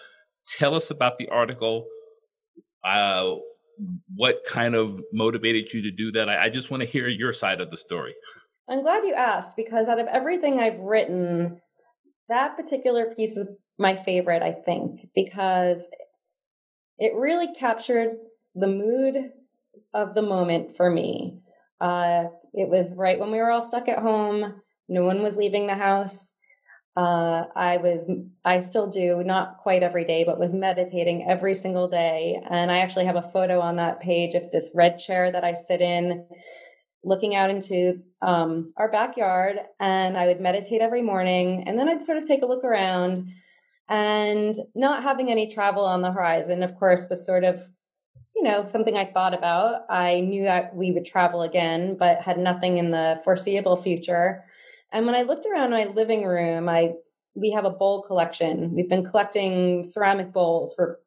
tell 0.46 0.74
us 0.74 0.90
about 0.90 1.18
the 1.18 1.28
article. 1.28 1.86
Uh, 2.84 3.36
what 4.14 4.44
kind 4.46 4.74
of 4.74 5.00
motivated 5.12 5.72
you 5.72 5.82
to 5.82 5.90
do 5.90 6.12
that? 6.12 6.28
I, 6.28 6.46
I 6.46 6.48
just 6.50 6.70
want 6.70 6.82
to 6.82 6.88
hear 6.88 7.08
your 7.08 7.32
side 7.32 7.60
of 7.60 7.70
the 7.70 7.76
story. 7.76 8.14
I'm 8.68 8.82
glad 8.82 9.04
you 9.04 9.14
asked 9.14 9.56
because 9.56 9.88
out 9.88 9.98
of 9.98 10.06
everything 10.06 10.58
I've 10.58 10.78
written, 10.78 11.60
that 12.28 12.56
particular 12.56 13.14
piece 13.14 13.36
is 13.36 13.48
my 13.78 13.96
favorite, 13.96 14.42
I 14.42 14.52
think, 14.52 15.08
because 15.14 15.86
it 16.98 17.14
really 17.14 17.52
captured 17.54 18.16
the 18.54 18.68
mood 18.68 19.32
of 19.92 20.14
the 20.14 20.22
moment 20.22 20.76
for 20.76 20.88
me. 20.90 21.40
Uh, 21.80 22.24
it 22.52 22.68
was 22.68 22.94
right 22.94 23.18
when 23.18 23.30
we 23.30 23.38
were 23.38 23.50
all 23.50 23.66
stuck 23.66 23.88
at 23.88 23.98
home. 23.98 24.62
No 24.88 25.04
one 25.04 25.22
was 25.22 25.36
leaving 25.36 25.66
the 25.66 25.74
house 25.74 26.33
uh, 26.96 27.44
I 27.56 27.78
was, 27.78 28.08
I 28.44 28.60
still 28.60 28.88
do, 28.88 29.22
not 29.24 29.58
quite 29.58 29.82
every 29.82 30.04
day, 30.04 30.22
but 30.24 30.38
was 30.38 30.54
meditating 30.54 31.26
every 31.28 31.54
single 31.54 31.88
day. 31.88 32.40
And 32.48 32.70
I 32.70 32.78
actually 32.78 33.06
have 33.06 33.16
a 33.16 33.30
photo 33.32 33.60
on 33.60 33.76
that 33.76 34.00
page 34.00 34.34
of 34.34 34.50
this 34.52 34.70
red 34.74 34.98
chair 34.98 35.32
that 35.32 35.42
I 35.42 35.54
sit 35.54 35.80
in, 35.80 36.24
looking 37.02 37.34
out 37.34 37.50
into 37.50 38.00
um, 38.22 38.72
our 38.76 38.90
backyard. 38.90 39.58
And 39.80 40.16
I 40.16 40.26
would 40.26 40.40
meditate 40.40 40.80
every 40.80 41.02
morning. 41.02 41.64
And 41.66 41.78
then 41.78 41.88
I'd 41.88 42.04
sort 42.04 42.18
of 42.18 42.26
take 42.26 42.42
a 42.42 42.46
look 42.46 42.62
around 42.62 43.28
and 43.88 44.54
not 44.74 45.02
having 45.02 45.30
any 45.30 45.52
travel 45.52 45.84
on 45.84 46.00
the 46.00 46.12
horizon, 46.12 46.62
of 46.62 46.76
course, 46.76 47.06
was 47.10 47.26
sort 47.26 47.44
of 47.44 47.66
you 48.36 48.42
know, 48.42 48.66
something 48.70 48.96
I 48.96 49.04
thought 49.04 49.32
about. 49.32 49.82
I 49.88 50.20
knew 50.20 50.44
that 50.44 50.74
we 50.74 50.90
would 50.90 51.04
travel 51.04 51.42
again, 51.42 51.96
but 51.96 52.20
had 52.20 52.36
nothing 52.36 52.78
in 52.78 52.90
the 52.90 53.20
foreseeable 53.22 53.76
future. 53.76 54.44
And 54.94 55.06
when 55.06 55.16
I 55.16 55.22
looked 55.22 55.44
around 55.44 55.70
my 55.70 55.86
living 55.86 56.24
room, 56.24 56.68
I 56.68 56.92
we 57.34 57.50
have 57.50 57.64
a 57.64 57.70
bowl 57.70 58.02
collection. 58.02 58.72
We've 58.74 58.88
been 58.88 59.04
collecting 59.04 59.84
ceramic 59.84 60.32
bowls 60.32 60.72
for 60.74 61.00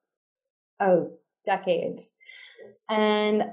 oh 0.82 1.12
decades. 1.46 2.12
And 2.90 3.44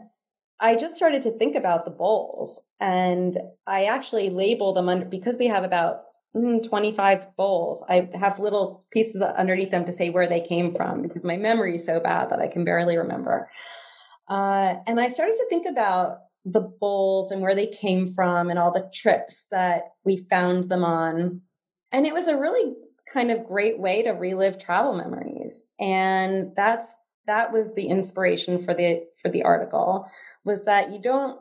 I 0.60 0.74
just 0.74 0.96
started 0.96 1.22
to 1.22 1.38
think 1.38 1.54
about 1.54 1.84
the 1.84 1.90
bowls 1.92 2.60
and 2.80 3.38
I 3.66 3.84
actually 3.84 4.28
label 4.30 4.74
them 4.74 4.88
under 4.88 5.06
because 5.06 5.36
we 5.38 5.46
have 5.46 5.62
about 5.62 6.02
mm, 6.36 6.66
25 6.68 7.36
bowls. 7.36 7.84
I 7.88 8.08
have 8.14 8.40
little 8.40 8.84
pieces 8.92 9.22
underneath 9.22 9.70
them 9.70 9.84
to 9.84 9.92
say 9.92 10.10
where 10.10 10.28
they 10.28 10.40
came 10.40 10.74
from 10.74 11.02
because 11.02 11.22
my 11.22 11.36
memory 11.36 11.76
is 11.76 11.86
so 11.86 12.00
bad 12.00 12.30
that 12.30 12.40
I 12.40 12.48
can 12.48 12.64
barely 12.64 12.96
remember. 12.96 13.48
Uh, 14.28 14.74
and 14.86 14.98
I 14.98 15.08
started 15.08 15.36
to 15.36 15.46
think 15.48 15.66
about 15.66 16.18
the 16.44 16.60
bowls 16.60 17.30
and 17.30 17.40
where 17.40 17.54
they 17.54 17.66
came 17.66 18.12
from 18.12 18.50
and 18.50 18.58
all 18.58 18.72
the 18.72 18.90
trips 18.92 19.46
that 19.50 19.92
we 20.04 20.26
found 20.28 20.68
them 20.68 20.84
on. 20.84 21.40
And 21.90 22.06
it 22.06 22.12
was 22.12 22.26
a 22.26 22.36
really 22.36 22.74
kind 23.12 23.30
of 23.30 23.46
great 23.46 23.78
way 23.78 24.02
to 24.02 24.10
relive 24.10 24.58
travel 24.58 24.94
memories. 24.94 25.66
And 25.80 26.52
that's 26.56 26.96
that 27.26 27.52
was 27.52 27.74
the 27.74 27.86
inspiration 27.86 28.62
for 28.62 28.74
the 28.74 29.04
for 29.22 29.30
the 29.30 29.42
article 29.42 30.06
was 30.44 30.64
that 30.64 30.90
you 30.90 31.00
don't 31.00 31.40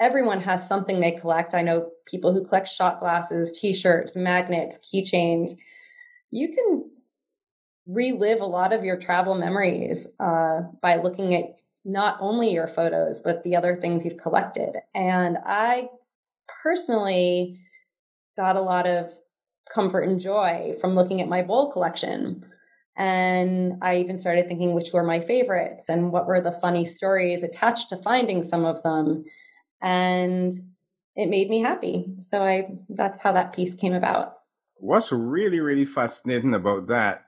everyone 0.00 0.40
has 0.40 0.66
something 0.66 1.00
they 1.00 1.12
collect. 1.12 1.54
I 1.54 1.60
know 1.60 1.90
people 2.06 2.32
who 2.32 2.46
collect 2.46 2.68
shot 2.68 3.00
glasses, 3.00 3.58
t-shirts, 3.58 4.16
magnets, 4.16 4.78
keychains. 4.78 5.50
You 6.30 6.48
can 6.48 6.90
relive 7.86 8.40
a 8.40 8.46
lot 8.46 8.72
of 8.72 8.84
your 8.84 8.98
travel 8.98 9.34
memories 9.34 10.08
uh, 10.18 10.60
by 10.80 10.96
looking 10.96 11.34
at 11.34 11.56
not 11.86 12.18
only 12.20 12.52
your 12.52 12.66
photos, 12.66 13.20
but 13.20 13.44
the 13.44 13.54
other 13.54 13.76
things 13.76 14.04
you've 14.04 14.20
collected. 14.20 14.74
And 14.92 15.38
I 15.46 15.88
personally 16.62 17.60
got 18.36 18.56
a 18.56 18.60
lot 18.60 18.88
of 18.88 19.08
comfort 19.72 20.02
and 20.02 20.20
joy 20.20 20.72
from 20.80 20.96
looking 20.96 21.20
at 21.20 21.28
my 21.28 21.42
bowl 21.42 21.72
collection. 21.72 22.44
And 22.96 23.74
I 23.82 23.98
even 23.98 24.18
started 24.18 24.48
thinking 24.48 24.74
which 24.74 24.92
were 24.92 25.04
my 25.04 25.20
favorites 25.20 25.88
and 25.88 26.10
what 26.10 26.26
were 26.26 26.40
the 26.40 26.58
funny 26.60 26.84
stories 26.84 27.44
attached 27.44 27.90
to 27.90 27.96
finding 27.98 28.42
some 28.42 28.64
of 28.64 28.82
them. 28.82 29.24
And 29.80 30.52
it 31.14 31.28
made 31.28 31.48
me 31.48 31.62
happy. 31.62 32.16
So 32.20 32.42
I 32.42 32.68
that's 32.88 33.20
how 33.20 33.32
that 33.32 33.52
piece 33.52 33.74
came 33.74 33.92
about. 33.92 34.34
What's 34.78 35.12
really, 35.12 35.60
really 35.60 35.84
fascinating 35.84 36.54
about 36.54 36.88
that, 36.88 37.26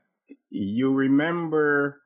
you 0.50 0.92
remember 0.92 2.02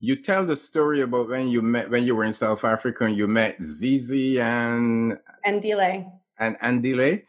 you 0.00 0.16
tell 0.16 0.44
the 0.44 0.56
story 0.56 1.00
about 1.00 1.28
when 1.28 1.48
you 1.48 1.62
met 1.62 1.90
when 1.90 2.04
you 2.04 2.14
were 2.14 2.24
in 2.24 2.32
South 2.32 2.64
Africa 2.64 3.04
and 3.04 3.16
you 3.16 3.26
met 3.26 3.56
Zizi 3.62 4.40
and 4.40 5.18
and 5.44 5.62
Delay. 5.62 6.06
And 6.38 6.56
Andile. 6.60 7.22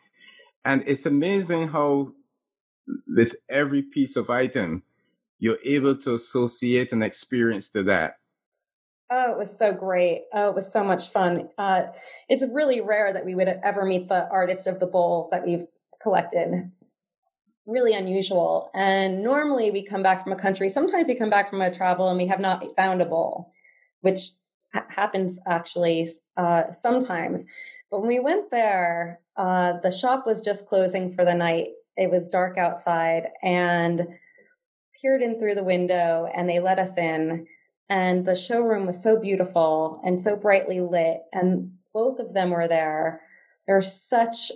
And 0.63 0.84
it's 0.86 1.05
amazing 1.05 1.70
how 1.70 2.13
with 3.07 3.36
every 3.49 3.82
piece 3.82 4.15
of 4.15 4.30
item 4.30 4.84
you're 5.39 5.57
able 5.63 5.95
to 5.95 6.13
associate 6.13 6.91
an 6.91 7.01
experience 7.01 7.70
to 7.70 7.84
that. 7.84 8.15
Oh, 9.09 9.32
it 9.32 9.38
was 9.38 9.57
so 9.57 9.74
great. 9.74 10.26
Oh, 10.34 10.49
it 10.49 10.55
was 10.55 10.72
so 10.72 10.84
much 10.84 11.09
fun. 11.09 11.49
Uh, 11.57 11.86
it's 12.28 12.43
really 12.51 12.82
rare 12.82 13.11
that 13.11 13.26
we 13.26 13.34
would 13.34 13.47
ever 13.47 13.84
meet 13.86 14.07
the 14.09 14.30
artist 14.30 14.67
of 14.67 14.80
the 14.80 14.86
bowls 14.86 15.30
that 15.32 15.43
we've 15.43 15.65
collected. 16.01 16.70
Really 17.70 17.93
unusual. 17.93 18.72
And 18.74 19.22
normally 19.22 19.70
we 19.70 19.86
come 19.86 20.01
back 20.01 20.24
from 20.24 20.32
a 20.32 20.41
country, 20.41 20.70
sometimes 20.70 21.05
we 21.07 21.13
come 21.13 21.30
back 21.30 21.51
from 21.51 21.61
a 21.61 21.72
travel 21.72 22.09
and 22.09 22.17
we 22.17 22.26
have 22.26 22.39
not 22.39 22.63
found 22.76 22.99
a 22.99 23.05
bowl, 23.05 23.51
which 24.01 24.22
ha- 24.74 24.88
happens 24.89 25.39
actually 25.45 26.09
uh, 26.36 26.72
sometimes. 26.72 27.45
But 27.91 27.99
when 27.99 28.07
we 28.07 28.20
went 28.20 28.49
there, 28.49 29.20
uh, 29.38 29.74
the 29.84 29.91
shop 29.91 30.26
was 30.26 30.41
just 30.41 30.67
closing 30.67 31.13
for 31.13 31.24
the 31.24 31.36
night. 31.36 31.67
It 31.95 32.09
was 32.09 32.28
dark 32.28 32.57
outside 32.57 33.28
and 33.43 34.07
peered 34.99 35.22
in 35.22 35.38
through 35.38 35.55
the 35.55 35.63
window 35.63 36.28
and 36.36 36.49
they 36.49 36.59
let 36.59 36.80
us 36.80 36.97
in. 36.97 37.45
And 37.88 38.26
the 38.26 38.36
showroom 38.36 38.88
was 38.88 39.01
so 39.01 39.20
beautiful 39.20 40.01
and 40.03 40.20
so 40.20 40.36
brightly 40.36 40.82
lit. 40.82 41.22
And 41.34 41.74
both 41.93 42.17
of 42.17 42.34
them 42.34 42.49
were 42.49 42.67
there. 42.67 43.22
They're 43.67 43.84
such 43.84 44.51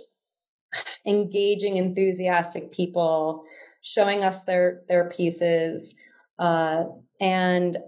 engaging, 1.06 1.76
enthusiastic 1.76 2.72
people 2.72 3.44
showing 3.82 4.24
us 4.24 4.44
their 4.44 4.82
their 4.88 5.08
pieces. 5.10 5.94
Uh, 6.38 6.84
and 7.20 7.78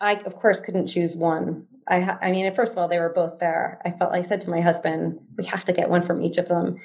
I, 0.00 0.14
of 0.16 0.36
course, 0.36 0.60
couldn't 0.60 0.86
choose 0.86 1.16
one. 1.16 1.66
I, 1.90 2.00
ha- 2.00 2.18
I 2.20 2.30
mean, 2.30 2.54
first 2.54 2.72
of 2.72 2.78
all, 2.78 2.86
they 2.86 2.98
were 2.98 3.12
both 3.12 3.38
there. 3.38 3.80
I 3.84 3.90
felt 3.92 4.12
I 4.12 4.22
said 4.22 4.42
to 4.42 4.50
my 4.50 4.60
husband, 4.60 5.18
"We 5.36 5.44
have 5.46 5.64
to 5.64 5.72
get 5.72 5.90
one 5.90 6.02
from 6.02 6.22
each 6.22 6.38
of 6.38 6.48
them." 6.48 6.76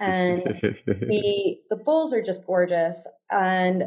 And 0.00 0.42
the 0.86 1.58
the 1.70 1.76
bowls 1.76 2.12
are 2.12 2.22
just 2.22 2.44
gorgeous, 2.44 3.06
and 3.30 3.84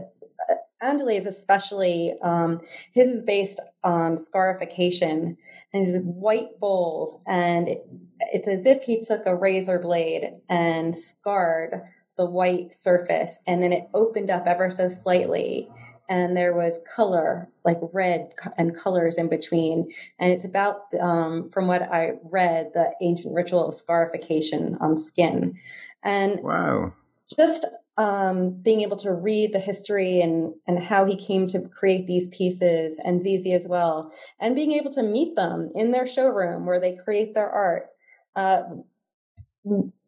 Andile's 0.82 1.26
especially, 1.26 2.16
um, 2.24 2.62
his 2.94 3.08
is 3.08 3.22
based 3.22 3.60
on 3.84 4.18
scarification 4.18 5.38
and 5.74 5.86
his 5.86 5.98
white 6.04 6.60
bowls. 6.60 7.18
And 7.28 7.68
it, 7.68 7.86
it's 8.20 8.48
as 8.48 8.66
if 8.66 8.84
he 8.84 9.02
took 9.02 9.26
a 9.26 9.36
razor 9.36 9.80
blade 9.80 10.34
and 10.50 10.96
scarred 10.96 11.82
the 12.18 12.26
white 12.26 12.74
surface 12.74 13.40
and 13.48 13.64
then 13.64 13.72
it 13.72 13.90
opened 13.94 14.30
up 14.30 14.46
ever 14.46 14.70
so 14.70 14.90
slightly. 14.90 15.70
And 16.10 16.36
there 16.36 16.54
was 16.54 16.82
color, 16.94 17.48
like 17.64 17.78
red 17.94 18.34
and 18.58 18.78
colors 18.78 19.18
in 19.18 19.30
between. 19.30 19.90
And 20.20 20.34
it's 20.34 20.44
about, 20.44 20.82
um, 21.00 21.50
from 21.54 21.68
what 21.68 21.84
I 21.84 22.16
read, 22.30 22.72
the 22.74 22.92
ancient 23.02 23.34
ritual 23.34 23.70
of 23.70 23.76
scarification 23.76 24.78
on 24.82 24.98
skin. 24.98 25.58
And 26.04 26.42
wow. 26.42 26.92
Just 27.34 27.66
um, 28.02 28.50
being 28.64 28.82
able 28.82 28.98
to 28.98 29.14
read 29.14 29.54
the 29.54 29.60
history 29.60 30.22
and 30.22 30.56
and 30.66 30.80
how 30.80 31.06
he 31.06 31.16
came 31.16 31.46
to 31.46 31.62
create 31.70 32.08
these 32.08 32.28
pieces 32.30 33.00
and 33.04 33.22
Zizi 33.22 33.54
as 33.54 33.68
well, 33.68 34.12
and 34.40 34.56
being 34.56 34.72
able 34.72 34.92
to 34.94 35.04
meet 35.04 35.36
them 35.36 35.70
in 35.76 35.92
their 35.92 36.08
showroom 36.08 36.66
where 36.66 36.80
they 36.80 36.96
create 36.96 37.36
their 37.36 37.50
art. 37.50 37.90
Uh, 38.36 38.64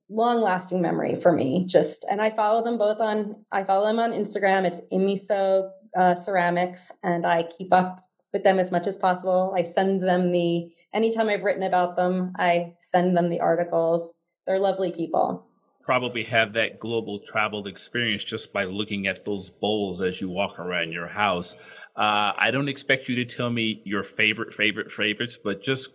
long 0.10 0.41
lasting 0.41 0.82
memory 0.82 1.16
for 1.16 1.32
me 1.32 1.66
just 1.68 2.06
and 2.10 2.22
i 2.22 2.30
follow 2.30 2.64
them 2.64 2.78
both 2.78 3.00
on 3.00 3.36
i 3.52 3.64
follow 3.64 3.86
them 3.86 4.00
on 4.00 4.12
instagram. 4.12 4.66
It's 4.66 4.82
imiso 4.91 5.70
uh, 5.96 6.16
ceramics 6.16 6.91
and 7.04 7.26
i 7.26 7.44
keep 7.44 7.72
up 7.72 8.08
with 8.32 8.44
them 8.44 8.58
as 8.58 8.72
much 8.72 8.88
as 8.88 8.98
possible. 8.98 9.54
I 9.56 9.64
send 9.64 10.02
them 10.02 10.32
the 10.32 10.70
anytime 10.94 11.30
i've 11.30 11.44
written 11.44 11.64
about 11.64 11.96
them 11.96 12.34
i 12.39 12.74
send 12.82 13.16
them 13.16 13.30
the 13.30 13.39
articles. 13.39 14.14
They're 14.46 14.60
lovely 14.60 14.91
people 14.91 15.48
probably 15.84 16.24
have 16.24 16.54
that 16.54 16.80
global 16.80 17.20
travel 17.20 17.68
experience 17.68 18.24
just 18.24 18.54
by 18.54 18.64
looking 18.64 19.08
at 19.08 19.26
those 19.26 19.50
bowls 19.50 20.02
as 20.02 20.22
you 20.22 20.30
walk 20.30 20.60
around 20.60 20.92
your 20.92 21.08
house. 21.08 21.56
Uh, 21.96 22.32
I 22.38 22.50
don't 22.52 22.70
expect 22.70 23.10
you 23.10 23.16
to 23.18 23.26
tell 23.26 23.50
me 23.50 23.82
your 23.84 24.04
favorite, 24.04 24.54
favorite, 24.54 24.92
favorites, 24.92 25.38
but 25.42 25.62
just, 25.62 25.90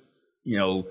you 0.45 0.59
know, 0.59 0.86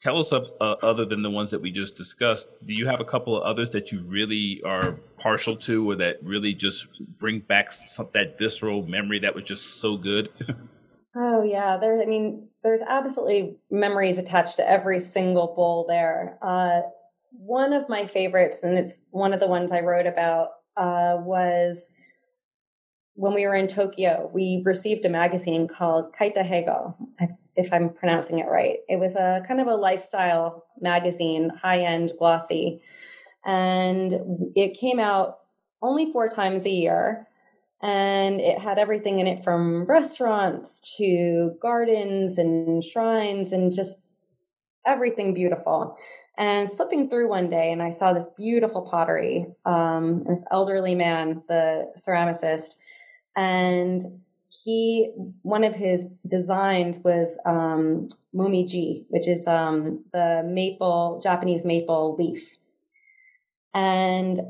tell 0.00 0.18
us 0.18 0.32
uh, 0.32 0.38
other 0.60 1.04
than 1.04 1.22
the 1.22 1.30
ones 1.30 1.50
that 1.50 1.60
we 1.60 1.72
just 1.72 1.96
discussed. 1.96 2.48
Do 2.64 2.72
you 2.72 2.86
have 2.86 3.00
a 3.00 3.04
couple 3.04 3.36
of 3.36 3.42
others 3.42 3.70
that 3.70 3.90
you 3.90 4.02
really 4.06 4.62
are 4.64 4.92
partial 5.18 5.56
to 5.58 5.90
or 5.90 5.96
that 5.96 6.22
really 6.22 6.54
just 6.54 6.86
bring 7.18 7.40
back 7.40 7.72
some, 7.72 8.08
that 8.14 8.38
visceral 8.38 8.86
memory 8.86 9.18
that 9.20 9.34
was 9.34 9.44
just 9.44 9.80
so 9.80 9.96
good? 9.96 10.30
oh, 11.16 11.42
yeah. 11.42 11.76
There, 11.78 12.00
I 12.00 12.06
mean, 12.06 12.48
there's 12.62 12.82
absolutely 12.82 13.56
memories 13.70 14.18
attached 14.18 14.56
to 14.58 14.70
every 14.70 15.00
single 15.00 15.54
bowl 15.56 15.86
there. 15.88 16.38
Uh, 16.40 16.82
one 17.38 17.72
of 17.72 17.88
my 17.88 18.06
favorites, 18.06 18.62
and 18.62 18.78
it's 18.78 19.00
one 19.10 19.32
of 19.32 19.40
the 19.40 19.46
ones 19.46 19.72
I 19.72 19.80
wrote 19.80 20.06
about, 20.06 20.48
uh, 20.76 21.18
was 21.20 21.90
when 23.14 23.34
we 23.34 23.46
were 23.46 23.54
in 23.54 23.66
Tokyo. 23.66 24.30
We 24.32 24.62
received 24.64 25.04
a 25.04 25.08
magazine 25.08 25.68
called 25.68 26.14
Katei 26.14 26.66
Gaho, 26.66 26.94
if 27.56 27.72
I'm 27.72 27.90
pronouncing 27.90 28.38
it 28.38 28.48
right. 28.48 28.78
It 28.88 29.00
was 29.00 29.14
a 29.16 29.42
kind 29.46 29.60
of 29.60 29.66
a 29.66 29.74
lifestyle 29.74 30.66
magazine, 30.80 31.50
high 31.50 31.80
end, 31.80 32.12
glossy, 32.18 32.82
and 33.44 34.14
it 34.54 34.78
came 34.78 34.98
out 34.98 35.38
only 35.82 36.12
four 36.12 36.28
times 36.28 36.66
a 36.66 36.70
year. 36.70 37.26
And 37.82 38.40
it 38.40 38.58
had 38.58 38.78
everything 38.78 39.18
in 39.18 39.26
it 39.26 39.44
from 39.44 39.84
restaurants 39.84 40.96
to 40.96 41.52
gardens 41.60 42.38
and 42.38 42.82
shrines 42.82 43.52
and 43.52 43.72
just 43.72 43.98
everything 44.86 45.34
beautiful 45.34 45.96
and 46.38 46.68
slipping 46.68 47.08
through 47.08 47.28
one 47.28 47.48
day 47.48 47.72
and 47.72 47.82
i 47.82 47.90
saw 47.90 48.12
this 48.12 48.28
beautiful 48.36 48.82
pottery 48.82 49.46
um, 49.64 50.22
this 50.22 50.44
elderly 50.50 50.94
man 50.94 51.42
the 51.48 51.92
ceramicist 51.98 52.76
and 53.36 54.20
he 54.64 55.10
one 55.42 55.64
of 55.64 55.74
his 55.74 56.06
designs 56.26 56.98
was 56.98 57.38
um, 57.46 58.08
momiji 58.34 59.04
which 59.08 59.28
is 59.28 59.46
um, 59.46 60.04
the 60.12 60.42
maple 60.44 61.20
japanese 61.22 61.64
maple 61.64 62.16
leaf. 62.18 62.56
And 63.74 64.40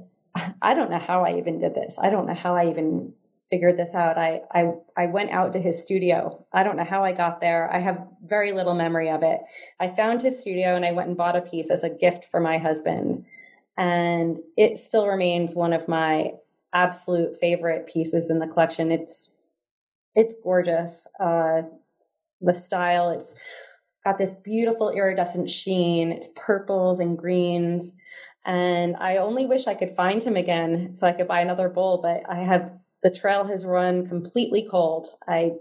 i 0.62 0.74
don't 0.74 0.90
know 0.90 0.98
how 0.98 1.24
i 1.24 1.36
even 1.36 1.58
did 1.58 1.74
this. 1.74 1.98
I 2.00 2.10
don't 2.10 2.26
know 2.26 2.34
how 2.34 2.54
i 2.54 2.68
even 2.70 3.12
figured 3.50 3.78
this 3.78 3.94
out. 3.94 4.18
I, 4.18 4.40
I, 4.52 4.72
I 4.96 5.06
went 5.06 5.30
out 5.30 5.52
to 5.52 5.60
his 5.60 5.80
studio. 5.80 6.44
I 6.52 6.62
don't 6.62 6.76
know 6.76 6.84
how 6.84 7.04
I 7.04 7.12
got 7.12 7.40
there. 7.40 7.72
I 7.72 7.78
have 7.78 8.06
very 8.24 8.52
little 8.52 8.74
memory 8.74 9.08
of 9.10 9.22
it. 9.22 9.40
I 9.78 9.88
found 9.88 10.22
his 10.22 10.40
studio 10.40 10.74
and 10.74 10.84
I 10.84 10.92
went 10.92 11.08
and 11.08 11.16
bought 11.16 11.36
a 11.36 11.42
piece 11.42 11.70
as 11.70 11.84
a 11.84 11.90
gift 11.90 12.26
for 12.30 12.40
my 12.40 12.58
husband. 12.58 13.24
And 13.78 14.38
it 14.56 14.78
still 14.78 15.06
remains 15.06 15.54
one 15.54 15.72
of 15.72 15.86
my 15.86 16.32
absolute 16.72 17.38
favorite 17.40 17.86
pieces 17.86 18.30
in 18.30 18.40
the 18.40 18.48
collection. 18.48 18.90
It's, 18.90 19.32
it's 20.14 20.34
gorgeous. 20.42 21.06
Uh, 21.20 21.62
the 22.40 22.54
style, 22.54 23.10
it's 23.10 23.34
got 24.04 24.18
this 24.18 24.34
beautiful 24.34 24.90
iridescent 24.90 25.50
sheen. 25.50 26.10
It's 26.10 26.28
purples 26.34 27.00
and 27.00 27.16
greens. 27.16 27.92
And 28.44 28.96
I 28.96 29.16
only 29.16 29.46
wish 29.46 29.66
I 29.66 29.74
could 29.74 29.94
find 29.96 30.22
him 30.22 30.36
again 30.36 30.94
so 30.96 31.06
I 31.06 31.12
could 31.12 31.28
buy 31.28 31.40
another 31.40 31.68
bowl, 31.68 32.00
but 32.00 32.22
I 32.28 32.36
have 32.36 32.70
the 33.02 33.10
trail 33.10 33.44
has 33.44 33.64
run 33.64 34.08
completely 34.08 34.66
cold. 34.68 35.08
I 35.28 35.52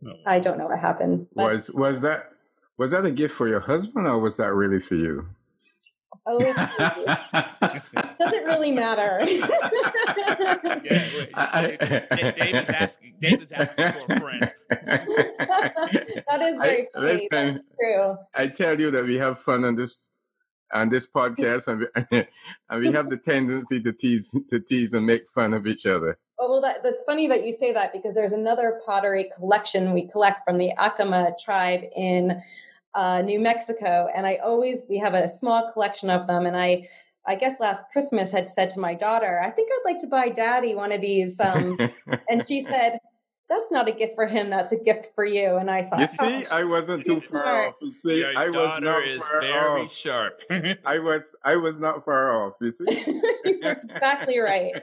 no. 0.00 0.14
I 0.26 0.38
don't 0.38 0.58
know 0.58 0.66
what 0.66 0.78
happened. 0.78 1.26
Was 1.34 1.70
was 1.70 2.00
that 2.02 2.30
was 2.76 2.92
that 2.92 3.04
a 3.04 3.10
gift 3.10 3.34
for 3.34 3.48
your 3.48 3.60
husband 3.60 4.06
or 4.06 4.18
was 4.18 4.36
that 4.36 4.54
really 4.54 4.80
for 4.80 4.94
you? 4.94 5.28
Oh, 6.26 6.38
does 6.38 8.32
it 8.32 8.44
really 8.44 8.72
matter? 8.72 9.18
yeah, 10.84 11.08
wait, 11.16 11.30
I, 11.34 11.76
Dave, 12.38 12.54
asking. 12.68 13.14
Dave 13.20 13.42
is 13.42 13.48
asking 13.50 14.06
for 14.06 14.12
a 14.12 14.20
friend. 14.20 14.52
that 16.28 16.42
is 16.42 16.58
very 16.58 16.82
I, 16.82 16.86
funny. 16.92 17.28
Listen, 17.32 17.62
true. 17.80 18.16
I 18.34 18.46
tell 18.48 18.78
you 18.78 18.90
that 18.90 19.04
we 19.04 19.16
have 19.16 19.38
fun 19.38 19.64
on 19.64 19.76
this 19.76 20.12
on 20.72 20.88
this 20.88 21.06
podcast, 21.06 21.68
and 21.68 21.86
we, 22.10 22.26
and 22.70 22.80
we 22.80 22.92
have 22.92 23.10
the 23.10 23.16
tendency 23.16 23.80
to 23.82 23.92
tease 23.92 24.36
to 24.48 24.60
tease 24.60 24.92
and 24.92 25.06
make 25.06 25.28
fun 25.28 25.54
of 25.54 25.66
each 25.66 25.86
other. 25.86 26.18
Oh, 26.40 26.48
well, 26.48 26.60
that, 26.60 26.84
that's 26.84 27.02
funny 27.02 27.26
that 27.26 27.44
you 27.44 27.52
say 27.52 27.72
that 27.72 27.92
because 27.92 28.14
there's 28.14 28.32
another 28.32 28.80
pottery 28.86 29.30
collection 29.36 29.92
we 29.92 30.08
collect 30.08 30.44
from 30.44 30.58
the 30.58 30.72
Acoma 30.78 31.32
tribe 31.44 31.80
in 31.96 32.40
uh, 32.94 33.22
New 33.22 33.40
Mexico, 33.40 34.08
and 34.14 34.26
I 34.26 34.36
always 34.36 34.82
we 34.88 34.98
have 34.98 35.14
a 35.14 35.28
small 35.28 35.72
collection 35.72 36.10
of 36.10 36.26
them, 36.26 36.46
and 36.46 36.56
I 36.56 36.88
I 37.26 37.34
guess 37.34 37.60
last 37.60 37.84
Christmas 37.92 38.32
had 38.32 38.48
said 38.48 38.70
to 38.70 38.80
my 38.80 38.94
daughter, 38.94 39.40
I 39.44 39.50
think 39.50 39.70
I'd 39.70 39.90
like 39.92 39.98
to 40.00 40.06
buy 40.06 40.30
daddy 40.30 40.74
one 40.74 40.92
of 40.92 41.02
these. 41.02 41.38
Um, 41.38 41.78
and 42.30 42.42
she 42.48 42.62
said, 42.62 42.98
that's 43.48 43.70
not 43.70 43.88
a 43.88 43.92
gift 43.92 44.14
for 44.14 44.26
him. 44.26 44.50
That's 44.50 44.72
a 44.72 44.76
gift 44.76 45.08
for 45.14 45.24
you. 45.24 45.56
And 45.56 45.70
I 45.70 45.82
thought, 45.82 46.00
you 46.00 46.06
see, 46.06 46.46
oh, 46.50 46.54
I 46.54 46.64
wasn't 46.64 47.06
too 47.06 47.20
far 47.22 47.68
off. 47.68 47.74
You 47.80 47.94
see, 47.94 48.18
Your 48.20 48.36
I 48.36 48.50
was 48.50 48.78
not 48.82 49.08
is 49.08 49.20
far 49.22 49.40
very 49.40 49.84
off. 49.84 49.92
sharp. 49.92 50.40
I 50.84 50.98
was, 50.98 51.34
I 51.42 51.56
was 51.56 51.78
not 51.78 52.04
far 52.04 52.44
off. 52.44 52.54
You 52.60 52.72
see, 52.72 52.84
you're 53.44 53.72
exactly 53.72 54.38
right. 54.38 54.74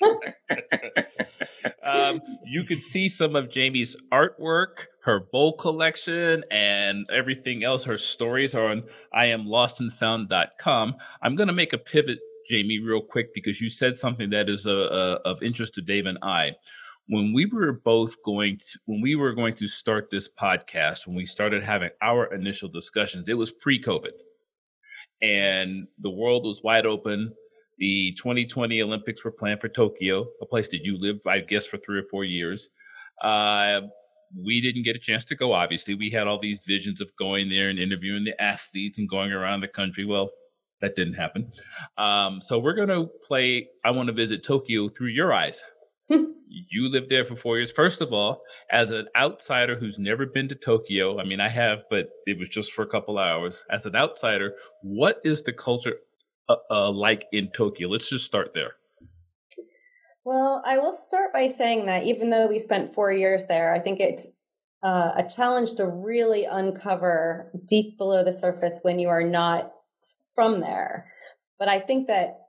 um, 1.84 2.20
you 2.44 2.62
could 2.64 2.82
see 2.82 3.08
some 3.08 3.34
of 3.34 3.50
Jamie's 3.50 3.96
artwork, 4.12 4.86
her 5.04 5.18
bowl 5.18 5.56
collection, 5.56 6.44
and 6.48 7.06
everything 7.10 7.64
else. 7.64 7.82
Her 7.84 7.98
stories 7.98 8.54
are 8.54 8.66
on 8.66 8.84
IamLostandFound.com. 9.16 10.94
I'm 11.22 11.34
going 11.34 11.48
to 11.48 11.52
make 11.54 11.72
a 11.72 11.78
pivot, 11.78 12.18
Jamie, 12.48 12.78
real 12.78 13.02
quick 13.02 13.34
because 13.34 13.60
you 13.60 13.68
said 13.68 13.96
something 13.96 14.30
that 14.30 14.48
is 14.48 14.64
uh, 14.64 14.70
uh, 14.70 15.18
of 15.24 15.42
interest 15.42 15.74
to 15.74 15.82
Dave 15.82 16.06
and 16.06 16.18
I 16.22 16.52
when 17.08 17.32
we 17.32 17.46
were 17.46 17.72
both 17.72 18.16
going 18.24 18.58
to 18.58 18.78
when 18.86 19.00
we 19.00 19.14
were 19.14 19.32
going 19.32 19.54
to 19.54 19.68
start 19.68 20.08
this 20.10 20.28
podcast 20.28 21.06
when 21.06 21.16
we 21.16 21.26
started 21.26 21.62
having 21.62 21.90
our 22.02 22.32
initial 22.34 22.68
discussions 22.68 23.28
it 23.28 23.34
was 23.34 23.50
pre-covid. 23.50 24.12
And 25.22 25.86
the 26.00 26.10
world 26.10 26.44
was 26.44 26.62
wide 26.62 26.86
open. 26.86 27.32
The 27.78 28.14
2020 28.18 28.82
olympics 28.82 29.24
were 29.24 29.30
planned 29.30 29.60
for 29.60 29.68
tokyo 29.68 30.26
a 30.42 30.46
place 30.46 30.68
that 30.70 30.82
you 30.82 30.98
lived 30.98 31.20
i 31.26 31.38
guess 31.40 31.66
for 31.66 31.78
three 31.78 31.98
or 31.98 32.06
four 32.10 32.24
years. 32.24 32.68
Uh, 33.22 33.80
we 34.44 34.60
didn't 34.60 34.82
get 34.82 34.96
a 34.96 35.00
chance 35.00 35.24
to 35.26 35.36
go 35.36 35.52
obviously. 35.52 35.94
We 35.94 36.10
had 36.10 36.26
all 36.26 36.40
these 36.40 36.58
visions 36.66 37.00
of 37.00 37.08
going 37.18 37.48
there 37.48 37.68
and 37.70 37.78
interviewing 37.78 38.24
the 38.24 38.40
athletes 38.42 38.98
and 38.98 39.08
going 39.08 39.30
around 39.32 39.60
the 39.60 39.68
country. 39.68 40.04
Well 40.04 40.30
that 40.82 40.94
didn't 40.94 41.14
happen. 41.14 41.50
Um, 41.96 42.42
so 42.42 42.58
we're 42.58 42.74
going 42.74 42.88
to 42.88 43.08
play 43.26 43.68
i 43.84 43.90
want 43.92 44.08
to 44.08 44.12
visit 44.12 44.42
tokyo 44.42 44.88
through 44.88 45.08
your 45.08 45.32
eyes 45.32 45.62
you 46.08 46.88
lived 46.88 47.10
there 47.10 47.24
for 47.24 47.36
four 47.36 47.56
years. 47.58 47.72
First 47.72 48.00
of 48.00 48.12
all, 48.12 48.42
as 48.70 48.90
an 48.90 49.06
outsider 49.16 49.76
who's 49.76 49.98
never 49.98 50.26
been 50.26 50.48
to 50.48 50.54
Tokyo, 50.54 51.18
I 51.20 51.24
mean, 51.24 51.40
I 51.40 51.48
have, 51.48 51.80
but 51.90 52.10
it 52.26 52.38
was 52.38 52.48
just 52.48 52.72
for 52.72 52.82
a 52.82 52.88
couple 52.88 53.18
hours. 53.18 53.64
As 53.70 53.86
an 53.86 53.96
outsider, 53.96 54.54
what 54.82 55.20
is 55.24 55.42
the 55.42 55.52
culture 55.52 55.96
uh, 56.48 56.56
uh, 56.70 56.90
like 56.90 57.24
in 57.32 57.50
Tokyo? 57.54 57.88
Let's 57.88 58.08
just 58.08 58.24
start 58.24 58.52
there. 58.54 58.72
Well, 60.24 60.62
I 60.66 60.78
will 60.78 60.92
start 60.92 61.32
by 61.32 61.46
saying 61.46 61.86
that 61.86 62.04
even 62.04 62.30
though 62.30 62.48
we 62.48 62.58
spent 62.58 62.94
four 62.94 63.12
years 63.12 63.46
there, 63.46 63.72
I 63.72 63.78
think 63.78 64.00
it's 64.00 64.26
uh, 64.82 65.12
a 65.16 65.28
challenge 65.28 65.74
to 65.74 65.86
really 65.86 66.44
uncover 66.44 67.52
deep 67.66 67.96
below 67.96 68.24
the 68.24 68.32
surface 68.32 68.80
when 68.82 68.98
you 68.98 69.08
are 69.08 69.22
not 69.22 69.72
from 70.34 70.60
there. 70.60 71.12
But 71.58 71.68
I 71.68 71.80
think 71.80 72.08
that 72.08 72.40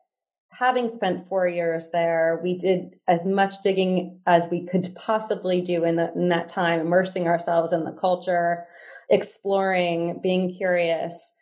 having 0.51 0.89
spent 0.89 1.27
four 1.27 1.47
years 1.47 1.89
there, 1.91 2.39
we 2.43 2.57
did 2.57 2.95
as 3.07 3.25
much 3.25 3.61
digging 3.63 4.19
as 4.25 4.47
we 4.49 4.65
could 4.65 4.89
possibly 4.95 5.61
do 5.61 5.83
in, 5.83 5.95
the, 5.95 6.11
in 6.13 6.29
that 6.29 6.49
time, 6.49 6.79
immersing 6.79 7.27
ourselves 7.27 7.73
in 7.73 7.83
the 7.83 7.91
culture, 7.91 8.65
exploring, 9.09 10.19
being 10.21 10.53
curious, 10.53 11.33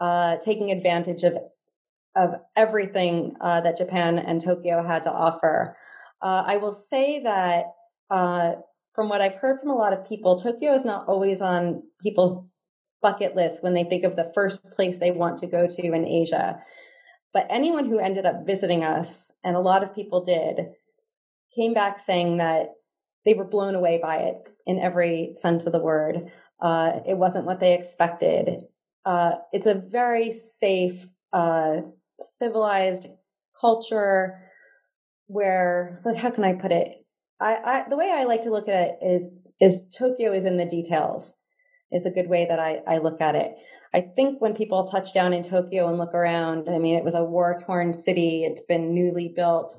uh, 0.00 0.36
taking 0.36 0.70
advantage 0.70 1.22
of 1.22 1.38
of 2.16 2.34
everything 2.56 3.36
uh, 3.40 3.60
that 3.60 3.76
Japan 3.76 4.18
and 4.18 4.40
Tokyo 4.40 4.84
had 4.84 5.04
to 5.04 5.12
offer. 5.12 5.76
Uh, 6.22 6.42
I 6.46 6.56
will 6.56 6.72
say 6.72 7.22
that 7.22 7.66
uh, 8.10 8.54
from 8.94 9.08
what 9.08 9.20
I've 9.20 9.36
heard 9.36 9.60
from 9.60 9.70
a 9.70 9.76
lot 9.76 9.92
of 9.92 10.06
people, 10.06 10.38
Tokyo 10.38 10.74
is 10.74 10.84
not 10.84 11.06
always 11.06 11.40
on 11.40 11.82
people's 12.02 12.44
bucket 13.00 13.34
list 13.36 13.62
when 13.62 13.74
they 13.74 13.84
think 13.84 14.04
of 14.04 14.16
the 14.16 14.30
first 14.34 14.64
place 14.70 14.98
they 14.98 15.12
want 15.12 15.38
to 15.38 15.46
go 15.46 15.66
to 15.66 15.92
in 15.92 16.04
Asia. 16.04 16.60
But 17.32 17.46
anyone 17.48 17.86
who 17.86 17.98
ended 17.98 18.26
up 18.26 18.46
visiting 18.46 18.82
us, 18.84 19.30
and 19.44 19.56
a 19.56 19.60
lot 19.60 19.82
of 19.82 19.94
people 19.94 20.24
did, 20.24 20.72
came 21.54 21.74
back 21.74 22.00
saying 22.00 22.38
that 22.38 22.70
they 23.24 23.34
were 23.34 23.44
blown 23.44 23.74
away 23.74 23.98
by 24.02 24.16
it 24.18 24.36
in 24.66 24.78
every 24.78 25.32
sense 25.34 25.66
of 25.66 25.72
the 25.72 25.82
word. 25.82 26.30
Uh, 26.60 27.00
it 27.06 27.16
wasn't 27.16 27.44
what 27.44 27.60
they 27.60 27.74
expected. 27.74 28.64
Uh, 29.04 29.32
it's 29.52 29.66
a 29.66 29.74
very 29.74 30.30
safe, 30.30 31.06
uh, 31.32 31.76
civilized 32.18 33.06
culture 33.60 34.38
where, 35.26 36.00
like, 36.04 36.16
how 36.16 36.30
can 36.30 36.44
I 36.44 36.54
put 36.54 36.72
it? 36.72 36.88
I, 37.40 37.54
I, 37.54 37.84
the 37.88 37.96
way 37.96 38.10
I 38.12 38.24
like 38.24 38.42
to 38.42 38.50
look 38.50 38.68
at 38.68 38.74
it 38.74 38.98
is 39.02 39.28
is 39.60 39.84
Tokyo 39.96 40.32
is 40.32 40.44
in 40.44 40.56
the 40.56 40.64
details. 40.64 41.34
Is 41.92 42.06
a 42.06 42.10
good 42.10 42.28
way 42.28 42.46
that 42.48 42.58
I, 42.58 42.80
I 42.86 42.98
look 42.98 43.20
at 43.20 43.34
it. 43.34 43.52
I 43.92 44.02
think 44.02 44.40
when 44.40 44.54
people 44.54 44.86
touch 44.86 45.12
down 45.12 45.32
in 45.32 45.42
Tokyo 45.42 45.88
and 45.88 45.98
look 45.98 46.14
around, 46.14 46.68
I 46.68 46.78
mean, 46.78 46.96
it 46.96 47.04
was 47.04 47.14
a 47.14 47.24
war 47.24 47.58
torn 47.60 47.92
city, 47.92 48.44
it's 48.44 48.60
been 48.60 48.94
newly 48.94 49.32
built. 49.34 49.76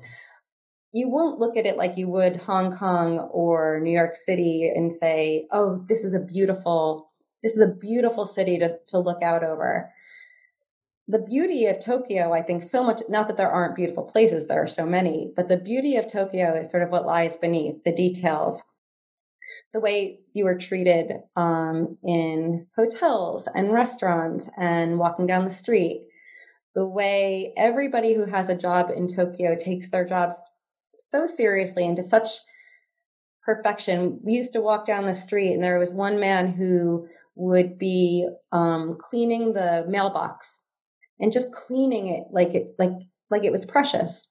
You 0.92 1.08
won't 1.08 1.38
look 1.38 1.56
at 1.56 1.64
it 1.64 1.78
like 1.78 1.96
you 1.96 2.08
would 2.08 2.42
Hong 2.42 2.76
Kong 2.76 3.18
or 3.32 3.80
New 3.82 3.90
York 3.90 4.14
City 4.14 4.70
and 4.74 4.92
say, 4.92 5.46
oh, 5.50 5.82
this 5.88 6.04
is 6.04 6.12
a 6.12 6.20
beautiful, 6.20 7.10
this 7.42 7.54
is 7.54 7.62
a 7.62 7.74
beautiful 7.74 8.26
city 8.26 8.58
to, 8.58 8.76
to 8.88 8.98
look 8.98 9.22
out 9.22 9.42
over. 9.42 9.90
The 11.08 11.18
beauty 11.18 11.66
of 11.66 11.82
Tokyo, 11.82 12.32
I 12.32 12.42
think, 12.42 12.62
so 12.62 12.84
much, 12.84 13.00
not 13.08 13.28
that 13.28 13.38
there 13.38 13.50
aren't 13.50 13.74
beautiful 13.74 14.04
places, 14.04 14.46
there 14.46 14.62
are 14.62 14.68
so 14.68 14.84
many, 14.84 15.32
but 15.34 15.48
the 15.48 15.56
beauty 15.56 15.96
of 15.96 16.12
Tokyo 16.12 16.54
is 16.54 16.70
sort 16.70 16.82
of 16.82 16.90
what 16.90 17.06
lies 17.06 17.36
beneath 17.36 17.82
the 17.84 17.94
details 17.94 18.62
the 19.72 19.80
way 19.80 20.20
you 20.34 20.44
were 20.44 20.58
treated 20.58 21.12
um, 21.36 21.96
in 22.04 22.66
hotels 22.76 23.48
and 23.54 23.72
restaurants 23.72 24.50
and 24.58 24.98
walking 24.98 25.26
down 25.26 25.44
the 25.44 25.50
street, 25.50 26.06
the 26.74 26.86
way 26.86 27.52
everybody 27.56 28.14
who 28.14 28.26
has 28.26 28.48
a 28.48 28.56
job 28.56 28.90
in 28.94 29.08
Tokyo 29.08 29.56
takes 29.58 29.90
their 29.90 30.04
jobs 30.04 30.36
so 30.96 31.26
seriously 31.26 31.86
and 31.86 31.96
to 31.96 32.02
such 32.02 32.28
perfection. 33.44 34.20
We 34.22 34.32
used 34.32 34.52
to 34.52 34.60
walk 34.60 34.86
down 34.86 35.06
the 35.06 35.14
street, 35.14 35.54
and 35.54 35.62
there 35.62 35.78
was 35.78 35.92
one 35.92 36.20
man 36.20 36.48
who 36.48 37.08
would 37.34 37.78
be 37.78 38.28
um, 38.52 38.98
cleaning 39.10 39.54
the 39.54 39.84
mailbox 39.88 40.62
and 41.18 41.32
just 41.32 41.52
cleaning 41.52 42.08
it 42.08 42.24
like 42.30 42.54
it 42.54 42.74
like 42.78 42.92
like 43.30 43.44
it 43.44 43.52
was 43.52 43.64
precious 43.64 44.28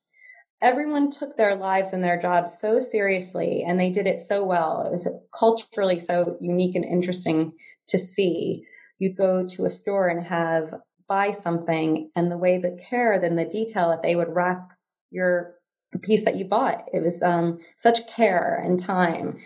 everyone 0.62 1.10
took 1.10 1.36
their 1.36 1.56
lives 1.56 1.92
and 1.94 2.04
their 2.04 2.22
jobs 2.22 2.60
so 2.60 2.80
seriously 2.80 3.64
and 3.68 3.80
they 3.80 3.90
did 3.90 4.08
it 4.08 4.22
so 4.22 4.44
well. 4.44 4.84
It 4.86 4.92
was 4.92 5.08
culturally 5.34 6.00
so 6.00 6.38
unique 6.40 6.76
and 6.76 6.86
interesting 6.86 7.54
to 7.88 7.98
see. 7.98 8.64
You'd 9.00 9.18
go 9.18 9.46
to 9.48 9.66
a 9.66 9.70
store 9.70 10.08
and 10.08 10.24
have 10.26 10.74
buy 11.08 11.32
something 11.32 12.10
and 12.16 12.32
the 12.32 12.38
way 12.38 12.58
the 12.58 12.78
care, 12.90 13.20
then 13.20 13.36
the 13.36 13.46
detail 13.46 13.90
that 13.90 14.02
they 14.02 14.16
would 14.16 14.34
wrap 14.34 14.72
your 15.10 15.56
the 15.92 16.00
piece 16.00 16.24
that 16.24 16.38
you 16.38 16.46
bought. 16.46 16.86
It 16.94 17.04
was 17.04 17.22
um, 17.22 17.60
such 17.78 18.08
care 18.08 18.62
and 18.64 18.80
time. 18.80 19.38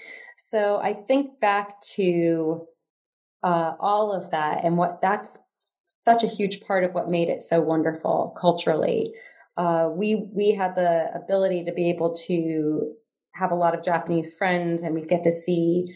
So 0.49 0.77
I 0.77 0.93
think 0.93 1.39
back 1.39 1.81
to 1.95 2.67
uh, 3.41 3.73
all 3.79 4.13
of 4.13 4.29
that 4.31 4.63
and 4.63 4.77
what 4.77 5.01
that's 5.01 5.39
such 5.85 6.23
a 6.23 6.27
huge 6.27 6.61
part 6.61 6.83
of 6.83 6.93
what 6.93 7.09
made 7.09 7.29
it 7.29 7.41
so 7.43 7.61
wonderful 7.61 8.35
culturally 8.39 9.13
uh, 9.57 9.89
we 9.93 10.29
we 10.33 10.51
had 10.51 10.75
the 10.75 11.09
ability 11.15 11.63
to 11.63 11.71
be 11.71 11.89
able 11.89 12.13
to 12.27 12.93
have 13.33 13.51
a 13.51 13.55
lot 13.55 13.77
of 13.77 13.83
Japanese 13.83 14.33
friends, 14.33 14.81
and 14.81 14.95
we 14.95 15.05
get 15.05 15.23
to 15.23 15.31
see 15.31 15.93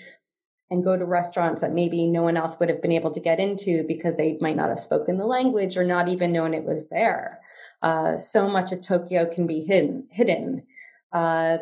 and 0.71 0.83
go 0.83 0.95
to 0.97 1.05
restaurants 1.05 1.61
that 1.61 1.73
maybe 1.73 2.05
no 2.05 2.21
one 2.21 2.37
else 2.37 2.55
would 2.59 2.69
have 2.69 2.81
been 2.81 2.91
able 2.91 3.11
to 3.11 3.19
get 3.19 3.39
into 3.39 3.83
because 3.87 4.15
they 4.17 4.37
might 4.39 4.55
not 4.55 4.69
have 4.69 4.79
spoken 4.79 5.17
the 5.17 5.25
language 5.25 5.75
or 5.75 5.83
not 5.83 6.07
even 6.07 6.31
known 6.31 6.53
it 6.53 6.63
was 6.63 6.87
there. 6.89 7.39
Uh, 7.81 8.17
so 8.17 8.47
much 8.47 8.71
of 8.71 8.81
Tokyo 8.81 9.25
can 9.25 9.47
be 9.47 9.61
hidden. 9.61 10.07
Hidden. 10.11 10.63
Uh, 11.11 11.57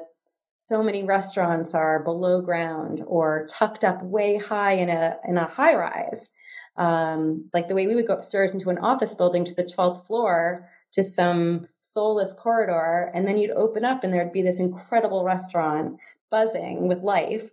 so 0.66 0.84
many 0.84 1.04
restaurants 1.04 1.74
are 1.74 2.04
below 2.04 2.42
ground 2.42 3.02
or 3.08 3.48
tucked 3.50 3.86
up 3.86 4.04
way 4.04 4.38
high 4.38 4.74
in 4.74 4.90
a 4.90 5.18
in 5.26 5.38
a 5.38 5.46
high 5.46 5.74
rise. 5.74 6.30
Um, 6.76 7.50
like 7.54 7.70
the 7.70 7.76
way 7.76 7.88
we 7.88 7.96
would 7.96 8.08
go 8.08 8.16
upstairs 8.16 8.54
into 8.54 8.70
an 8.70 8.78
office 8.78 9.16
building 9.16 9.46
to 9.46 9.56
the 9.56 9.64
12th 9.64 10.06
floor 10.06 10.70
to 10.94 11.04
some 11.04 11.68
soulless 11.98 12.32
corridor. 12.34 13.10
And 13.16 13.28
then 13.28 13.40
you'd 13.40 13.52
open 13.52 13.84
up 13.84 14.04
and 14.04 14.14
there'd 14.14 14.32
be 14.32 14.44
this 14.44 14.60
incredible 14.60 15.24
restaurant 15.24 15.98
buzzing 16.30 16.88
with 16.88 17.00
life 17.00 17.50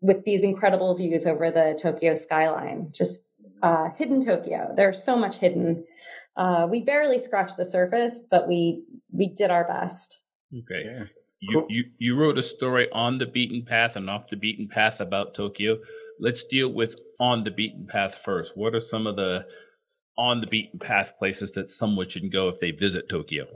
with 0.00 0.24
these 0.24 0.44
incredible 0.44 0.94
views 0.96 1.26
over 1.26 1.50
the 1.50 1.76
Tokyo 1.82 2.14
skyline. 2.14 2.92
Just 2.92 3.24
uh, 3.60 3.88
hidden 3.96 4.24
Tokyo. 4.24 4.72
There's 4.76 5.02
so 5.02 5.16
much 5.16 5.38
hidden. 5.38 5.84
Uh, 6.36 6.68
we 6.70 6.82
barely 6.82 7.20
scratched 7.20 7.56
the 7.56 7.66
surface, 7.66 8.20
but 8.30 8.46
we 8.46 8.84
we 9.10 9.26
did 9.34 9.50
our 9.50 9.66
best. 9.66 10.22
Okay. 10.56 10.84
Yeah. 10.84 11.04
You, 11.40 11.66
you 11.68 11.84
you 11.98 12.16
wrote 12.16 12.38
a 12.38 12.42
story 12.42 12.88
on 12.92 13.18
the 13.18 13.26
beaten 13.26 13.64
path 13.64 13.96
and 13.96 14.08
off 14.08 14.30
the 14.30 14.36
beaten 14.36 14.68
path 14.68 15.00
about 15.00 15.34
Tokyo. 15.34 15.78
Let's 16.20 16.44
deal 16.44 16.72
with 16.72 16.94
on 17.18 17.42
the 17.42 17.50
beaten 17.50 17.88
path 17.88 18.20
first. 18.24 18.52
What 18.54 18.76
are 18.76 18.80
some 18.80 19.08
of 19.08 19.16
the 19.16 19.46
on 20.16 20.40
the 20.40 20.46
beaten 20.46 20.78
path 20.78 21.12
places 21.18 21.50
that 21.52 21.70
someone 21.70 22.08
should 22.08 22.32
go 22.32 22.48
if 22.48 22.60
they 22.60 22.70
visit 22.70 23.08
Tokyo? 23.08 23.46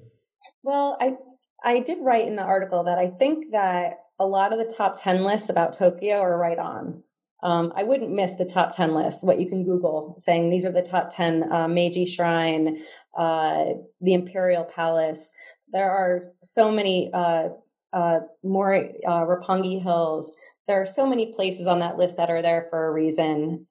Well, 0.62 0.96
I 1.00 1.16
I 1.64 1.80
did 1.80 1.98
write 2.00 2.26
in 2.26 2.36
the 2.36 2.42
article 2.42 2.84
that 2.84 2.98
I 2.98 3.08
think 3.08 3.52
that 3.52 4.00
a 4.18 4.26
lot 4.26 4.52
of 4.52 4.58
the 4.58 4.72
top 4.76 4.96
10 5.00 5.24
lists 5.24 5.48
about 5.48 5.72
Tokyo 5.72 6.18
are 6.20 6.38
right 6.38 6.58
on. 6.58 7.02
Um, 7.42 7.72
I 7.74 7.82
wouldn't 7.82 8.12
miss 8.12 8.34
the 8.34 8.44
top 8.44 8.70
10 8.74 8.94
list, 8.94 9.24
what 9.24 9.40
you 9.40 9.48
can 9.48 9.64
Google 9.64 10.16
saying 10.20 10.50
these 10.50 10.64
are 10.64 10.72
the 10.72 10.82
top 10.82 11.10
10 11.10 11.52
uh, 11.52 11.66
Meiji 11.66 12.06
Shrine, 12.06 12.82
uh, 13.18 13.64
the 14.00 14.14
Imperial 14.14 14.64
Palace. 14.64 15.30
There 15.72 15.90
are 15.90 16.32
so 16.40 16.70
many 16.70 17.10
uh, 17.12 17.48
uh, 17.92 18.20
more 18.44 18.74
uh, 19.06 19.20
Roppongi 19.22 19.82
Hills. 19.82 20.34
There 20.68 20.80
are 20.80 20.86
so 20.86 21.04
many 21.04 21.32
places 21.32 21.66
on 21.66 21.80
that 21.80 21.98
list 21.98 22.16
that 22.16 22.30
are 22.30 22.42
there 22.42 22.68
for 22.70 22.86
a 22.86 22.92
reason. 22.92 23.66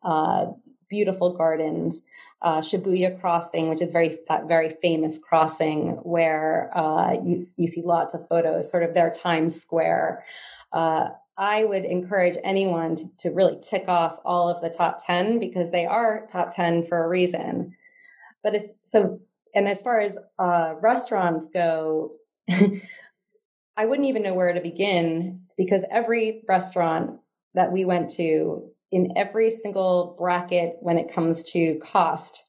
Beautiful 0.91 1.37
gardens, 1.37 2.03
uh, 2.41 2.59
Shibuya 2.59 3.17
Crossing, 3.19 3.69
which 3.69 3.81
is 3.81 3.93
very 3.93 4.17
very 4.45 4.75
famous 4.81 5.17
crossing 5.17 5.91
where 6.03 6.69
uh, 6.75 7.13
you 7.13 7.39
you 7.55 7.67
see 7.69 7.81
lots 7.81 8.13
of 8.13 8.27
photos, 8.27 8.69
sort 8.69 8.83
of 8.83 8.93
their 8.93 9.09
Times 9.09 9.59
Square. 9.59 10.25
Uh, 10.73 11.09
I 11.37 11.63
would 11.63 11.85
encourage 11.85 12.37
anyone 12.43 12.97
to, 12.97 13.05
to 13.19 13.29
really 13.29 13.57
tick 13.61 13.85
off 13.87 14.19
all 14.25 14.49
of 14.49 14.61
the 14.61 14.69
top 14.69 15.03
ten 15.03 15.39
because 15.39 15.71
they 15.71 15.85
are 15.85 16.27
top 16.29 16.53
ten 16.53 16.85
for 16.85 17.01
a 17.01 17.07
reason. 17.07 17.73
But 18.43 18.55
it's 18.55 18.77
so, 18.83 19.21
and 19.55 19.69
as 19.69 19.81
far 19.81 20.01
as 20.01 20.17
uh, 20.37 20.75
restaurants 20.81 21.47
go. 21.53 22.11
I 23.77 23.85
wouldn't 23.85 24.09
even 24.09 24.21
know 24.21 24.33
where 24.33 24.51
to 24.51 24.59
begin 24.59 25.43
because 25.57 25.85
every 25.89 26.43
restaurant 26.47 27.21
that 27.53 27.71
we 27.71 27.85
went 27.85 28.11
to 28.11 28.70
in 28.91 29.13
every 29.15 29.49
single 29.49 30.15
bracket 30.17 30.75
when 30.81 30.97
it 30.97 31.11
comes 31.11 31.43
to 31.51 31.79
cost 31.81 32.43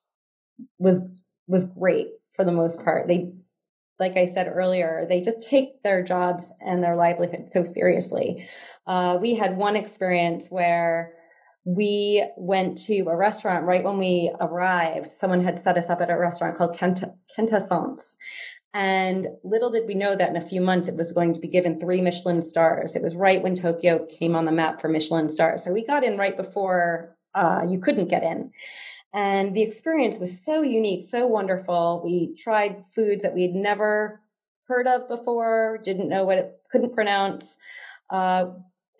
was 0.79 1.01
was 1.47 1.65
great 1.65 2.09
for 2.35 2.45
the 2.45 2.53
most 2.53 2.83
part. 2.85 3.09
They 3.09 3.33
like 4.01 4.17
I 4.17 4.25
said 4.25 4.51
earlier, 4.53 5.07
they 5.09 5.21
just 5.21 5.43
take 5.43 5.83
their 5.83 6.03
jobs 6.03 6.53
and 6.61 6.83
their 6.83 6.97
livelihood 6.97 7.49
so 7.53 7.63
seriously. 7.63 8.49
Uh, 8.87 9.19
we 9.21 9.35
had 9.35 9.57
one 9.57 9.77
experience 9.77 10.49
where 10.49 11.13
we 11.65 12.25
went 12.37 12.79
to 12.87 13.03
a 13.03 13.17
restaurant 13.17 13.65
right 13.67 13.85
when 13.85 13.99
we 13.99 14.33
arrived. 14.41 15.13
Someone 15.13 15.45
had 15.45 15.61
set 15.61 15.79
us 15.79 15.89
up 15.89 16.01
at 16.01 16.11
a 16.11 16.19
restaurant 16.19 16.57
called 16.57 16.77
Kanda. 16.77 17.15
And 18.75 19.29
little 19.45 19.71
did 19.71 19.87
we 19.87 19.95
know 19.95 20.17
that 20.17 20.31
in 20.31 20.37
a 20.37 20.49
few 20.49 20.61
months 20.61 20.89
it 20.89 20.97
was 20.97 21.13
going 21.13 21.35
to 21.35 21.41
be 21.41 21.49
given 21.49 21.79
three 21.79 22.01
Michelin 22.01 22.41
stars. 22.41 22.97
It 22.97 23.03
was 23.03 23.15
right 23.15 23.43
when 23.43 23.55
Tokyo 23.55 24.07
came 24.07 24.35
on 24.35 24.47
the 24.47 24.53
map 24.53 24.81
for 24.81 24.89
Michelin 24.89 25.29
stars. 25.29 25.63
So 25.63 25.73
we 25.73 25.85
got 25.85 26.05
in 26.05 26.17
right 26.17 26.37
before 26.37 27.17
uh, 27.35 27.63
you 27.69 27.79
couldn't 27.81 28.09
get 28.09 28.23
in. 28.23 28.51
And 29.15 29.55
the 29.55 29.63
experience 29.63 30.19
was 30.19 30.43
so 30.43 30.63
unique, 30.63 31.07
so 31.07 31.27
wonderful. 31.27 32.01
We 32.03 32.35
tried 32.35 32.83
foods 32.95 33.23
that 33.23 33.35
we'd 33.35 33.55
never 33.55 34.23
heard 34.69 34.87
of 34.87 35.07
before, 35.07 35.79
didn't 35.85 36.09
know 36.09 36.25
what 36.25 36.39
it 36.39 36.53
couldn't 36.71 36.95
pronounce. 36.95 37.59
Uh, 38.09 38.53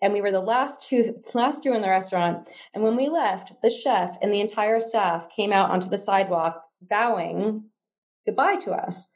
and 0.03 0.13
we 0.13 0.21
were 0.21 0.31
the 0.31 0.39
last 0.39 0.87
two 0.87 1.15
last 1.33 1.63
two 1.63 1.73
in 1.73 1.81
the 1.81 1.89
restaurant. 1.89 2.47
And 2.75 2.83
when 2.83 2.95
we 2.95 3.09
left, 3.09 3.53
the 3.63 3.71
chef 3.71 4.17
and 4.21 4.31
the 4.31 4.41
entire 4.41 4.79
staff 4.79 5.29
came 5.29 5.51
out 5.51 5.71
onto 5.71 5.89
the 5.89 5.97
sidewalk 5.97 6.61
bowing 6.81 7.63
goodbye 8.25 8.57
to 8.57 8.71
us 8.71 9.07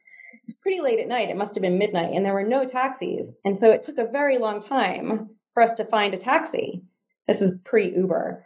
was 0.47 0.55
pretty 0.55 0.81
late 0.81 0.99
at 0.99 1.07
night. 1.07 1.29
It 1.29 1.37
must 1.37 1.55
have 1.55 1.61
been 1.61 1.77
midnight, 1.77 2.13
and 2.13 2.25
there 2.25 2.33
were 2.33 2.43
no 2.43 2.65
taxis. 2.65 3.33
And 3.45 3.57
so 3.57 3.69
it 3.69 3.83
took 3.83 3.97
a 3.97 4.11
very 4.11 4.37
long 4.37 4.61
time 4.61 5.29
for 5.53 5.61
us 5.61 5.73
to 5.73 5.85
find 5.85 6.13
a 6.13 6.17
taxi. 6.17 6.83
This 7.27 7.41
is 7.41 7.59
pre 7.63 7.93
Uber. 7.93 8.45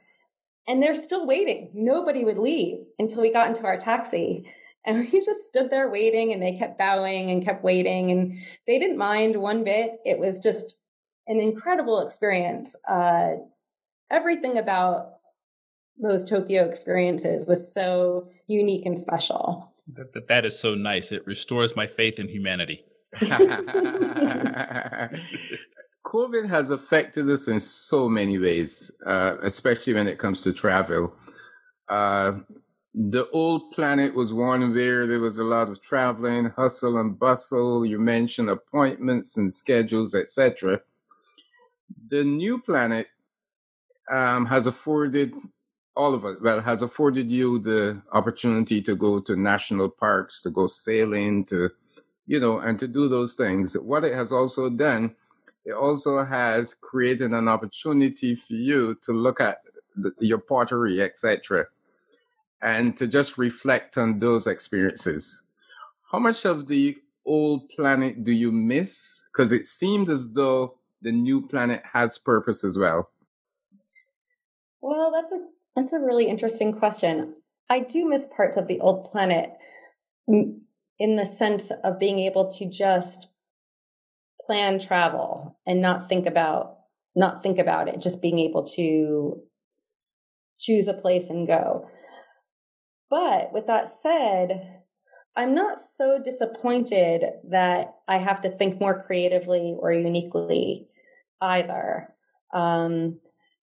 And 0.68 0.82
they're 0.82 0.96
still 0.96 1.28
waiting. 1.28 1.72
Nobody 1.74 2.24
would 2.26 2.38
leave 2.38 2.80
until 3.00 3.22
we 3.22 3.32
got 3.32 3.48
into 3.48 3.66
our 3.66 3.78
taxi. 3.78 4.52
And 4.86 5.00
we 5.12 5.20
just 5.20 5.48
stood 5.48 5.70
there 5.70 5.90
waiting, 5.90 6.34
and 6.34 6.42
they 6.42 6.58
kept 6.58 6.80
bowing 6.80 7.30
and 7.30 7.46
kept 7.46 7.64
waiting. 7.64 8.12
And 8.12 8.34
they 8.68 8.80
didn't 8.80 8.98
mind 8.98 9.36
one 9.36 9.64
bit. 9.64 10.00
It 10.04 10.20
was 10.20 10.40
just 10.40 10.76
an 11.28 11.40
incredible 11.40 12.06
experience. 12.06 12.76
Uh, 12.88 13.34
everything 14.10 14.58
about 14.58 15.14
those 16.02 16.26
Tokyo 16.26 16.68
experiences 16.68 17.46
was 17.46 17.72
so 17.72 18.30
unique 18.48 18.88
and 18.88 18.98
special. 18.98 19.71
That, 19.96 20.14
that, 20.14 20.28
that 20.28 20.46
is 20.46 20.60
so 20.60 20.76
nice. 20.76 21.12
It 21.12 21.26
restores 21.26 21.76
my 21.76 21.88
faith 21.88 22.20
in 22.20 22.28
humanity. 22.28 22.86
COVID 26.12 26.50
has 26.50 26.72
affected 26.72 27.30
us 27.30 27.48
in 27.48 27.60
so 27.60 28.10
many 28.10 28.38
ways, 28.38 28.92
uh, 29.06 29.36
especially 29.44 29.94
when 29.94 30.08
it 30.08 30.18
comes 30.18 30.42
to 30.42 30.54
travel. 30.54 31.14
Uh, 31.88 32.40
the 32.94 33.30
old 33.30 33.72
planet 33.72 34.14
was 34.14 34.34
one 34.34 34.74
where 34.74 35.08
there 35.08 35.20
was 35.20 35.38
a 35.38 35.44
lot 35.44 35.70
of 35.70 35.82
traveling, 35.82 36.52
hustle 36.58 36.98
and 36.98 37.18
bustle. 37.18 37.86
You 37.86 38.00
mentioned 38.00 38.50
appointments 38.50 39.38
and 39.38 39.54
schedules, 39.54 40.14
etc. 40.14 40.82
The 42.10 42.24
new 42.26 42.60
planet 42.60 43.08
um, 44.12 44.46
has 44.48 44.68
afforded 44.68 45.34
all 45.96 46.14
of 46.14 46.24
it 46.24 46.42
well 46.42 46.62
has 46.62 46.82
afforded 46.82 47.30
you 47.30 47.60
the 47.60 48.02
opportunity 48.14 48.82
to 48.82 48.96
go 48.96 49.20
to 49.20 49.36
national 49.36 49.90
parks 49.90 50.42
to 50.42 50.50
go 50.50 50.68
sailing 50.68 51.44
to 51.46 51.70
you 52.28 52.40
know 52.40 52.60
and 52.60 52.80
to 52.80 52.88
do 52.88 53.10
those 53.10 53.34
things. 53.34 53.78
What 53.78 54.04
it 54.04 54.14
has 54.14 54.32
also 54.32 54.70
done 54.70 55.16
it 55.66 55.74
also 55.74 56.24
has 56.26 56.74
created 56.74 57.32
an 57.32 57.48
opportunity 57.48 58.36
for 58.36 58.54
you 58.54 58.98
to 59.04 59.12
look 59.12 59.40
at 59.40 59.60
the, 59.96 60.14
your 60.20 60.40
pottery 60.40 61.02
etc 61.02 61.66
and 62.62 62.96
to 62.96 63.08
just 63.08 63.38
reflect 63.38 63.98
on 63.98 64.20
those 64.20 64.48
experiences. 64.48 65.44
How 66.12 66.20
much 66.20 66.46
of 66.46 66.68
the 66.68 66.98
old 67.26 67.70
planet 67.70 68.24
do 68.24 68.32
you 68.32 68.52
miss? 68.52 69.26
Because 69.32 69.52
it 69.52 69.66
seemed 69.66 70.10
as 70.10 70.32
though 70.32 70.76
the 71.02 71.12
new 71.12 71.48
planet 71.48 71.82
has 71.94 72.18
purpose 72.18 72.64
as 72.64 72.78
well. 72.78 73.10
Well 74.80 75.12
that's 75.12 75.32
a 75.32 75.48
that's 75.76 75.94
a 75.94 76.00
really 76.00 76.28
interesting 76.28 76.74
question. 76.74 77.36
I 77.70 77.80
do 77.80 78.08
miss 78.08 78.28
parts 78.36 78.58
of 78.58 78.68
the 78.68 78.80
old 78.80 79.10
planet 79.10 79.52
in 80.28 81.16
the 81.16 81.26
sense 81.26 81.72
of 81.84 82.00
being 82.00 82.20
able 82.20 82.52
to 82.52 82.70
just 82.70 83.30
plan 84.46 84.80
travel 84.80 85.58
and 85.66 85.82
not 85.82 86.10
think 86.10 86.26
about 86.26 86.78
not 87.16 87.44
think 87.44 87.60
about 87.60 87.90
it, 87.90 88.00
just 88.00 88.22
being 88.22 88.40
able 88.40 88.66
to 88.66 89.42
choose 90.60 90.88
a 90.88 90.94
place 90.94 91.30
and 91.30 91.48
go. 91.48 91.90
But 93.10 93.52
with 93.52 93.68
that 93.68 93.90
said, 93.90 94.82
I'm 95.36 95.54
not 95.54 95.80
so 95.98 96.20
disappointed 96.24 97.24
that 97.50 97.96
I 98.08 98.18
have 98.18 98.42
to 98.44 98.50
think 98.50 98.80
more 98.80 99.04
creatively 99.04 99.76
or 99.78 99.92
uniquely 99.92 100.88
either. 101.42 102.14
Um, 102.54 103.20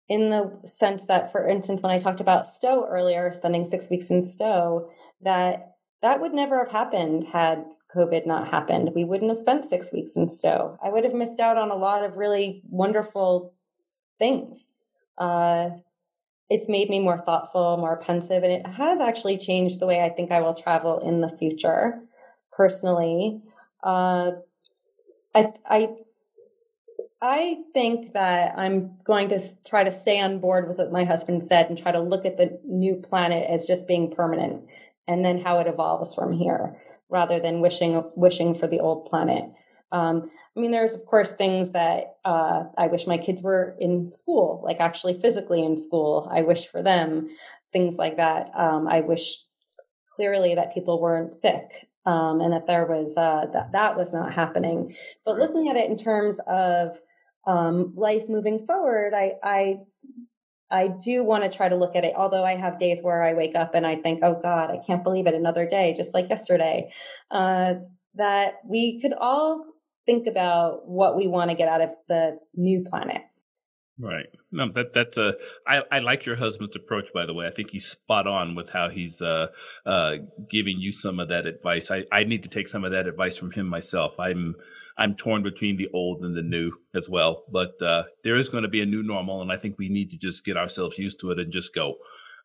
in 0.08 0.30
the 0.30 0.60
sense 0.64 1.06
that, 1.06 1.32
for 1.32 1.48
instance, 1.48 1.82
when 1.82 1.92
I 1.92 1.98
talked 1.98 2.20
about 2.20 2.46
Stowe 2.46 2.86
earlier, 2.88 3.32
spending 3.32 3.64
six 3.64 3.88
weeks 3.90 4.10
in 4.10 4.26
Stowe, 4.26 4.90
that 5.22 5.76
that 6.02 6.20
would 6.20 6.34
never 6.34 6.58
have 6.58 6.72
happened 6.72 7.24
had 7.24 7.64
COVID 7.94 8.26
not 8.26 8.48
happened. 8.48 8.90
We 8.94 9.04
wouldn't 9.04 9.30
have 9.30 9.38
spent 9.38 9.64
six 9.64 9.92
weeks 9.92 10.16
in 10.16 10.28
Stowe. 10.28 10.76
I 10.82 10.90
would 10.90 11.04
have 11.04 11.14
missed 11.14 11.40
out 11.40 11.56
on 11.56 11.70
a 11.70 11.76
lot 11.76 12.04
of 12.04 12.16
really 12.16 12.62
wonderful 12.68 13.54
things. 14.18 14.66
Uh, 15.16 15.70
it's 16.50 16.68
made 16.68 16.90
me 16.90 17.00
more 17.00 17.18
thoughtful, 17.18 17.78
more 17.78 17.96
pensive, 17.96 18.42
and 18.42 18.52
it 18.52 18.66
has 18.66 19.00
actually 19.00 19.38
changed 19.38 19.80
the 19.80 19.86
way 19.86 20.02
I 20.02 20.10
think 20.10 20.30
I 20.30 20.40
will 20.40 20.54
travel 20.54 20.98
in 20.98 21.20
the 21.20 21.28
future. 21.28 22.02
Personally, 22.52 23.40
uh, 23.82 24.32
I 25.34 25.52
I 25.66 25.88
I 27.26 27.62
think 27.72 28.12
that 28.12 28.52
I'm 28.58 28.98
going 29.02 29.30
to 29.30 29.40
try 29.64 29.82
to 29.82 29.90
stay 29.90 30.20
on 30.20 30.40
board 30.40 30.68
with 30.68 30.76
what 30.76 30.92
my 30.92 31.04
husband 31.04 31.42
said 31.42 31.70
and 31.70 31.78
try 31.78 31.90
to 31.90 31.98
look 31.98 32.26
at 32.26 32.36
the 32.36 32.60
new 32.66 32.96
planet 32.96 33.48
as 33.48 33.66
just 33.66 33.88
being 33.88 34.14
permanent 34.14 34.66
and 35.08 35.24
then 35.24 35.40
how 35.40 35.58
it 35.58 35.66
evolves 35.66 36.14
from 36.14 36.34
here 36.34 36.76
rather 37.08 37.40
than 37.40 37.62
wishing 37.62 38.02
wishing 38.14 38.54
for 38.54 38.66
the 38.66 38.78
old 38.78 39.06
planet. 39.06 39.46
Um, 39.90 40.30
I 40.54 40.60
mean, 40.60 40.70
there's 40.70 40.92
of 40.92 41.06
course 41.06 41.32
things 41.32 41.70
that 41.70 42.16
uh, 42.26 42.64
I 42.76 42.88
wish 42.88 43.06
my 43.06 43.16
kids 43.16 43.42
were 43.42 43.74
in 43.80 44.12
school, 44.12 44.60
like 44.62 44.80
actually 44.80 45.18
physically 45.18 45.64
in 45.64 45.80
school. 45.80 46.28
I 46.30 46.42
wish 46.42 46.66
for 46.66 46.82
them 46.82 47.30
things 47.72 47.96
like 47.96 48.18
that. 48.18 48.50
Um, 48.54 48.86
I 48.86 49.00
wish 49.00 49.46
clearly 50.14 50.56
that 50.56 50.74
people 50.74 51.00
weren't 51.00 51.32
sick 51.32 51.88
um, 52.04 52.42
and 52.42 52.52
that 52.52 52.66
there 52.66 52.84
was 52.84 53.16
uh, 53.16 53.46
that 53.54 53.72
that 53.72 53.96
was 53.96 54.12
not 54.12 54.34
happening. 54.34 54.94
But 55.24 55.38
looking 55.38 55.70
at 55.70 55.76
it 55.76 55.88
in 55.88 55.96
terms 55.96 56.38
of 56.46 57.00
um, 57.46 57.92
life 57.96 58.24
moving 58.28 58.66
forward, 58.66 59.14
I, 59.14 59.34
I, 59.42 59.76
I 60.70 60.88
do 60.88 61.24
want 61.24 61.44
to 61.44 61.56
try 61.56 61.68
to 61.68 61.76
look 61.76 61.96
at 61.96 62.04
it. 62.04 62.14
Although 62.16 62.44
I 62.44 62.56
have 62.56 62.78
days 62.78 63.00
where 63.02 63.22
I 63.22 63.34
wake 63.34 63.54
up 63.54 63.74
and 63.74 63.86
I 63.86 63.96
think, 63.96 64.20
"Oh 64.22 64.38
God, 64.42 64.70
I 64.70 64.78
can't 64.84 65.04
believe 65.04 65.26
it! 65.26 65.34
Another 65.34 65.68
day, 65.68 65.94
just 65.96 66.14
like 66.14 66.28
yesterday." 66.28 66.90
Uh, 67.30 67.74
that 68.14 68.54
we 68.66 69.00
could 69.00 69.12
all 69.12 69.66
think 70.06 70.26
about 70.26 70.88
what 70.88 71.16
we 71.16 71.26
want 71.26 71.50
to 71.50 71.56
get 71.56 71.68
out 71.68 71.80
of 71.80 71.90
the 72.08 72.38
new 72.54 72.84
planet. 72.88 73.22
Right. 73.98 74.26
No, 74.50 74.72
that 74.74 74.92
that's 74.92 75.18
a. 75.18 75.34
I 75.68 75.82
I 75.92 75.98
like 76.00 76.26
your 76.26 76.34
husband's 76.34 76.74
approach. 76.74 77.06
By 77.14 77.26
the 77.26 77.34
way, 77.34 77.46
I 77.46 77.52
think 77.52 77.70
he's 77.70 77.86
spot 77.86 78.26
on 78.26 78.56
with 78.56 78.68
how 78.68 78.88
he's 78.88 79.22
uh 79.22 79.48
uh 79.86 80.16
giving 80.50 80.80
you 80.80 80.90
some 80.90 81.20
of 81.20 81.28
that 81.28 81.46
advice. 81.46 81.92
I 81.92 82.04
I 82.10 82.24
need 82.24 82.42
to 82.42 82.48
take 82.48 82.66
some 82.66 82.84
of 82.84 82.90
that 82.90 83.06
advice 83.06 83.36
from 83.36 83.52
him 83.52 83.68
myself. 83.68 84.18
I'm 84.18 84.56
I'm 84.96 85.14
torn 85.14 85.42
between 85.42 85.76
the 85.76 85.88
old 85.92 86.24
and 86.24 86.36
the 86.36 86.42
new 86.42 86.72
as 86.94 87.08
well. 87.08 87.44
But 87.50 87.80
uh, 87.82 88.04
there 88.22 88.36
is 88.36 88.48
going 88.48 88.62
to 88.62 88.68
be 88.68 88.80
a 88.80 88.86
new 88.86 89.02
normal, 89.02 89.42
and 89.42 89.50
I 89.50 89.56
think 89.56 89.76
we 89.78 89.88
need 89.88 90.10
to 90.10 90.16
just 90.16 90.44
get 90.44 90.56
ourselves 90.56 90.98
used 90.98 91.20
to 91.20 91.30
it 91.32 91.38
and 91.38 91.52
just 91.52 91.74
go. 91.74 91.96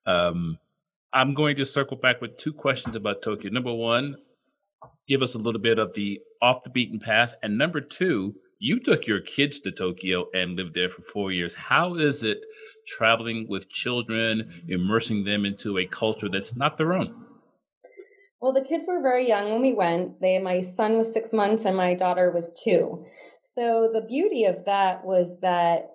Um, 0.05 0.57
I'm 1.13 1.33
going 1.33 1.55
to 1.57 1.65
circle 1.65 1.97
back 1.97 2.21
with 2.21 2.37
two 2.37 2.53
questions 2.53 2.95
about 2.95 3.21
Tokyo. 3.21 3.51
Number 3.51 3.73
one, 3.73 4.15
give 5.07 5.21
us 5.21 5.35
a 5.35 5.39
little 5.39 5.61
bit 5.61 5.79
of 5.79 5.93
the 5.93 6.19
off 6.41 6.63
the 6.63 6.69
beaten 6.69 6.99
path, 6.99 7.35
and 7.43 7.57
number 7.57 7.81
two, 7.81 8.35
you 8.59 8.79
took 8.79 9.07
your 9.07 9.21
kids 9.21 9.59
to 9.61 9.71
Tokyo 9.71 10.25
and 10.33 10.55
lived 10.55 10.73
there 10.73 10.89
for 10.89 11.01
four 11.01 11.31
years. 11.31 11.53
How 11.53 11.95
is 11.95 12.23
it 12.23 12.45
traveling 12.87 13.47
with 13.47 13.69
children, 13.69 14.63
immersing 14.67 15.23
them 15.23 15.45
into 15.45 15.77
a 15.77 15.85
culture 15.85 16.29
that's 16.29 16.55
not 16.55 16.77
their 16.77 16.93
own? 16.93 17.25
Well, 18.41 18.53
the 18.53 18.61
kids 18.61 18.85
were 18.87 19.01
very 19.01 19.27
young 19.27 19.51
when 19.51 19.61
we 19.61 19.73
went. 19.73 20.21
They, 20.21 20.39
my 20.39 20.61
son 20.61 20.97
was 20.97 21.11
six 21.11 21.33
months 21.33 21.65
and 21.65 21.75
my 21.75 21.93
daughter 21.93 22.31
was 22.31 22.51
two. 22.63 23.05
So 23.55 23.89
the 23.93 24.01
beauty 24.01 24.45
of 24.45 24.65
that 24.65 25.03
was 25.03 25.41
that 25.41 25.89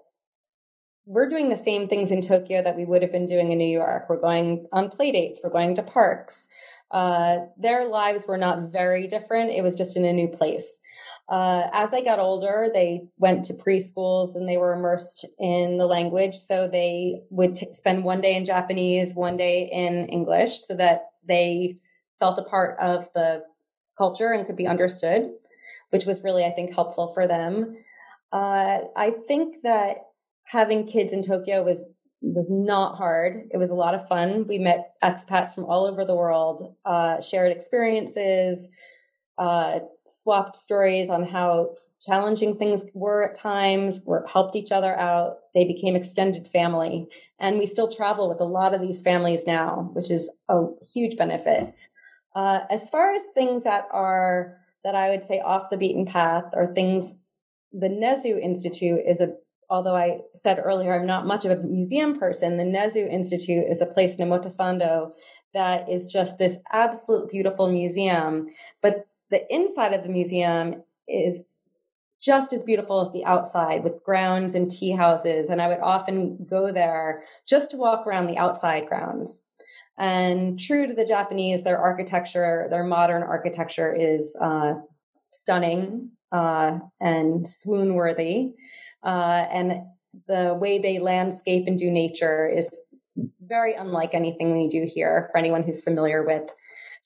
we're 1.06 1.28
doing 1.28 1.48
the 1.48 1.56
same 1.56 1.88
things 1.88 2.10
in 2.10 2.20
Tokyo 2.20 2.62
that 2.62 2.76
we 2.76 2.84
would 2.84 3.02
have 3.02 3.12
been 3.12 3.26
doing 3.26 3.50
in 3.50 3.58
New 3.58 3.68
York. 3.68 4.06
We're 4.08 4.20
going 4.20 4.66
on 4.72 4.90
play 4.90 5.12
dates. 5.12 5.40
We're 5.42 5.50
going 5.50 5.74
to 5.76 5.82
parks. 5.82 6.48
Uh, 6.90 7.38
their 7.58 7.88
lives 7.88 8.24
were 8.26 8.38
not 8.38 8.70
very 8.70 9.06
different. 9.06 9.50
It 9.50 9.62
was 9.62 9.74
just 9.74 9.96
in 9.96 10.04
a 10.04 10.12
new 10.12 10.28
place. 10.28 10.78
Uh, 11.28 11.64
as 11.72 11.90
they 11.90 12.02
got 12.02 12.18
older, 12.18 12.68
they 12.72 13.08
went 13.18 13.44
to 13.46 13.54
preschools 13.54 14.34
and 14.34 14.48
they 14.48 14.56
were 14.56 14.74
immersed 14.74 15.26
in 15.38 15.78
the 15.78 15.86
language. 15.86 16.36
So 16.36 16.68
they 16.68 17.22
would 17.30 17.56
t- 17.56 17.72
spend 17.72 18.04
one 18.04 18.20
day 18.20 18.34
in 18.36 18.44
Japanese, 18.44 19.14
one 19.14 19.36
day 19.36 19.68
in 19.72 20.08
English, 20.08 20.62
so 20.62 20.74
that 20.74 21.06
they 21.26 21.78
felt 22.24 22.38
a 22.38 22.42
part 22.48 22.78
of 22.80 23.06
the 23.14 23.42
culture 23.98 24.32
and 24.32 24.46
could 24.46 24.56
be 24.56 24.66
understood, 24.66 25.30
which 25.90 26.06
was 26.06 26.24
really, 26.24 26.42
I 26.42 26.52
think, 26.52 26.74
helpful 26.74 27.12
for 27.12 27.28
them. 27.28 27.76
Uh, 28.32 28.78
I 28.96 29.12
think 29.28 29.56
that 29.62 29.96
having 30.44 30.86
kids 30.86 31.12
in 31.12 31.22
Tokyo 31.22 31.62
was 31.62 31.84
was 32.22 32.50
not 32.50 32.96
hard. 32.96 33.48
It 33.50 33.58
was 33.58 33.68
a 33.68 33.74
lot 33.74 33.94
of 33.94 34.08
fun. 34.08 34.46
We 34.48 34.56
met 34.58 34.94
expats 35.02 35.54
from 35.54 35.66
all 35.66 35.84
over 35.84 36.06
the 36.06 36.16
world, 36.16 36.74
uh, 36.86 37.20
shared 37.20 37.52
experiences, 37.52 38.70
uh, 39.36 39.80
swapped 40.08 40.56
stories 40.56 41.10
on 41.10 41.26
how 41.26 41.74
challenging 42.00 42.56
things 42.56 42.84
were 42.94 43.28
at 43.30 43.38
times, 43.38 44.00
were, 44.06 44.24
helped 44.26 44.56
each 44.56 44.72
other 44.72 44.98
out. 44.98 45.36
They 45.54 45.66
became 45.66 45.96
extended 45.96 46.48
family. 46.48 47.06
And 47.38 47.58
we 47.58 47.66
still 47.66 47.92
travel 47.92 48.26
with 48.30 48.40
a 48.40 48.44
lot 48.44 48.72
of 48.72 48.80
these 48.80 49.02
families 49.02 49.44
now, 49.46 49.90
which 49.92 50.10
is 50.10 50.30
a 50.48 50.64
huge 50.94 51.18
benefit. 51.18 51.74
Uh, 52.34 52.60
as 52.70 52.88
far 52.88 53.14
as 53.14 53.26
things 53.34 53.64
that 53.64 53.86
are, 53.92 54.58
that 54.82 54.94
I 54.94 55.10
would 55.10 55.24
say 55.24 55.40
off 55.40 55.70
the 55.70 55.76
beaten 55.76 56.06
path 56.06 56.44
or 56.52 56.74
things, 56.74 57.14
the 57.72 57.88
Nezu 57.88 58.40
Institute 58.40 59.00
is 59.06 59.20
a, 59.20 59.34
although 59.70 59.96
I 59.96 60.20
said 60.34 60.60
earlier 60.62 60.94
I'm 60.94 61.06
not 61.06 61.26
much 61.26 61.44
of 61.44 61.52
a 61.52 61.62
museum 61.62 62.18
person, 62.18 62.56
the 62.56 62.64
Nezu 62.64 63.08
Institute 63.08 63.64
is 63.68 63.80
a 63.80 63.86
place 63.86 64.16
in 64.16 64.28
Omotesando 64.28 65.12
that 65.54 65.88
is 65.88 66.06
just 66.06 66.38
this 66.38 66.58
absolute 66.72 67.30
beautiful 67.30 67.70
museum. 67.70 68.48
But 68.82 69.06
the 69.30 69.42
inside 69.48 69.94
of 69.94 70.02
the 70.02 70.08
museum 70.08 70.82
is 71.08 71.40
just 72.20 72.52
as 72.52 72.62
beautiful 72.62 73.00
as 73.00 73.12
the 73.12 73.24
outside 73.24 73.84
with 73.84 74.02
grounds 74.02 74.54
and 74.54 74.70
tea 74.70 74.92
houses. 74.92 75.50
And 75.50 75.60
I 75.60 75.68
would 75.68 75.80
often 75.80 76.46
go 76.48 76.72
there 76.72 77.24
just 77.46 77.70
to 77.70 77.76
walk 77.76 78.06
around 78.06 78.26
the 78.26 78.38
outside 78.38 78.86
grounds. 78.86 79.42
And 79.98 80.58
true 80.58 80.86
to 80.86 80.94
the 80.94 81.04
Japanese, 81.04 81.62
their 81.62 81.78
architecture, 81.78 82.66
their 82.70 82.84
modern 82.84 83.22
architecture 83.22 83.94
is 83.94 84.36
uh, 84.40 84.74
stunning 85.30 86.10
uh, 86.32 86.78
and 87.00 87.46
swoon 87.46 87.94
worthy. 87.94 88.52
Uh, 89.04 89.46
and 89.50 89.82
the 90.26 90.56
way 90.60 90.78
they 90.78 90.98
landscape 90.98 91.66
and 91.66 91.78
do 91.78 91.90
nature 91.90 92.48
is 92.48 92.70
very 93.46 93.74
unlike 93.74 94.14
anything 94.14 94.52
we 94.52 94.68
do 94.68 94.86
here 94.88 95.28
for 95.30 95.38
anyone 95.38 95.62
who's 95.62 95.82
familiar 95.82 96.24
with 96.24 96.42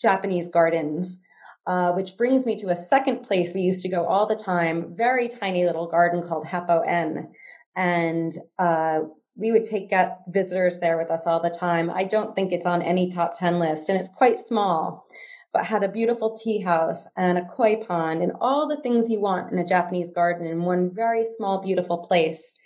Japanese 0.01 0.49
gardens. 0.49 1.20
Uh, 1.66 1.93
which 1.93 2.16
brings 2.16 2.47
me 2.47 2.57
to 2.57 2.70
a 2.70 2.76
second 2.76 3.22
place 3.22 3.53
we 3.53 3.61
used 3.61 3.82
to 3.82 3.91
go 3.91 4.07
all 4.07 4.26
the 4.26 4.34
time, 4.34 4.95
very 4.97 5.28
tiny 5.28 5.66
little 5.66 5.86
garden 5.86 6.26
called 6.26 6.47
Happo-en. 6.47 7.30
And 7.76 8.32
uh, 8.59 9.01
we 9.39 9.53
would 9.53 9.64
take 9.64 9.93
visitors 10.26 10.80
there 10.80 10.99
with 10.99 11.11
us 11.11 11.22
all 11.24 11.41
the 11.41 11.49
time. 11.49 11.91
I 11.91 12.05
don't 12.05 12.34
think 12.34 12.53
it's 12.53 12.66
on 12.66 12.82
any 12.82 13.09
top 13.09 13.39
10 13.39 13.61
list 13.61 13.89
and 13.89 13.99
it's 13.99 14.09
quite 14.09 14.41
small, 14.41 15.07
but 15.53 15.64
had 15.64 15.84
a 15.84 15.89
beautiful 15.89 16.36
tea 16.36 16.61
house 16.61 17.07
and 17.16 17.39
a 17.39 17.45
koi 17.45 17.76
pond 17.76 18.20
and 18.20 18.32
all 18.41 18.66
the 18.66 18.82
things 18.82 19.09
you 19.09 19.20
want 19.20 19.53
in 19.53 19.59
a 19.59 19.64
Japanese 19.64 20.11
garden 20.11 20.47
in 20.47 20.62
one 20.62 20.91
very 20.93 21.24
small, 21.24 21.62
beautiful 21.62 21.99
place. 21.99 22.57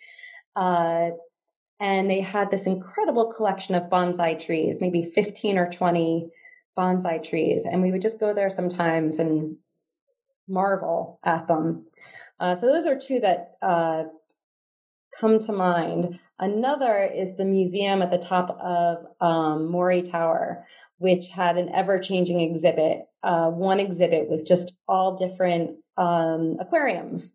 Uh, 0.56 1.10
and 1.78 2.10
they 2.10 2.20
had 2.20 2.50
this 2.50 2.66
incredible 2.66 3.34
collection 3.34 3.74
of 3.74 3.90
bonsai 3.90 4.42
trees, 4.42 4.78
maybe 4.80 5.02
15 5.14 5.58
or 5.58 5.70
20 5.70 6.30
bonsai 6.78 7.22
trees. 7.22 7.66
And 7.70 7.82
we 7.82 7.92
would 7.92 8.02
just 8.02 8.18
go 8.18 8.32
there 8.32 8.48
sometimes 8.48 9.18
and 9.18 9.56
marvel 10.48 11.20
at 11.22 11.48
them. 11.48 11.84
Uh, 12.40 12.54
so 12.54 12.66
those 12.66 12.86
are 12.86 12.98
two 12.98 13.20
that 13.20 13.56
uh, 13.60 14.04
come 15.18 15.38
to 15.40 15.52
mind. 15.52 16.18
Another 16.38 17.04
is 17.04 17.36
the 17.36 17.44
museum 17.44 18.02
at 18.02 18.10
the 18.10 18.18
top 18.18 18.50
of 18.60 19.06
um, 19.20 19.70
Mori 19.70 20.02
Tower, 20.02 20.66
which 20.98 21.28
had 21.28 21.56
an 21.56 21.68
ever 21.74 21.98
changing 22.00 22.40
exhibit. 22.40 23.02
Uh, 23.22 23.48
one 23.50 23.80
exhibit 23.80 24.28
was 24.28 24.42
just 24.42 24.76
all 24.88 25.16
different 25.16 25.76
um, 25.96 26.56
aquariums, 26.60 27.32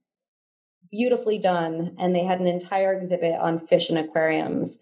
beautifully 0.92 1.38
done. 1.38 1.96
And 2.00 2.16
they 2.16 2.24
had 2.24 2.40
an 2.40 2.48
entire 2.48 2.94
exhibit 2.94 3.36
on 3.40 3.66
fish 3.68 3.90
and 3.90 3.98
aquariums. 3.98 4.78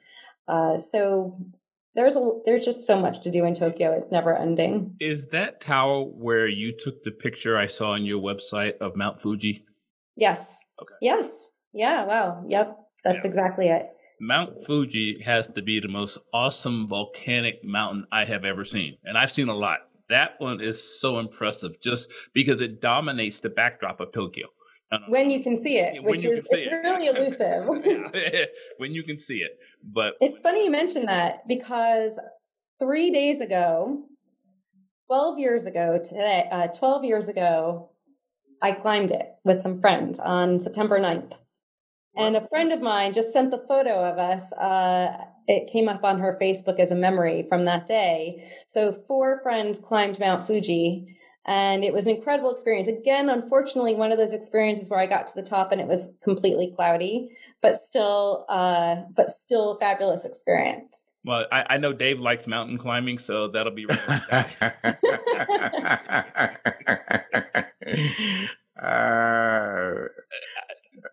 Uh, 0.48 0.78
so 0.80 1.38
there's 1.96 2.16
a 2.16 2.32
there's 2.46 2.66
just 2.66 2.86
so 2.86 3.00
much 3.00 3.22
to 3.24 3.32
do 3.32 3.46
in 3.46 3.56
Tokyo. 3.56 3.92
It's 3.92 4.12
never 4.12 4.36
ending. 4.36 4.96
Is 5.00 5.28
that 5.28 5.62
tower 5.62 6.04
where 6.04 6.48
you 6.48 6.74
took 6.78 7.04
the 7.04 7.12
picture 7.12 7.58
I 7.58 7.68
saw 7.68 7.92
on 7.92 8.06
your 8.06 8.22
website 8.22 8.78
of 8.80 8.96
Mount 8.96 9.22
Fuji? 9.22 9.66
Yes. 10.16 10.60
Okay. 10.82 10.96
Yes. 11.02 11.30
Yeah. 11.74 12.06
Wow. 12.06 12.44
Yep. 12.48 12.78
That's 13.06 13.24
yeah. 13.24 13.30
exactly 13.30 13.68
it. 13.68 13.90
Mount 14.20 14.66
Fuji 14.66 15.22
has 15.24 15.48
to 15.48 15.62
be 15.62 15.80
the 15.80 15.88
most 15.88 16.18
awesome 16.34 16.88
volcanic 16.88 17.64
mountain 17.64 18.06
I 18.12 18.26
have 18.26 18.44
ever 18.44 18.66
seen. 18.66 18.98
And 19.04 19.18
I've 19.18 19.32
seen 19.32 19.50
a 19.50 19.54
lot. 19.54 19.80
That 20.10 20.32
one 20.40 20.62
is 20.62 21.00
so 21.00 21.20
impressive 21.20 21.80
just 21.82 22.10
because 22.34 22.62
it 22.62 22.82
dominates 22.82 23.40
the 23.40 23.50
backdrop 23.50 24.00
of 24.00 24.12
Tokyo. 24.14 24.48
When 25.08 25.30
you 25.30 25.44
can 25.44 25.62
see 25.62 25.78
it, 25.78 26.02
which 26.04 26.24
is 26.24 26.46
it's 26.50 26.68
it. 26.68 26.72
really 26.72 27.08
elusive. 27.08 27.68
when 28.78 28.94
you 28.94 29.04
can 29.04 29.20
see 29.20 29.38
it. 29.38 29.52
But 29.84 30.14
it's 30.22 30.40
funny 30.40 30.64
you 30.66 30.72
mention 30.72 31.08
that 31.08 31.48
because 31.48 32.20
three 32.80 33.12
days 33.12 33.42
ago, 33.42 34.04
12 35.08 35.40
years 35.40 35.66
ago 35.66 36.00
today, 36.04 36.48
uh, 36.52 36.68
12 36.68 37.04
years 37.04 37.28
ago, 37.28 37.90
I 38.62 38.72
climbed 38.72 39.12
it 39.12 39.28
with 39.44 39.62
some 39.62 39.82
friends 39.82 40.20
on 40.20 40.60
September 40.60 41.00
9th. 41.00 41.34
And 42.18 42.36
a 42.36 42.48
friend 42.48 42.72
of 42.72 42.82
mine 42.82 43.14
just 43.14 43.34
sent 43.34 43.52
the 43.52 43.64
photo 43.68 44.04
of 44.04 44.18
us. 44.18 44.52
Uh, 44.54 45.18
it 45.48 45.72
came 45.72 45.88
up 45.88 46.04
on 46.04 46.20
her 46.20 46.38
Facebook 46.42 46.80
as 46.80 46.92
a 46.92 46.96
memory 46.96 47.46
from 47.48 47.66
that 47.66 47.88
day. 47.88 48.52
So 48.70 49.04
four 49.08 49.42
friends 49.44 49.80
climbed 49.80 50.20
Mount 50.20 50.48
Fuji 50.48 51.18
and 51.46 51.84
it 51.84 51.94
was 51.94 52.08
an 52.08 52.16
incredible 52.16 52.52
experience. 52.52 52.88
Again, 52.88 53.30
unfortunately, 53.30 53.94
one 53.96 54.12
of 54.12 54.18
those 54.18 54.34
experiences 54.34 54.90
where 54.90 55.00
I 55.00 55.06
got 55.06 55.28
to 55.28 55.36
the 55.36 55.48
top 55.48 55.72
and 55.72 55.80
it 55.80 55.88
was 55.88 56.10
completely 56.24 56.74
cloudy, 56.76 57.30
but 57.62 57.86
still, 57.86 58.46
uh, 58.50 58.96
but 59.16 59.30
still 59.30 59.74
a 59.74 59.80
fabulous 59.80 60.26
experience. 60.26 61.06
Well, 61.24 61.46
I, 61.52 61.64
I 61.72 61.78
know 61.78 61.94
Dave 61.94 62.20
likes 62.20 62.48
mountain 62.48 62.78
climbing, 62.78 63.20
so 63.20 63.48
that'll 63.50 63.74
be 63.74 63.86
really 63.86 64.00
uh, 68.82 69.92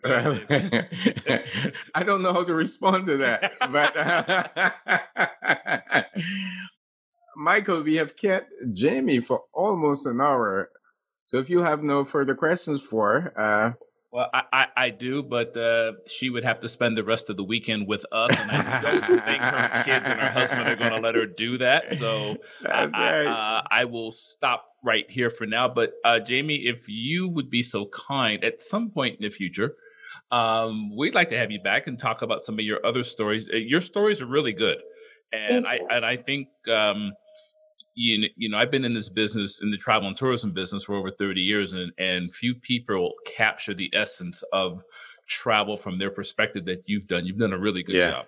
I 1.94 2.02
don't 2.04 2.22
know 2.22 2.32
how 2.32 2.44
to 2.44 2.54
respond 2.54 3.06
to 3.06 3.16
that, 3.18 3.52
but 3.70 3.94
Michael, 7.36 7.82
we 7.82 7.96
have 7.96 8.16
kept 8.16 8.50
Jamie 8.72 9.20
for 9.20 9.42
almost 9.54 10.06
an 10.06 10.20
hour. 10.20 10.70
So 11.26 11.38
if 11.38 11.48
you 11.48 11.62
have 11.62 11.82
no 11.82 12.04
further 12.04 12.34
questions 12.34 12.82
for, 12.82 13.32
uh, 13.38 13.72
well, 14.12 14.28
I, 14.34 14.42
I, 14.52 14.66
I, 14.76 14.90
do, 14.90 15.22
but 15.22 15.56
uh, 15.56 15.92
she 16.06 16.28
would 16.28 16.44
have 16.44 16.60
to 16.60 16.68
spend 16.68 16.98
the 16.98 17.04
rest 17.04 17.30
of 17.30 17.38
the 17.38 17.44
weekend 17.44 17.88
with 17.88 18.04
us, 18.12 18.38
and 18.38 18.50
I 18.50 18.80
don't 18.82 19.24
think 19.24 19.40
her 19.40 19.82
kids 19.86 20.06
and 20.06 20.20
her 20.20 20.28
husband 20.28 20.68
are 20.68 20.76
going 20.76 20.92
to 20.92 21.00
let 21.00 21.14
her 21.14 21.24
do 21.24 21.56
that. 21.58 21.96
So 21.96 22.36
I, 22.70 22.84
right. 22.84 23.26
uh, 23.26 23.62
I 23.70 23.86
will 23.86 24.12
stop 24.12 24.66
right 24.84 25.06
here 25.08 25.30
for 25.30 25.46
now. 25.46 25.66
But 25.66 25.94
uh, 26.04 26.20
Jamie, 26.20 26.66
if 26.66 26.80
you 26.88 27.28
would 27.28 27.48
be 27.48 27.62
so 27.62 27.86
kind, 27.86 28.44
at 28.44 28.62
some 28.62 28.90
point 28.90 29.16
in 29.18 29.30
the 29.30 29.34
future, 29.34 29.76
um, 30.32 30.96
we'd 30.96 31.14
like 31.14 31.28
to 31.30 31.38
have 31.38 31.50
you 31.50 31.60
back 31.62 31.86
and 31.86 31.98
talk 31.98 32.22
about 32.22 32.44
some 32.44 32.58
of 32.58 32.64
your 32.64 32.84
other 32.84 33.04
stories. 33.04 33.48
Uh, 33.52 33.56
your 33.56 33.80
stories 33.80 34.20
are 34.20 34.26
really 34.26 34.52
good, 34.52 34.78
and 35.32 35.66
I 35.66 35.78
and 35.90 36.04
I 36.04 36.16
think 36.16 36.48
um, 36.68 37.12
you 37.94 38.22
know, 38.22 38.28
you 38.36 38.48
know, 38.48 38.58
I've 38.58 38.70
been 38.70 38.84
in 38.84 38.94
this 38.94 39.08
business, 39.08 39.60
in 39.62 39.70
the 39.70 39.76
travel 39.76 40.08
and 40.08 40.16
tourism 40.16 40.52
business 40.52 40.84
for 40.84 40.94
over 40.94 41.10
30 41.10 41.40
years, 41.40 41.72
and, 41.72 41.92
and 41.98 42.34
few 42.34 42.54
people 42.54 43.12
capture 43.36 43.74
the 43.74 43.90
essence 43.94 44.42
of 44.52 44.82
travel 45.28 45.76
from 45.76 45.98
their 45.98 46.10
perspective 46.10 46.64
that 46.66 46.82
you've 46.86 47.06
done. 47.06 47.26
You've 47.26 47.38
done 47.38 47.52
a 47.52 47.58
really 47.58 47.82
good 47.82 47.96
yeah. 47.96 48.10
job. 48.10 48.26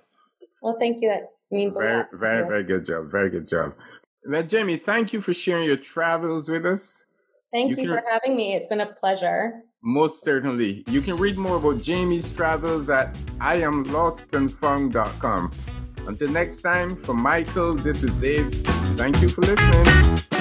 Well, 0.60 0.76
thank 0.78 1.02
you. 1.02 1.08
That 1.08 1.30
means 1.50 1.74
very, 1.74 1.94
a 1.94 1.96
lot. 1.98 2.08
Very, 2.12 2.46
very 2.46 2.64
good 2.64 2.86
job. 2.86 3.10
Very 3.10 3.30
good 3.30 3.48
job. 3.48 3.74
Well, 4.26 4.42
Jamie, 4.42 4.76
thank 4.76 5.12
you 5.12 5.20
for 5.20 5.34
sharing 5.34 5.66
your 5.66 5.76
travels 5.76 6.48
with 6.48 6.64
us. 6.64 7.06
Thank 7.52 7.70
you, 7.70 7.76
you 7.76 7.88
can, 7.88 7.98
for 7.98 8.02
having 8.10 8.36
me. 8.36 8.54
It's 8.54 8.66
been 8.68 8.80
a 8.80 8.92
pleasure. 8.92 9.62
Most 9.84 10.24
certainly. 10.24 10.82
You 10.88 11.00
can 11.02 11.18
read 11.18 11.36
more 11.36 11.58
about 11.58 11.82
Jamie's 11.82 12.30
travels 12.30 12.88
at 12.88 13.12
iamlostandfound.com. 13.38 15.50
Until 16.06 16.30
next 16.30 16.62
time, 16.62 16.96
from 16.96 17.20
Michael, 17.20 17.74
this 17.74 18.02
is 18.02 18.10
Dave. 18.14 18.50
Thank 18.96 19.20
you 19.20 19.28
for 19.28 19.42
listening. 19.42 20.33